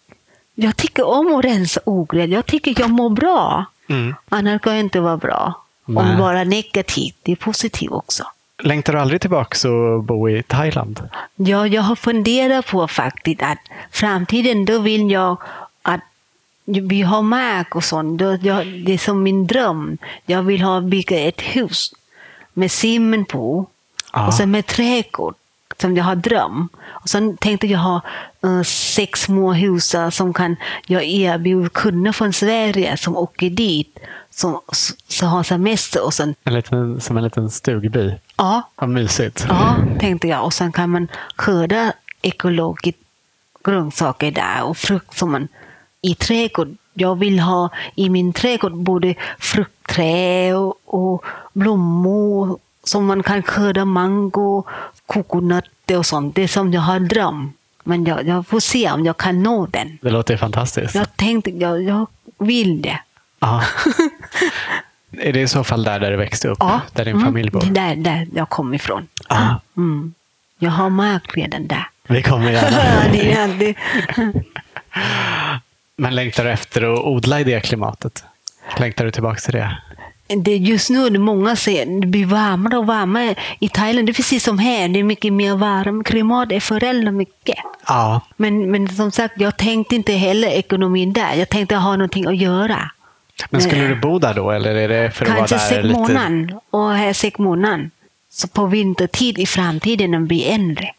Jag 0.55 0.77
tycker 0.77 1.07
om 1.07 1.35
att 1.35 1.44
rensa 1.44 1.81
ogräs. 1.85 2.31
Jag 2.31 2.46
tycker 2.46 2.81
jag 2.81 2.90
mår 2.90 3.11
bra. 3.11 3.64
Mm. 3.88 4.14
Annars 4.29 4.62
kan 4.62 4.72
jag 4.72 4.81
inte 4.81 5.01
vara 5.01 5.16
bra. 5.16 5.55
Nej. 5.87 6.12
Om 6.12 6.18
bara 6.18 6.44
negativt, 6.44 7.16
det 7.22 7.33
är 7.33 7.37
positivt 7.37 7.90
också. 7.92 8.25
Längtar 8.64 8.92
du 8.92 8.98
aldrig 8.98 9.20
tillbaka 9.20 9.70
och 9.70 10.03
bo 10.03 10.29
i 10.29 10.42
Thailand? 10.42 11.09
Ja, 11.37 11.66
jag 11.66 11.83
har 11.83 11.96
funderat 11.96 12.66
på 12.66 12.88
faktiskt 12.88 13.42
att 13.42 13.59
framtiden, 13.90 14.64
då 14.64 14.79
vill 14.79 15.11
jag 15.11 15.37
att 15.83 16.01
vi 16.64 17.03
har 17.03 17.22
mark 17.22 17.77
och 17.77 17.85
sånt. 17.85 18.18
Då, 18.18 18.38
jag, 18.42 18.66
det 18.66 18.92
är 18.94 18.98
som 18.98 19.22
min 19.22 19.46
dröm. 19.46 19.98
Jag 20.27 20.42
vill 20.42 20.62
ha 20.62 20.81
bygga 20.81 21.18
ett 21.20 21.40
hus 21.40 21.94
med 22.53 22.70
simmen 22.70 23.25
på 23.25 23.66
Ja. 24.12 24.27
och 24.27 24.35
sen 24.35 24.51
med 24.51 24.66
trädgård 24.66 25.35
som 25.80 25.96
jag 25.96 26.04
har 26.04 26.16
dröm. 26.16 26.68
Och 26.88 27.08
sen 27.08 27.37
tänkte 27.37 27.66
jag 27.66 27.78
ha 27.78 28.00
eh, 28.44 28.62
sex 28.62 29.20
små 29.20 29.52
hus 29.52 29.94
som 30.11 30.35
kan 30.35 30.56
jag 30.87 31.04
erbjuda 31.04 31.68
kunder 31.68 32.12
från 32.12 32.32
Sverige 32.32 32.96
som 32.96 33.16
åker 33.16 33.50
dit 33.50 33.98
som, 34.30 34.61
som 35.08 35.28
har 35.28 35.42
semester 35.42 36.04
och 36.04 36.14
sen 36.14 36.35
En 36.44 36.54
liten, 36.54 37.00
som 37.00 37.16
en 37.16 37.24
liten 37.24 37.50
stugby. 37.50 38.14
ja, 38.37 38.62
Vad 38.76 38.88
mysigt. 38.88 39.46
Ja, 39.48 39.76
tänkte 40.00 40.28
jag. 40.28 40.44
Och 40.44 40.52
sen 40.54 40.72
kan 40.72 40.90
man 40.90 41.08
skörda 41.37 41.92
ekologiskt 42.22 42.98
grönsaker 43.64 44.30
där 44.30 44.62
och 44.62 44.76
frukt 44.76 45.18
som 45.18 45.32
man 45.32 45.48
i 46.02 46.14
trädgård. 46.14 46.76
Jag 46.94 47.18
vill 47.18 47.40
ha 47.40 47.68
i 47.94 48.11
min 48.11 48.32
trädgård 48.32 48.76
både 48.76 49.14
fruktträd 49.38 50.56
och, 50.56 50.74
och 50.85 51.24
blommor 51.52 52.58
som 52.85 53.07
man 53.07 53.23
kan 53.23 53.42
skörda 53.42 53.85
mango, 53.85 54.64
kokonötter 55.07 55.99
och 55.99 56.07
sånt. 56.07 56.35
Det 56.35 56.42
är 56.42 56.49
som 56.49 56.73
jag 56.73 56.81
har 56.81 57.01
dröm. 57.01 57.53
Men 57.85 58.05
jag, 58.05 58.27
jag 58.27 58.47
får 58.47 58.61
se 58.61 58.90
om 58.90 59.05
jag 59.05 59.16
kan 59.16 59.42
nå 59.42 59.66
den. 59.66 59.99
Det 60.03 60.11
låter 60.11 60.37
fantastiskt. 60.37 60.95
Jag 60.95 61.16
tänkte, 61.16 61.51
jag, 61.51 61.83
jag 61.83 62.07
vill 62.38 62.83
det. 62.83 62.99
Är 65.18 65.33
det 65.33 65.40
i 65.40 65.49
så 65.49 65.64
fall 65.64 65.85
där, 65.85 66.01
där 66.01 66.11
du 66.11 66.16
växte 66.16 66.49
upp? 66.49 66.59
Ja. 66.61 66.81
Där 66.92 67.05
din 67.05 67.14
Mm, 67.14 67.25
familj 67.27 67.51
bor? 67.51 67.61
Det 67.61 67.66
är 67.66 67.73
där, 67.73 67.97
där 67.97 68.29
jag 68.35 68.49
kommer 68.49 68.75
ifrån. 68.75 69.09
Mm. 69.77 70.14
Jag 70.59 70.71
har 70.71 70.90
mark 70.90 71.37
redan 71.37 71.66
där. 71.66 71.88
Vi 72.09 72.23
kommer 72.23 72.51
gärna. 72.51 73.49
det. 73.59 73.75
Men 75.97 76.14
längtar 76.14 76.45
du 76.45 76.51
efter 76.51 76.92
att 76.92 76.99
odla 76.99 77.40
i 77.40 77.45
det 77.45 77.61
klimatet? 77.61 78.25
Längtar 78.79 79.05
du 79.05 79.11
tillbaka 79.11 79.40
till 79.40 79.53
det? 79.53 79.79
Det, 80.37 80.57
just 80.57 80.90
nu 80.90 81.07
är 81.07 81.11
det 81.11 81.18
många 81.18 81.57
säger 81.57 82.01
det 82.01 82.07
blir 82.07 82.27
varmare 82.27 82.77
och 82.79 82.87
varmare. 82.87 83.35
I 83.61 83.68
Thailand 83.68 84.09
det 84.09 84.12
är 84.12 84.14
precis 84.14 84.45
som 84.45 84.59
här, 84.59 84.88
det 84.88 84.99
är 84.99 85.05
mycket 85.05 85.33
mer 85.33 85.55
varmt. 85.57 86.07
Klimat 86.07 86.53
är 86.53 86.61
förändrat 86.61 87.14
mycket. 87.14 87.57
Ja. 87.87 88.21
Men, 88.37 88.71
men 88.71 88.88
som 88.88 89.11
sagt, 89.11 89.35
jag 89.40 89.57
tänkte 89.57 89.95
inte 89.95 90.12
heller 90.12 90.49
ekonomin 90.49 91.12
där. 91.12 91.35
Jag 91.35 91.49
tänkte 91.49 91.77
ha 91.77 91.97
någonting 91.97 92.27
att 92.27 92.37
göra. 92.37 92.90
Men 93.51 93.61
skulle 93.61 93.87
du 93.88 93.95
bo 94.01 94.18
där 94.18 94.35
då? 94.35 94.51
Eller 94.51 94.75
är 94.75 94.88
det 94.88 95.11
för 95.11 95.25
att 95.27 95.37
Kanske 95.37 95.57
vara 95.57 95.64
där 95.64 95.68
sex 95.68 95.85
lite... 95.85 95.99
månader. 95.99 96.61
Och 96.71 96.90
här 96.92 97.12
sex 97.12 97.38
månader. 97.38 97.90
Så 98.31 98.49
på 98.49 98.66
vintertid 98.66 99.38
i 99.38 99.47
framtiden 99.47 100.11
när 100.11 100.19
det 100.19 100.27
blir 100.27 100.46
äldre. 100.54 100.92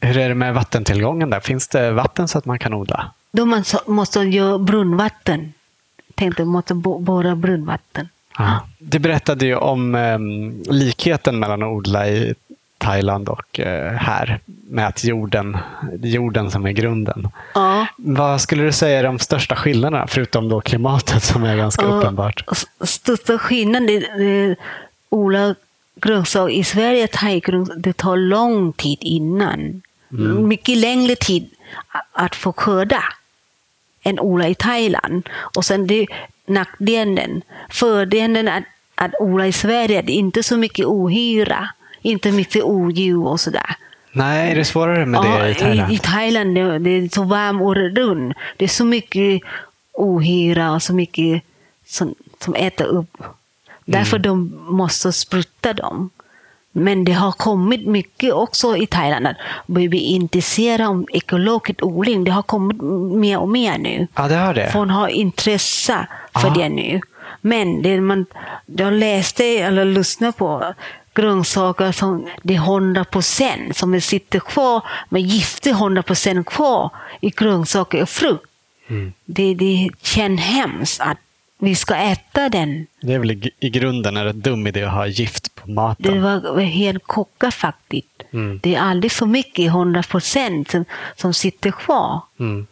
Hur 0.00 0.18
är 0.18 0.28
det 0.28 0.34
med 0.34 0.54
vattentillgången 0.54 1.30
där? 1.30 1.40
Finns 1.40 1.68
det 1.68 1.90
vatten 1.90 2.28
så 2.28 2.38
att 2.38 2.44
man 2.44 2.58
kan 2.58 2.74
odla? 2.74 3.10
Då 3.32 3.46
man 3.46 3.64
så, 3.64 3.80
måste 3.86 4.20
göra 4.20 4.58
brunnvatten. 4.58 5.52
Tänkte 6.14 6.44
måste 6.44 6.74
bo- 6.74 6.98
borra 6.98 7.36
brunnvatten. 7.36 8.08
Du 8.78 8.98
berättade 8.98 9.46
ju 9.46 9.56
om 9.56 9.94
em, 9.94 10.62
likheten 10.66 11.38
mellan 11.38 11.62
att 11.62 11.68
odla 11.68 12.08
i 12.08 12.34
Thailand 12.78 13.28
och 13.28 13.60
eh, 13.60 13.92
här. 13.92 14.40
Med 14.70 14.86
att 14.86 15.04
jorden, 15.04 15.56
jorden 16.02 16.50
som 16.50 16.66
är 16.66 16.72
grunden. 16.72 17.28
Ja. 17.54 17.86
Vad 17.96 18.40
skulle 18.40 18.62
du 18.62 18.72
säga 18.72 18.98
är 18.98 19.02
de 19.02 19.18
största 19.18 19.56
skillnaderna, 19.56 20.06
förutom 20.06 20.48
då 20.48 20.60
klimatet 20.60 21.22
som 21.22 21.44
är 21.44 21.56
ganska 21.56 21.82
Ja, 21.82 21.88
uppenbart? 21.88 22.44
Största 22.80 23.38
skillnaden 23.38 23.88
är, 23.88 24.20
är 24.20 24.56
odla 25.08 25.54
grönsaker 26.00 26.54
i 26.54 26.64
Sverige, 26.64 27.08
thaigrönsaker, 27.08 27.80
det 27.80 27.92
tar 27.92 28.16
lång 28.16 28.72
tid 28.72 28.98
innan. 29.00 29.82
Mycket 30.38 30.76
längre 30.76 31.16
tid 31.16 31.50
att 32.12 32.34
få 32.34 32.52
skörda 32.52 33.02
än 34.08 34.20
odla 34.20 34.48
i 34.48 34.54
Thailand. 34.54 35.28
Och 35.56 35.64
sen 35.64 35.86
det 35.86 36.06
nackdelen. 36.46 37.42
Fördelen 37.70 38.48
att, 38.48 38.64
att 38.94 39.12
odla 39.20 39.46
i 39.46 39.52
Sverige, 39.52 40.02
det 40.02 40.12
är 40.12 40.18
inte 40.18 40.42
så 40.42 40.56
mycket 40.56 40.86
ohyra, 40.86 41.68
inte 42.02 42.32
mycket 42.32 42.62
odjur 42.64 43.26
och 43.26 43.40
sådär. 43.40 43.76
Nej, 44.12 44.50
är 44.50 44.56
det 44.56 44.64
svårare 44.64 45.06
med 45.06 45.22
det 45.22 45.50
i 45.50 45.54
Thailand? 45.54 45.92
I, 45.92 45.94
i 45.94 45.98
Thailand 45.98 46.54
det, 46.54 46.78
det 46.78 46.90
är 46.90 47.08
så 47.08 47.22
varmt 47.22 47.62
året 47.62 47.98
runt. 47.98 48.36
Det 48.56 48.64
är 48.64 48.68
så 48.68 48.84
mycket 48.84 49.42
ohyra 49.92 50.72
och 50.72 50.82
så 50.82 50.92
mycket 50.94 51.42
som, 51.86 52.14
som 52.44 52.54
äter 52.54 52.86
upp. 52.86 53.16
Därför 53.84 54.16
Mm. 54.16 54.22
de 54.22 54.58
måste 54.76 55.12
spruta 55.12 55.72
dem. 55.72 56.10
Men 56.78 57.04
det 57.04 57.12
har 57.12 57.32
kommit 57.32 57.86
mycket 57.86 58.32
också 58.32 58.76
i 58.76 58.86
Thailand 58.86 59.26
att 59.26 59.36
börja 59.66 59.88
bli 59.88 59.98
intresserade 59.98 60.86
om 60.88 61.06
ekologisk 61.12 61.82
odling. 61.82 62.24
Det 62.24 62.30
har 62.30 62.42
kommit 62.42 62.82
mer 63.16 63.38
och 63.38 63.48
mer 63.48 63.78
nu. 63.78 64.06
Ja, 64.14 64.28
det 64.28 64.34
har 64.34 64.54
det. 64.54 64.70
Folk 64.72 64.90
har 64.90 65.08
intresse 65.08 66.06
för 66.32 66.48
Ah. 66.48 66.54
det 66.54 66.68
nu. 66.68 67.00
Men 67.40 67.82
det 67.82 68.00
man, 68.00 68.26
jag 68.66 68.92
läste 68.92 69.44
eller 69.44 69.84
lyssnade 69.84 70.32
på 70.32 70.74
grönsaker 71.14 71.92
som 71.92 72.26
det 72.42 72.54
är 72.54 72.58
100 72.58 73.04
procent 73.04 73.76
som 73.76 74.00
sitter 74.00 74.40
kvar 74.40 74.82
med 75.08 75.22
gifter 75.22 75.70
100 75.70 76.02
procent 76.02 76.46
kvar 76.46 76.90
i 77.20 77.30
grönsaker 77.30 78.02
och 78.02 78.08
frukt. 78.08 78.50
Mm. 78.88 79.12
Det, 79.24 79.54
det 79.54 79.88
känns 80.02 80.40
hemskt 80.40 81.00
att 81.00 81.18
vi 81.58 81.74
ska 81.74 81.94
äta 81.94 82.48
den. 82.48 82.86
Det 83.00 83.14
är 83.14 83.18
väl 83.18 83.30
i, 83.30 83.50
i 83.60 83.70
grunden 83.70 84.16
är 84.16 84.24
det 84.24 84.30
en 84.30 84.40
dum 84.40 84.66
idé 84.66 84.82
att 84.82 84.92
ha 84.92 85.06
gift 85.06 85.54
på 85.54 85.70
maten. 85.70 86.14
Det 86.14 86.20
var 86.20 86.60
helt 86.60 87.02
kockat 87.02 87.54
faktiskt. 87.54 88.22
Mm. 88.32 88.60
Det 88.62 88.74
är 88.74 88.80
aldrig 88.80 89.12
för 89.12 89.26
mycket 89.26 89.66
100 89.66 90.02
procent 90.02 90.70
som, 90.70 90.84
som 91.16 91.34
sitter 91.34 91.70
kvar. 91.70 92.20
Mm. 92.40 92.66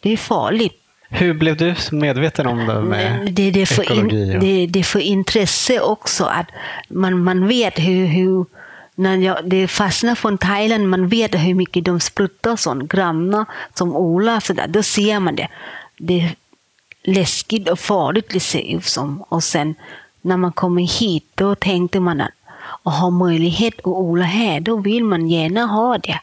Det 0.00 0.12
är 0.12 0.16
farligt. 0.16 0.78
Hur 1.14 1.34
blev 1.34 1.56
du 1.56 1.74
så 1.74 1.94
medveten 1.94 2.46
om 2.46 2.66
det 2.66 2.80
med 2.80 3.32
det, 3.32 3.50
det, 3.50 3.66
för 3.66 3.82
ekologi? 3.82 4.32
in, 4.32 4.40
det, 4.40 4.66
det 4.66 4.82
för 4.82 5.00
intresse 5.00 5.80
också. 5.80 6.24
att 6.24 6.46
Man, 6.88 7.24
man 7.24 7.48
vet 7.48 7.78
hur, 7.78 8.06
hur 8.06 8.46
när 8.94 9.16
jag, 9.16 9.38
det 9.44 9.68
fastnar 9.68 10.14
från 10.14 10.38
Thailand, 10.38 10.88
man 10.88 11.08
vet 11.08 11.34
hur 11.34 11.54
mycket 11.54 11.84
de 11.84 12.00
sprutar 12.00 12.56
sånt. 12.56 12.92
Grannar 12.92 13.44
som 13.74 13.96
odlar, 13.96 14.40
så 14.40 14.52
där, 14.52 14.68
då 14.68 14.82
ser 14.82 15.20
man 15.20 15.36
det. 15.36 15.48
Det 15.98 16.30
läskigt 17.04 17.68
och 17.70 17.78
farligt 17.78 18.28
det 18.32 18.40
ser 18.40 18.76
ut 18.76 18.84
som. 18.84 19.24
Och 19.28 19.44
sen 19.44 19.74
när 20.20 20.36
man 20.36 20.52
kommer 20.52 20.82
hit, 21.00 21.26
då 21.34 21.54
tänkte 21.54 22.00
man 22.00 22.20
att 22.20 22.30
och 22.84 22.92
har 22.92 23.10
möjlighet 23.10 23.78
att 23.78 23.86
odla 23.86 24.24
här, 24.24 24.60
då 24.60 24.76
vill 24.76 25.04
man 25.04 25.28
gärna 25.28 25.60
ha 25.66 25.98
det. 25.98 26.20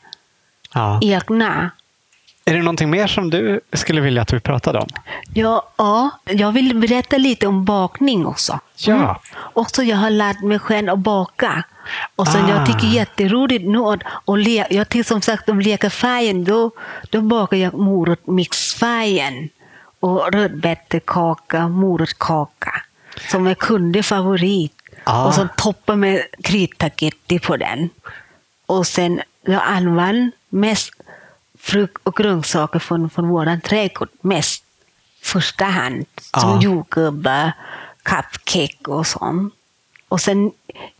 ja. 0.74 1.00
Egna. 1.04 1.72
Är 2.46 2.54
det 2.54 2.60
någonting 2.60 2.90
mer 2.90 3.08
som 3.08 3.30
du 3.30 3.62
skulle 3.74 4.02
vilja 4.02 4.22
att 4.22 4.34
vi 4.34 4.40
pratade 4.40 4.80
om? 4.80 4.88
Ja, 5.34 5.70
ja, 5.78 6.10
jag 6.26 6.52
vill 6.52 6.78
berätta 6.78 7.18
lite 7.18 7.48
om 7.48 7.66
bakning 7.66 8.26
också. 8.26 8.60
Ja. 8.78 9.22
Också 9.54 9.84
jag 9.84 9.98
har 9.98 10.10
lärt 10.10 10.42
mig 10.42 10.60
själv 10.60 10.90
att 10.90 11.00
baka. 11.00 11.64
Och 12.16 12.28
sen 12.28 12.46
Ah. 12.46 12.50
jag 12.50 12.66
tycker 12.66 12.88
jätteroligt 12.88 13.66
nu 13.68 13.80
att, 13.80 14.00
att 14.26 14.40
le, 14.40 14.66
jag 14.70 14.90
tycker 14.90 15.04
som 15.04 15.22
sagt 15.22 15.50
om 15.50 15.60
leka 15.60 15.90
färgen, 15.90 16.44
då, 16.44 16.72
då 17.10 17.22
bakar 17.22 17.58
jag 17.58 17.74
morotmixfärgen 17.74 19.50
och 20.00 20.32
rödbetekaka, 20.34 21.68
morotskaka 21.68 22.82
som 23.32 23.47
är 23.47 23.54
kunde 23.56 24.04
favorit. 24.04 24.74
Ah. 25.04 25.28
Och 25.28 25.34
så 25.34 25.47
toppar 25.58 25.95
med 25.95 26.24
kryddtagetti 26.43 27.39
på 27.39 27.58
den. 27.58 27.89
Och 28.66 28.88
sen 28.88 29.22
jag 29.41 29.62
använder 29.66 30.32
mest 30.50 30.91
frukt 31.60 32.02
och 32.04 32.16
grönsaker 32.16 32.80
från, 32.80 33.10
från 33.10 33.28
vår 33.30 33.60
trädgård. 33.60 34.10
Mest 34.22 34.64
första 35.22 35.66
hand. 35.66 36.06
Som 36.22 36.50
Ja. 36.50 36.60
jordgubbar, 36.62 37.52
cupcake 38.04 38.91
och 38.91 39.08
sånt. 39.08 39.54
Och 40.08 40.22
sen 40.22 40.52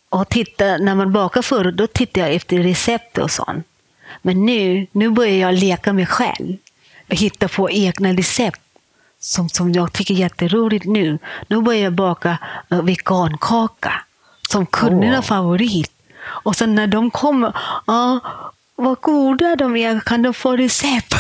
och 0.10 0.30
titta, 0.30 0.78
när 0.78 0.96
man 0.96 1.14
bakar 1.14 1.42
förut, 1.42 1.78
då 1.78 1.88
tittar 1.88 2.22
jag 2.22 2.34
efter 2.34 2.58
recept 2.58 3.18
och 3.18 3.32
sånt. 3.32 3.68
Men 4.22 4.46
nu, 4.46 4.88
nu 4.92 5.10
börjar 5.10 5.36
jag 5.38 5.54
leka 5.54 5.94
mig 5.94 6.06
själv. 6.06 6.58
Och 7.10 7.16
hitta 7.16 7.48
på 7.48 7.72
egna 7.72 8.14
recept. 8.14 8.62
Som, 9.20 9.50
som 9.50 9.72
jag 9.72 9.94
tycker 9.94 10.14
är 10.14 10.18
jätteroligt 10.18 10.86
nu. 10.86 11.20
Nu 11.48 11.62
börjar 11.62 11.84
jag 11.84 11.94
baka 11.94 12.38
uh, 12.74 12.82
vegankaka. 12.82 13.94
Som 14.50 14.66
kundernas 14.66 15.26
Åh. 15.26 15.28
favorit. 15.28 15.92
Och 16.22 16.56
sen 16.56 16.76
när 16.76 16.88
de 16.88 17.12
kommer, 17.12 17.58
ja, 17.88 18.20
vad 18.76 19.02
goda 19.02 19.56
de 19.56 19.76
är, 19.76 20.00
kan 20.00 20.22
de 20.22 20.34
få 20.34 20.56
recept? 20.56 21.16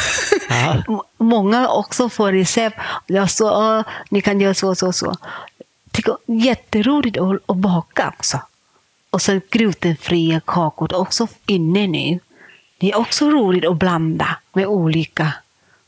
Många 1.17 1.69
också 1.69 2.09
får 2.09 2.31
recept. 2.31 2.77
Jag 3.07 3.31
så, 3.31 3.43
ja, 3.43 3.83
ni 4.09 4.21
kan 4.21 4.41
göra 4.41 4.53
så, 4.53 4.75
så, 4.75 4.93
så. 4.93 5.15
Tycker 5.91 6.17
jätteroligt 6.25 7.17
att, 7.17 7.49
att 7.49 7.57
baka 7.57 8.13
också. 8.17 8.39
Och 9.09 9.21
sen 9.21 9.41
glutenfria 9.49 10.41
kakor 10.45 10.95
också 10.95 11.27
inne 11.45 11.87
nu. 11.87 12.19
Det 12.77 12.91
är 12.91 12.97
också 12.97 13.29
roligt 13.29 13.65
att 13.65 13.77
blanda 13.77 14.37
med 14.53 14.67
olika 14.67 15.33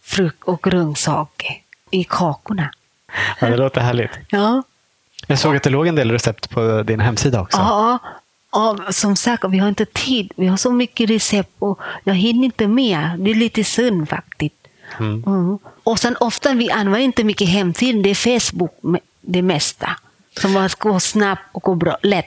frukt 0.01 0.43
och 0.43 0.64
grönsaker 0.64 1.61
i 1.92 2.04
kakorna. 2.04 2.72
Ja, 3.39 3.48
det 3.50 3.58
låter 3.58 3.82
härligt. 3.82 4.12
Ja, 4.30 4.64
Jag 5.28 5.39
såg 5.39 5.56
att 5.56 5.64
det 5.64 5.70
låg 5.70 5.88
en 5.88 5.96
del 5.96 6.12
recept 6.12 6.50
på 6.50 6.84
din 6.84 7.00
hemsida 7.00 7.42
också. 7.42 7.58
ja, 7.58 8.00
ja, 8.52 8.78
som 8.92 9.16
sagt, 9.16 9.44
vi 9.50 9.58
har 9.58 9.68
inte 9.70 9.86
tid. 9.86 10.32
Vi 10.36 10.48
har 10.48 10.58
så 10.58 10.72
mycket 10.72 11.10
recept 11.10 11.52
och 11.60 11.80
jag 12.04 12.14
hinner 12.14 12.46
inte 12.46 12.68
med. 12.68 13.16
Det 13.20 13.32
är 13.32 13.36
lite 13.36 13.64
synd 13.64 14.10
faktiskt. 14.10 14.56
Mm. 15.00 15.24
Mm. 15.28 15.58
Och 15.84 16.00
sen 16.00 16.16
ofta 16.20 16.54
vi 16.54 16.72
använder 16.72 17.00
inte 17.00 17.24
mycket 17.24 17.48
hemsidan, 17.50 18.02
det 18.02 18.10
är 18.10 18.39
Facebook 18.39 18.72
det 19.22 19.42
mesta. 19.42 19.89
Som 20.42 20.54
bara 20.54 20.70
går 20.80 21.00
snabbt 21.00 21.42
och 21.52 21.62
går 21.62 21.76
bra, 21.76 21.98
lätt. 22.04 22.26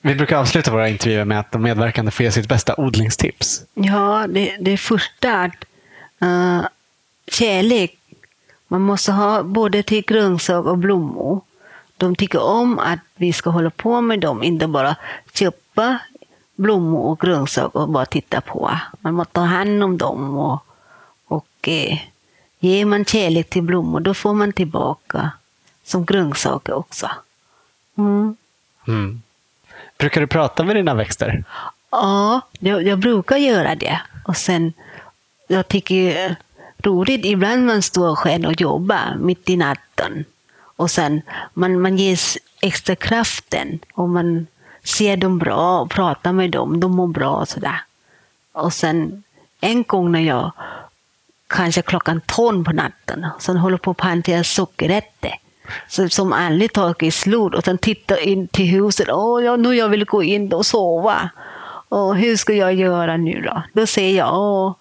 Vi 0.00 0.14
brukar 0.14 0.36
avsluta 0.36 0.70
våra 0.70 0.88
intervjuer 0.88 1.24
med 1.24 1.40
att 1.40 1.52
de 1.52 1.62
medverkande 1.62 2.10
får 2.10 2.24
ge 2.24 2.32
sitt 2.32 2.48
bästa 2.48 2.74
odlingstips. 2.78 3.62
Ja, 3.74 4.26
det, 4.28 4.56
det 4.60 4.76
första 4.76 5.40
att 5.40 5.64
uh, 6.22 6.66
kärlek. 7.32 7.98
Man 8.68 8.82
måste 8.82 9.12
ha 9.12 9.42
både 9.42 9.82
till 9.82 10.04
grönsaker 10.04 10.70
och 10.70 10.78
blommor. 10.78 11.40
De 11.96 12.16
tycker 12.16 12.42
om 12.42 12.78
att 12.78 12.98
vi 13.14 13.32
ska 13.32 13.50
hålla 13.50 13.70
på 13.70 14.00
med 14.00 14.20
dem, 14.20 14.42
inte 14.42 14.66
bara 14.66 14.96
köpa 15.34 15.98
blommor 16.56 17.10
och 17.10 17.20
grönsaker 17.20 17.80
och 17.80 17.88
bara 17.88 18.06
titta 18.06 18.40
på. 18.40 18.70
Man 19.00 19.14
måste 19.14 19.32
ta 19.32 19.40
hand 19.40 19.82
om 19.82 19.98
dem 19.98 20.36
och, 20.36 20.64
och 21.26 21.68
eh, 21.68 21.98
ger 22.58 22.84
man 22.84 23.04
kärlek 23.04 23.50
till 23.50 23.62
blommor, 23.62 24.00
då 24.00 24.14
får 24.14 24.34
man 24.34 24.52
tillbaka 24.52 25.30
som 25.84 26.04
grönsaker 26.04 26.72
också. 26.72 27.10
Mm. 27.98 28.36
Mm. 28.86 29.22
Brukar 29.98 30.20
du 30.20 30.26
prata 30.26 30.64
med 30.64 30.76
dina 30.76 30.94
växter? 30.94 31.44
Ja, 31.90 32.40
jag, 32.58 32.82
jag 32.82 32.98
brukar 32.98 33.36
göra 33.36 33.74
det. 33.74 34.00
Och 34.24 34.36
sen, 34.36 34.72
jag 35.48 35.68
tycker 35.68 36.36
roligt, 36.86 37.24
ibland 37.24 37.66
man 37.66 37.82
står 37.82 38.16
själv 38.16 38.46
och 38.46 38.60
jobbar 38.60 39.16
mitt 39.20 39.50
i 39.50 39.56
natten. 39.56 40.24
Och 40.76 40.90
sen 40.90 41.22
man, 41.54 41.80
man 41.80 41.96
ges 41.96 42.38
extra 42.60 42.96
kraften 42.96 43.78
och 43.94 44.08
man 44.08 44.46
ser 44.84 45.16
dem 45.16 45.38
bra 45.38 45.80
och 45.80 45.90
pratar 45.90 46.32
med 46.32 46.50
dem, 46.50 46.80
de 46.80 46.96
mår 46.96 47.06
bra 47.06 47.36
och 47.36 47.48
sådär. 47.48 47.80
Och 48.52 48.72
sen 48.72 49.22
en 49.60 49.82
gång 49.82 50.12
när 50.12 50.20
jag, 50.20 50.52
kanske 51.46 51.82
klockan 51.82 52.20
tolv 52.26 52.64
på 52.64 52.72
natten, 52.72 53.26
sen 53.38 53.56
håller 53.56 53.76
på 53.76 53.90
att 53.90 53.96
plantera 53.96 54.44
sockerärtor. 54.44 55.34
Som 56.08 56.32
aldrig 56.32 56.72
tagit 56.72 57.14
slut 57.14 57.54
och 57.54 57.64
sen 57.64 57.78
tittar 57.78 58.28
in 58.28 58.48
till 58.48 58.66
huset. 58.66 59.08
Åh, 59.10 59.44
ja, 59.44 59.56
nu 59.56 59.74
jag 59.74 59.88
vill 59.88 60.04
gå 60.04 60.22
in 60.22 60.52
och 60.52 60.66
sova. 60.66 61.30
Och 61.88 62.16
hur 62.16 62.36
ska 62.36 62.52
jag 62.52 62.74
göra 62.74 63.16
nu 63.16 63.42
då? 63.42 63.62
Då 63.72 63.86
säger 63.86 64.18
jag, 64.18 64.34
åh, 64.34 64.74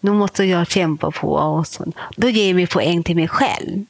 nu 0.00 0.10
måste 0.10 0.44
jag 0.44 0.70
kämpa 0.70 1.10
på. 1.10 1.32
Och 1.32 1.66
så. 1.66 1.92
Då 2.16 2.28
ger 2.28 2.46
jag 2.46 2.56
mig 2.56 2.66
poäng 2.66 3.02
till 3.02 3.16
mig 3.16 3.28
själv. 3.28 3.84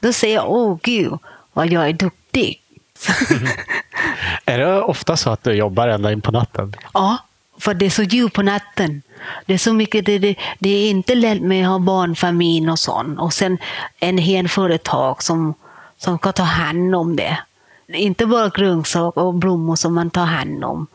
Då 0.00 0.12
säger 0.12 0.34
jag, 0.34 0.50
åh 0.50 0.78
gud, 0.82 1.18
vad 1.52 1.66
jag 1.66 1.88
är 1.88 1.92
duktig. 1.92 2.60
Är 4.44 4.58
det 4.58 4.82
ofta 4.82 5.16
så 5.16 5.30
att 5.30 5.44
du 5.44 5.52
jobbar 5.52 5.88
ända 5.88 6.12
in 6.12 6.20
på 6.20 6.32
natten? 6.32 6.76
Ja, 6.94 7.18
för 7.58 7.74
det 7.74 7.86
är 7.86 7.90
så 7.90 8.02
djupt 8.02 8.34
på 8.34 8.42
natten. 8.42 9.02
Det 9.46 9.54
är 9.54 9.58
så 9.58 9.72
mycket, 9.72 10.06
det, 10.06 10.18
det, 10.18 10.36
det 10.58 10.68
är 10.68 10.90
inte 10.90 11.14
lätt 11.14 11.42
med 11.42 11.64
att 11.64 11.70
ha 11.70 11.78
barnfamilj 11.78 12.70
och 12.70 12.78
sånt. 12.78 13.20
Och 13.20 13.32
sen 13.32 13.58
en 14.00 14.18
hel 14.18 14.48
företag 14.48 15.22
som, 15.22 15.54
som 15.98 16.18
ska 16.18 16.32
ta 16.32 16.42
hand 16.42 16.94
om 16.94 17.16
det. 17.16 17.38
Inte 17.88 18.26
bara 18.26 18.48
grönsaker 18.48 19.22
och 19.22 19.34
blommor 19.34 19.76
som 19.76 19.94
man 19.94 20.10
tar 20.10 20.24
hand 20.24 20.64
om. 20.64 20.86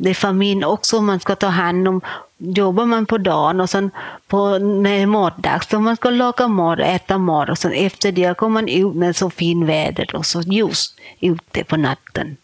Det 0.00 0.10
är 0.10 0.14
familj 0.14 0.64
också 0.64 1.00
man 1.00 1.20
ska 1.20 1.36
ta 1.36 1.46
hand 1.46 1.88
om. 1.88 2.00
Jobbar 2.38 2.86
man 2.86 3.06
på 3.06 3.18
dagen 3.18 3.60
och 3.60 3.70
sen 3.70 3.90
på, 4.26 4.58
när 4.58 5.06
matdags, 5.06 5.66
då 5.66 5.80
man 5.80 5.96
ska 5.96 6.10
laga 6.10 6.48
mat 6.48 6.78
och 6.78 6.84
äta 6.84 7.18
mat 7.18 7.48
och 7.48 7.58
sen 7.58 7.72
efter 7.72 8.12
det 8.12 8.36
kommer 8.36 8.54
man 8.54 8.68
ut 8.68 8.94
när 8.94 9.06
det 9.06 9.10
är 9.10 9.12
så 9.12 9.30
fin 9.30 9.66
väder 9.66 10.14
och 10.16 10.26
så 10.26 10.40
ljus 10.40 10.94
ute 11.20 11.64
på 11.64 11.76
natten. 11.76 12.36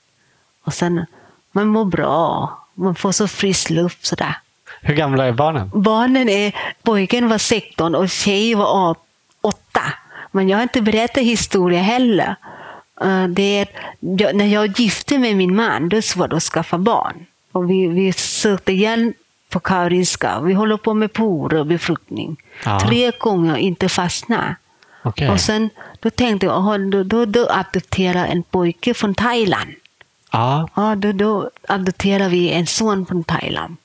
Och 0.65 0.75
sen, 0.75 1.07
man 1.53 1.69
mår 1.69 1.85
bra. 1.85 2.51
Man 2.75 2.95
får 2.95 3.13
så 3.13 3.29
frisk 3.29 3.71
luft 3.71 4.07
sådär. 4.07 4.39
Hur 4.81 4.95
gamla 4.95 5.25
är 5.27 5.33
barnen? 5.33 5.71
Barnen 5.75 6.29
är, 6.29 6.55
pojken 6.83 7.29
var 7.29 7.39
16 7.39 7.95
och 7.95 8.09
tjejen 8.11 8.59
var 8.59 8.97
8. 9.41 9.59
Men 10.31 10.49
jag 10.49 10.59
har 10.59 10.63
inte 10.63 10.83
berättat 10.83 11.23
historia 11.23 11.83
heller. 11.83 12.37
Eh, 13.01 13.27
Det 13.29 13.59
är, 13.59 13.69
när 14.33 14.47
jag 14.47 14.81
gifte 14.81 15.19
med 15.19 15.37
min 15.37 15.57
man, 15.57 15.89
då 15.89 16.01
var 16.17 16.29
det 16.29 16.37
att 16.37 16.43
skaffa 16.43 16.79
barn. 16.79 17.27
Och 17.55 17.71
vi, 17.71 17.87
vi 17.89 18.13
sökte 18.13 18.73
igen 18.73 19.15
på 19.49 19.61
Karolinska. 19.61 20.41
Vi 20.41 20.53
håller 20.55 20.77
på 20.77 20.95
med 20.95 21.13
por 21.13 21.55
och 21.55 21.67
befruktning. 21.67 22.37
Ja. 22.65 22.81
Tre 22.81 23.11
gånger 23.19 23.57
inte 23.57 23.89
fastna. 23.89 24.57
Okej. 25.03 25.31
Och 25.31 25.41
sen 25.41 25.71
då 26.01 26.11
tänkte 26.11 26.47
jag, 26.47 26.55
aha, 26.55 26.79
då, 26.79 27.03
då, 27.03 27.25
då 27.25 27.49
adopterar 27.51 28.27
en 28.27 28.43
pojke 28.43 28.95
från 28.95 29.15
Thailand. 29.15 29.71
Ja, 30.33 30.69
Ja, 30.75 30.95
då, 30.95 31.13
då 31.13 31.51
adopterade 31.69 32.31
vi 32.31 32.51
en 32.51 32.67
son 32.67 33.07
från 33.07 33.25
Thailand. 33.25 33.77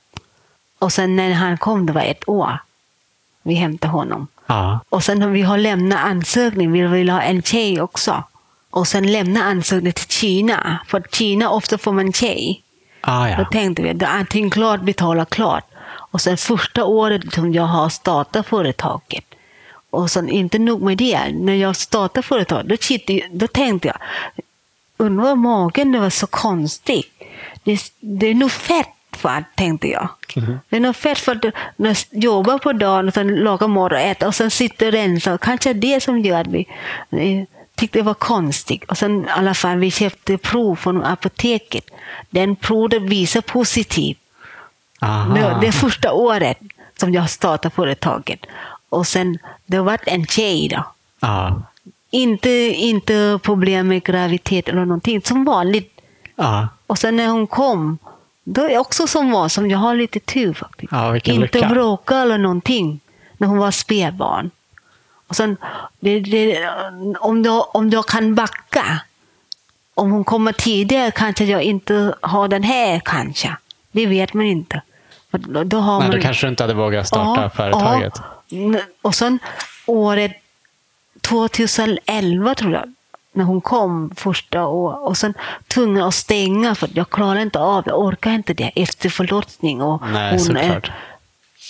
Och 0.80 0.93
sen 0.93 1.15
när 1.15 1.32
han 1.34 1.57
kom, 1.57 1.86
det 1.86 1.93
var 1.93 2.01
ett 2.01 2.30
år. 2.30 2.57
Vi 3.43 3.53
hämtade 3.53 3.93
honom. 3.93 4.28
ja. 4.47 4.80
Och 4.89 5.03
sen 5.03 5.22
har 5.22 5.30
vi 5.30 5.41
har 5.41 5.57
lämnat 5.57 5.99
ansökning, 5.99 6.72
vi 6.72 6.82
vill 6.88 7.09
ha 7.09 7.22
en 7.22 7.41
tjej 7.43 7.82
också. 7.82 8.24
Och 8.70 8.88
sen 8.88 9.11
lämna 9.11 9.43
ansökning 9.43 9.93
till 9.93 10.07
Kina. 10.07 10.80
För 10.88 11.03
Kina 11.11 11.49
ofta 11.49 11.78
får 11.78 11.91
man 11.93 12.13
tjej. 12.13 12.63
Ah, 13.02 13.26
Då 13.28 13.32
ja. 13.41 13.45
tänkte 13.52 13.82
vi, 13.82 13.93
det 13.93 14.06
är 14.06 14.10
antingen 14.10 14.50
klart, 14.50 14.82
betala 14.82 15.26
klart. 15.26 15.64
Och 16.12 16.22
sen 16.22 16.38
första 16.38 16.86
året 16.86 17.34
som 17.34 17.54
jag 17.54 17.64
har 17.64 17.89
startat 17.89 18.47
företaget. 18.47 19.26
Och 19.89 20.12
sen 20.12 20.30
inte 20.30 20.60
nog 20.60 20.82
med 20.82 20.97
det, 20.97 21.20
när 21.32 21.56
jag 21.56 21.76
startade 21.76 22.28
företaget, 22.28 22.68
då, 23.08 23.20
då 23.32 23.47
tänkte 23.47 23.88
jag, 23.88 23.97
undrar 24.97 25.36
magen 25.36 25.91
det 25.91 26.00
var 26.00 26.10
så 26.10 26.28
konstigt. 26.28 27.24
Det, 27.64 27.80
det 28.00 28.28
är 28.28 28.34
nog 28.34 28.52
fett 28.52 28.88
för 29.12 29.43
tänkte 29.56 29.88
jag. 29.88 30.10
Det 30.70 30.76
är 30.76 30.80
nog 30.80 30.95
fett 30.95 31.18
för 31.18 31.36
att 31.36 31.54
när 31.76 31.89
jag 32.12 32.24
jobbar 32.24 32.58
på 32.58 32.74
dagen 32.74 33.08
och 33.08 33.14
sen 33.14 33.36
lagar 33.36 33.68
mat 33.68 33.91
och 33.91 34.00
äter 34.00 34.28
och 34.28 34.36
sen 34.36 34.52
sitter 34.52 34.86
och 34.88 34.91
rensar. 34.93 35.38
Kanske 35.38 35.74
det 35.74 36.04
som 36.04 36.20
gör 36.20 36.41
att 36.41 36.47
vi 36.47 36.68
tyckte 37.80 37.99
det 37.99 38.03
var 38.03 38.13
konstigt. 38.13 38.84
Och 38.84 38.97
sen 38.97 39.25
i 39.25 39.30
alla 39.30 39.53
fall, 39.53 39.77
vi 39.77 39.91
köpte 39.91 40.38
prov 40.38 40.75
från 40.75 41.03
apoteket. 41.03 41.86
Den 42.30 42.55
provet 42.55 43.01
visar 43.01 43.41
positivt. 43.41 44.17
Aha. 45.01 45.59
Det, 45.61 45.71
första 45.71 46.13
året 46.13 46.57
som 46.99 47.13
jag 47.13 47.30
startade 47.30 47.75
företaget. 47.75 48.39
Och 48.89 49.07
sen, 49.07 49.38
det 49.65 49.80
var 49.80 49.99
en 50.05 50.25
tjej 50.25 50.67
då. 50.67 50.84
Ja. 51.19 51.61
Inte, 52.11 52.49
inte 52.75 53.39
problem 53.43 53.88
med 53.88 54.03
graviditet 54.03 54.69
eller 54.69 54.86
någonting, 54.86 55.21
som 55.21 55.45
vanligt. 55.45 56.01
Ja. 56.36 56.67
Och 56.88 56.97
sen 56.97 57.15
när 57.15 57.27
hon 57.27 57.47
kom, 57.47 57.97
då 58.43 58.61
är 58.61 58.77
också 58.77 59.07
som 59.07 59.32
var 59.32 59.49
som 59.49 59.69
jag 59.69 59.77
har 59.77 59.95
lite 59.95 60.19
tur 60.19 60.53
faktiskt. 60.53 60.91
Ja, 60.91 61.15
inte 61.15 61.34
lycka. 61.34 61.69
bråka 61.69 62.17
eller 62.17 62.38
någonting 62.38 62.99
när 63.38 63.47
hon 63.47 63.57
var 63.57 63.71
spädbarn. 63.71 64.51
Och 65.30 65.36
sen, 65.36 65.57
det, 65.99 66.19
det, 66.19 66.69
om, 67.19 67.43
jag, 67.43 67.75
om 67.75 67.89
jag 67.89 68.05
kan 68.05 68.36
backa, 68.36 68.99
om 69.93 70.11
hon 70.11 70.23
kommer 70.23 70.51
tidigare 70.53 71.11
kanske 71.11 71.43
jag 71.43 71.61
inte 71.63 72.15
har 72.21 72.47
den 72.47 72.63
här 72.63 73.01
kanske. 73.05 73.57
Det 73.91 74.05
vet 74.05 74.34
man 74.34 74.45
inte. 74.45 74.82
Då, 75.32 75.63
då 75.63 75.77
har 75.77 75.99
Nej, 75.99 76.07
man, 76.07 76.17
då 76.17 76.21
kanske 76.23 76.45
du 76.47 76.49
inte 76.49 76.63
hade 76.63 76.73
vågat 76.73 77.07
starta 77.07 77.41
Ja, 77.41 77.49
företaget. 77.49 78.13
ja. 78.49 78.80
Och 79.01 79.15
sen 79.15 79.39
året 79.86 80.32
2011 81.21 82.55
tror 82.55 82.73
jag, 82.73 82.93
när 83.34 83.43
hon 83.43 83.61
kom 83.61 84.11
första 84.15 84.65
året. 84.67 84.99
Och 84.99 85.17
sen 85.17 85.34
tvungen 85.67 86.03
att 86.03 86.13
stänga 86.13 86.75
för 86.75 86.89
jag 86.93 87.09
klarar 87.09 87.39
inte 87.39 87.59
av 87.59 87.84
jag 87.86 87.99
orkar 87.99 88.32
inte 88.32 88.53
det 88.53 88.71
efter 88.75 89.09
förlossning. 89.09 89.82
Och 89.82 90.01
Nej, 90.11 90.30
hon 90.32 90.39
såklart. 90.39 90.63
är 90.88 90.95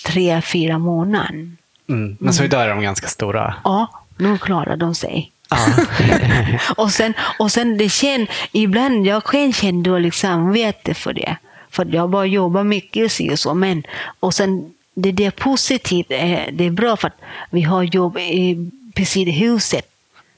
tre, 0.06 0.42
fyra 0.42 0.78
månader. 0.78 1.50
Mm. 1.90 2.16
Men 2.20 2.32
så 2.32 2.44
idag 2.44 2.62
är 2.62 2.68
de 2.68 2.80
ganska 2.82 3.06
stora. 3.06 3.54
Ja, 3.64 3.86
nu 4.16 4.38
klarar 4.38 4.76
de 4.76 4.94
sig. 4.94 5.32
Och 6.76 6.90
sen, 6.90 7.14
och 7.38 7.52
sen 7.52 7.78
det 7.78 7.88
känns, 7.88 8.28
ibland 8.52 9.06
jag 9.06 9.24
själv 9.24 9.52
känner 9.52 9.82
dåligt 9.84 10.14
samvete 10.14 10.94
för 10.94 11.12
det. 11.12 11.36
För 11.70 11.86
jag 11.94 12.10
bara 12.10 12.26
jobbar 12.26 12.64
mycket 12.64 13.04
och 13.32 13.38
så. 13.38 13.54
Men, 13.54 13.82
och 14.20 14.34
sen 14.34 14.72
det, 14.94 15.12
det 15.12 15.24
är 15.24 15.30
positivt, 15.30 16.08
det 16.08 16.64
är 16.66 16.70
bra 16.70 16.96
för 16.96 17.08
att 17.08 17.20
vi 17.50 17.62
har 17.62 17.82
jobb 17.82 18.18
i, 18.18 18.70
precis 18.94 19.28
i 19.28 19.30
huset. 19.30 19.86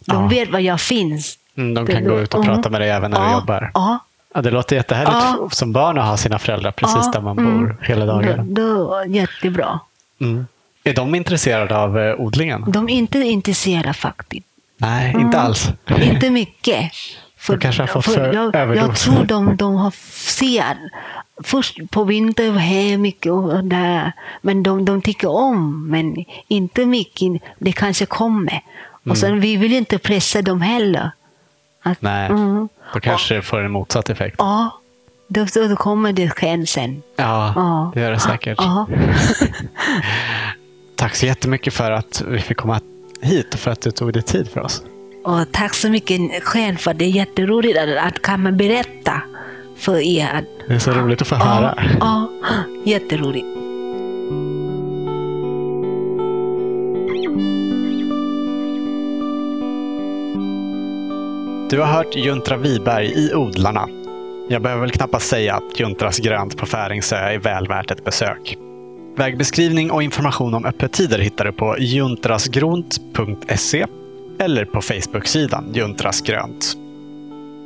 De 0.07 0.23
Ja. 0.23 0.29
vet 0.29 0.51
var 0.51 0.59
jag 0.59 0.81
finns. 0.81 1.39
Mm, 1.57 1.75
de 1.75 1.87
kan 1.87 2.05
gå 2.05 2.21
ut 2.21 2.35
och 2.35 2.45
Mm. 2.45 2.55
prata 2.57 2.71
med 2.71 2.81
dig 2.81 2.91
även 2.91 3.11
när 3.11 3.21
du 3.21 3.27
Ja, 3.27 3.33
jobbar. 3.33 3.71
Ja, 3.75 3.99
Ja, 4.35 4.43
det 4.43 4.51
låter 4.51 4.77
jättehärligt 4.77 5.15
Ja. 5.15 5.49
som 5.53 5.73
barn 5.73 5.99
att 5.99 6.07
ha 6.07 6.17
sina 6.17 6.39
föräldrar 6.39 6.71
precis 6.71 7.11
där 7.13 7.21
man 7.21 7.39
mm. 7.39 7.61
bor 7.61 7.77
hela 7.83 8.07
dagen. 8.07 8.55
Det, 8.55 8.63
det 8.63 8.75
var 8.75 9.05
jättebra. 9.05 9.81
Mm. 10.21 10.47
Är 10.85 10.95
de 10.95 11.15
intresserade 11.15 11.77
av 11.79 11.99
eh, 11.99 12.15
odlingen? 12.21 12.65
De 12.69 12.89
är 12.89 12.95
inte 12.95 13.19
intresserade 13.19 13.93
faktiskt. 13.95 14.47
Nej, 14.77 15.15
inte 15.19 15.41
alls. 15.41 15.69
Inte 16.03 16.31
mycket. 16.31 16.93
De 17.49 17.59
kanske 17.59 17.83
har 17.83 17.87
fått 17.87 18.05
för 18.05 18.27
jag, 18.27 18.35
jag 18.35 18.55
överdos. 18.57 19.05
tror 19.05 19.25
de, 19.25 19.57
de 19.57 19.75
har 19.75 19.91
ser. 20.15 20.77
Först 21.45 21.79
på 21.91 22.05
vintern 22.05 22.57
det 22.57 22.97
mycket 22.97 23.33
och 23.33 23.65
där. 23.65 24.13
Men 24.41 24.63
de, 24.63 24.85
de 24.85 25.03
tycker 25.03 25.29
om, 25.31 25.89
men 25.91 26.25
inte 26.49 26.87
mycket. 26.87 27.43
Det 27.59 27.73
kanske 27.73 28.07
kommer. 28.07 28.61
Och 29.09 29.19
sen 29.19 29.41
vi 29.41 29.57
vill 29.57 29.73
inte 29.73 29.99
pressa 29.99 30.43
dem 30.43 30.61
heller. 30.61 31.11
Att, 31.83 32.03
Nej, 32.03 32.27
Mm. 32.31 32.69
då 32.95 33.01
kanske 33.01 33.35
det 33.35 33.43
får 33.43 33.61
en 33.65 33.71
motsatt 33.71 34.11
effekt. 34.11 34.37
Ja, 34.39 34.71
då, 35.29 35.47
då, 35.69 35.77
kommer 35.77 36.13
det 36.13 36.31
sen 36.41 36.67
sen. 36.67 37.03
Ja, 37.17 37.53
Ja. 37.57 37.91
det 37.95 38.01
gör 38.01 38.11
det 38.11 38.19
säkert. 38.19 38.59
Ja. 38.59 38.87
Tack 41.03 41.15
så 41.15 41.27
jättemycket 41.27 41.75
för 41.75 41.91
att 41.91 42.25
vi 42.29 42.39
fick 42.39 42.57
komma 42.57 42.81
hit 43.21 43.55
och 43.55 43.61
för 43.61 43.71
att 43.71 43.81
du 43.81 43.91
tog 43.91 44.13
dig 44.13 44.23
tid 44.23 44.49
för 44.49 44.61
oss. 44.61 44.83
Och 45.25 45.53
tack 45.53 45.75
så 45.75 45.91
mycket 45.91 46.45
själv 46.45 46.77
för 46.77 46.95
det 46.95 47.05
är 47.05 47.09
jätteroligt 47.09 47.79
att, 47.79 48.07
att 48.07 48.23
kan 48.23 48.43
man 48.43 48.57
berätta 48.57 49.23
för 49.77 49.97
er. 49.97 50.29
Att, 50.35 50.69
Det 50.69 50.75
är 50.75 50.79
så 50.79 50.91
roligt 50.91 51.23
att 51.23 51.29
få 51.29 51.35
höra. 51.35 51.85
Ja, 52.01 52.31
ja, 52.43 52.91
jätteroligt. 52.91 53.47
Du 61.71 61.81
har 61.81 61.87
hört 61.87 62.17
Juntra 62.17 62.57
Wiberg 62.57 63.07
i 63.07 63.35
Odlarna. 63.35 63.89
Jag 64.49 64.63
behöver 64.63 64.81
väl 64.81 64.91
knappast 64.91 65.29
säga 65.29 65.55
att 65.55 65.81
Juntras 65.81 66.19
grönt 66.19 66.57
på 66.57 66.67
Färingsö 66.67 67.17
är 67.17 67.39
väl 67.39 67.69
värt 67.69 67.91
ett 67.91 68.05
besök. 68.05 68.59
Vägbeskrivning 69.17 69.91
och 69.91 70.03
information 70.03 70.55
om 70.55 70.65
öppettider 70.65 71.19
hittar 71.19 71.45
du 71.45 71.53
på 71.53 71.77
juntrasgront.se 71.79 73.87
eller 74.39 74.65
på 74.65 74.81
Facebook-sidan 74.81 75.73
Juntrasgrönt. 75.75 76.77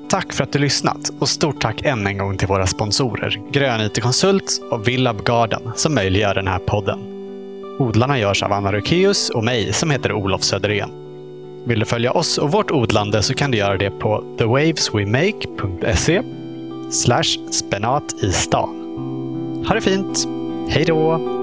Tack 0.09 0.32
för 0.32 0.44
att 0.44 0.53
du 0.53 0.59
lyssnat 0.59 1.11
och 1.18 1.28
stort 1.28 1.61
tack 1.61 1.82
än 1.84 2.07
en 2.07 2.18
gång 2.18 2.38
till 2.38 2.49
våra 2.49 2.66
sponsorer 2.66 3.40
Grön 3.53 3.80
IT 3.80 4.03
Konsult 4.03 4.61
och 4.70 4.88
Villab 4.88 5.24
Garden 5.24 5.72
som 5.74 5.94
möjliggör 5.94 6.34
den 6.34 6.49
här 6.49 6.59
podden. 6.59 6.99
Odlarna 7.78 8.18
görs 8.18 8.42
av 8.42 8.53
Anna 8.53 8.72
Rukeus 8.72 9.30
och 9.30 9.44
mig 9.44 9.72
som 9.72 9.90
heter 9.90 10.12
Olof 10.12 10.42
Söderén. 10.42 10.90
Vill 11.66 11.78
du 11.78 11.84
följa 11.84 12.12
oss 12.12 12.38
och 12.38 12.53
vårt 12.53 12.70
odlande 12.70 13.22
så 13.22 13.34
kan 13.34 13.51
du 13.51 13.59
göra 13.59 13.76
det 13.76 13.90
på 13.90 14.24
thewaveswemake.se 14.38 16.22
slash 16.90 17.51
spenat 17.51 18.14
i 18.22 18.32
stan. 18.32 19.64
Ha 19.68 19.74
det 19.74 19.80
fint! 19.80 20.26
Hej 20.68 20.84
då! 20.84 21.36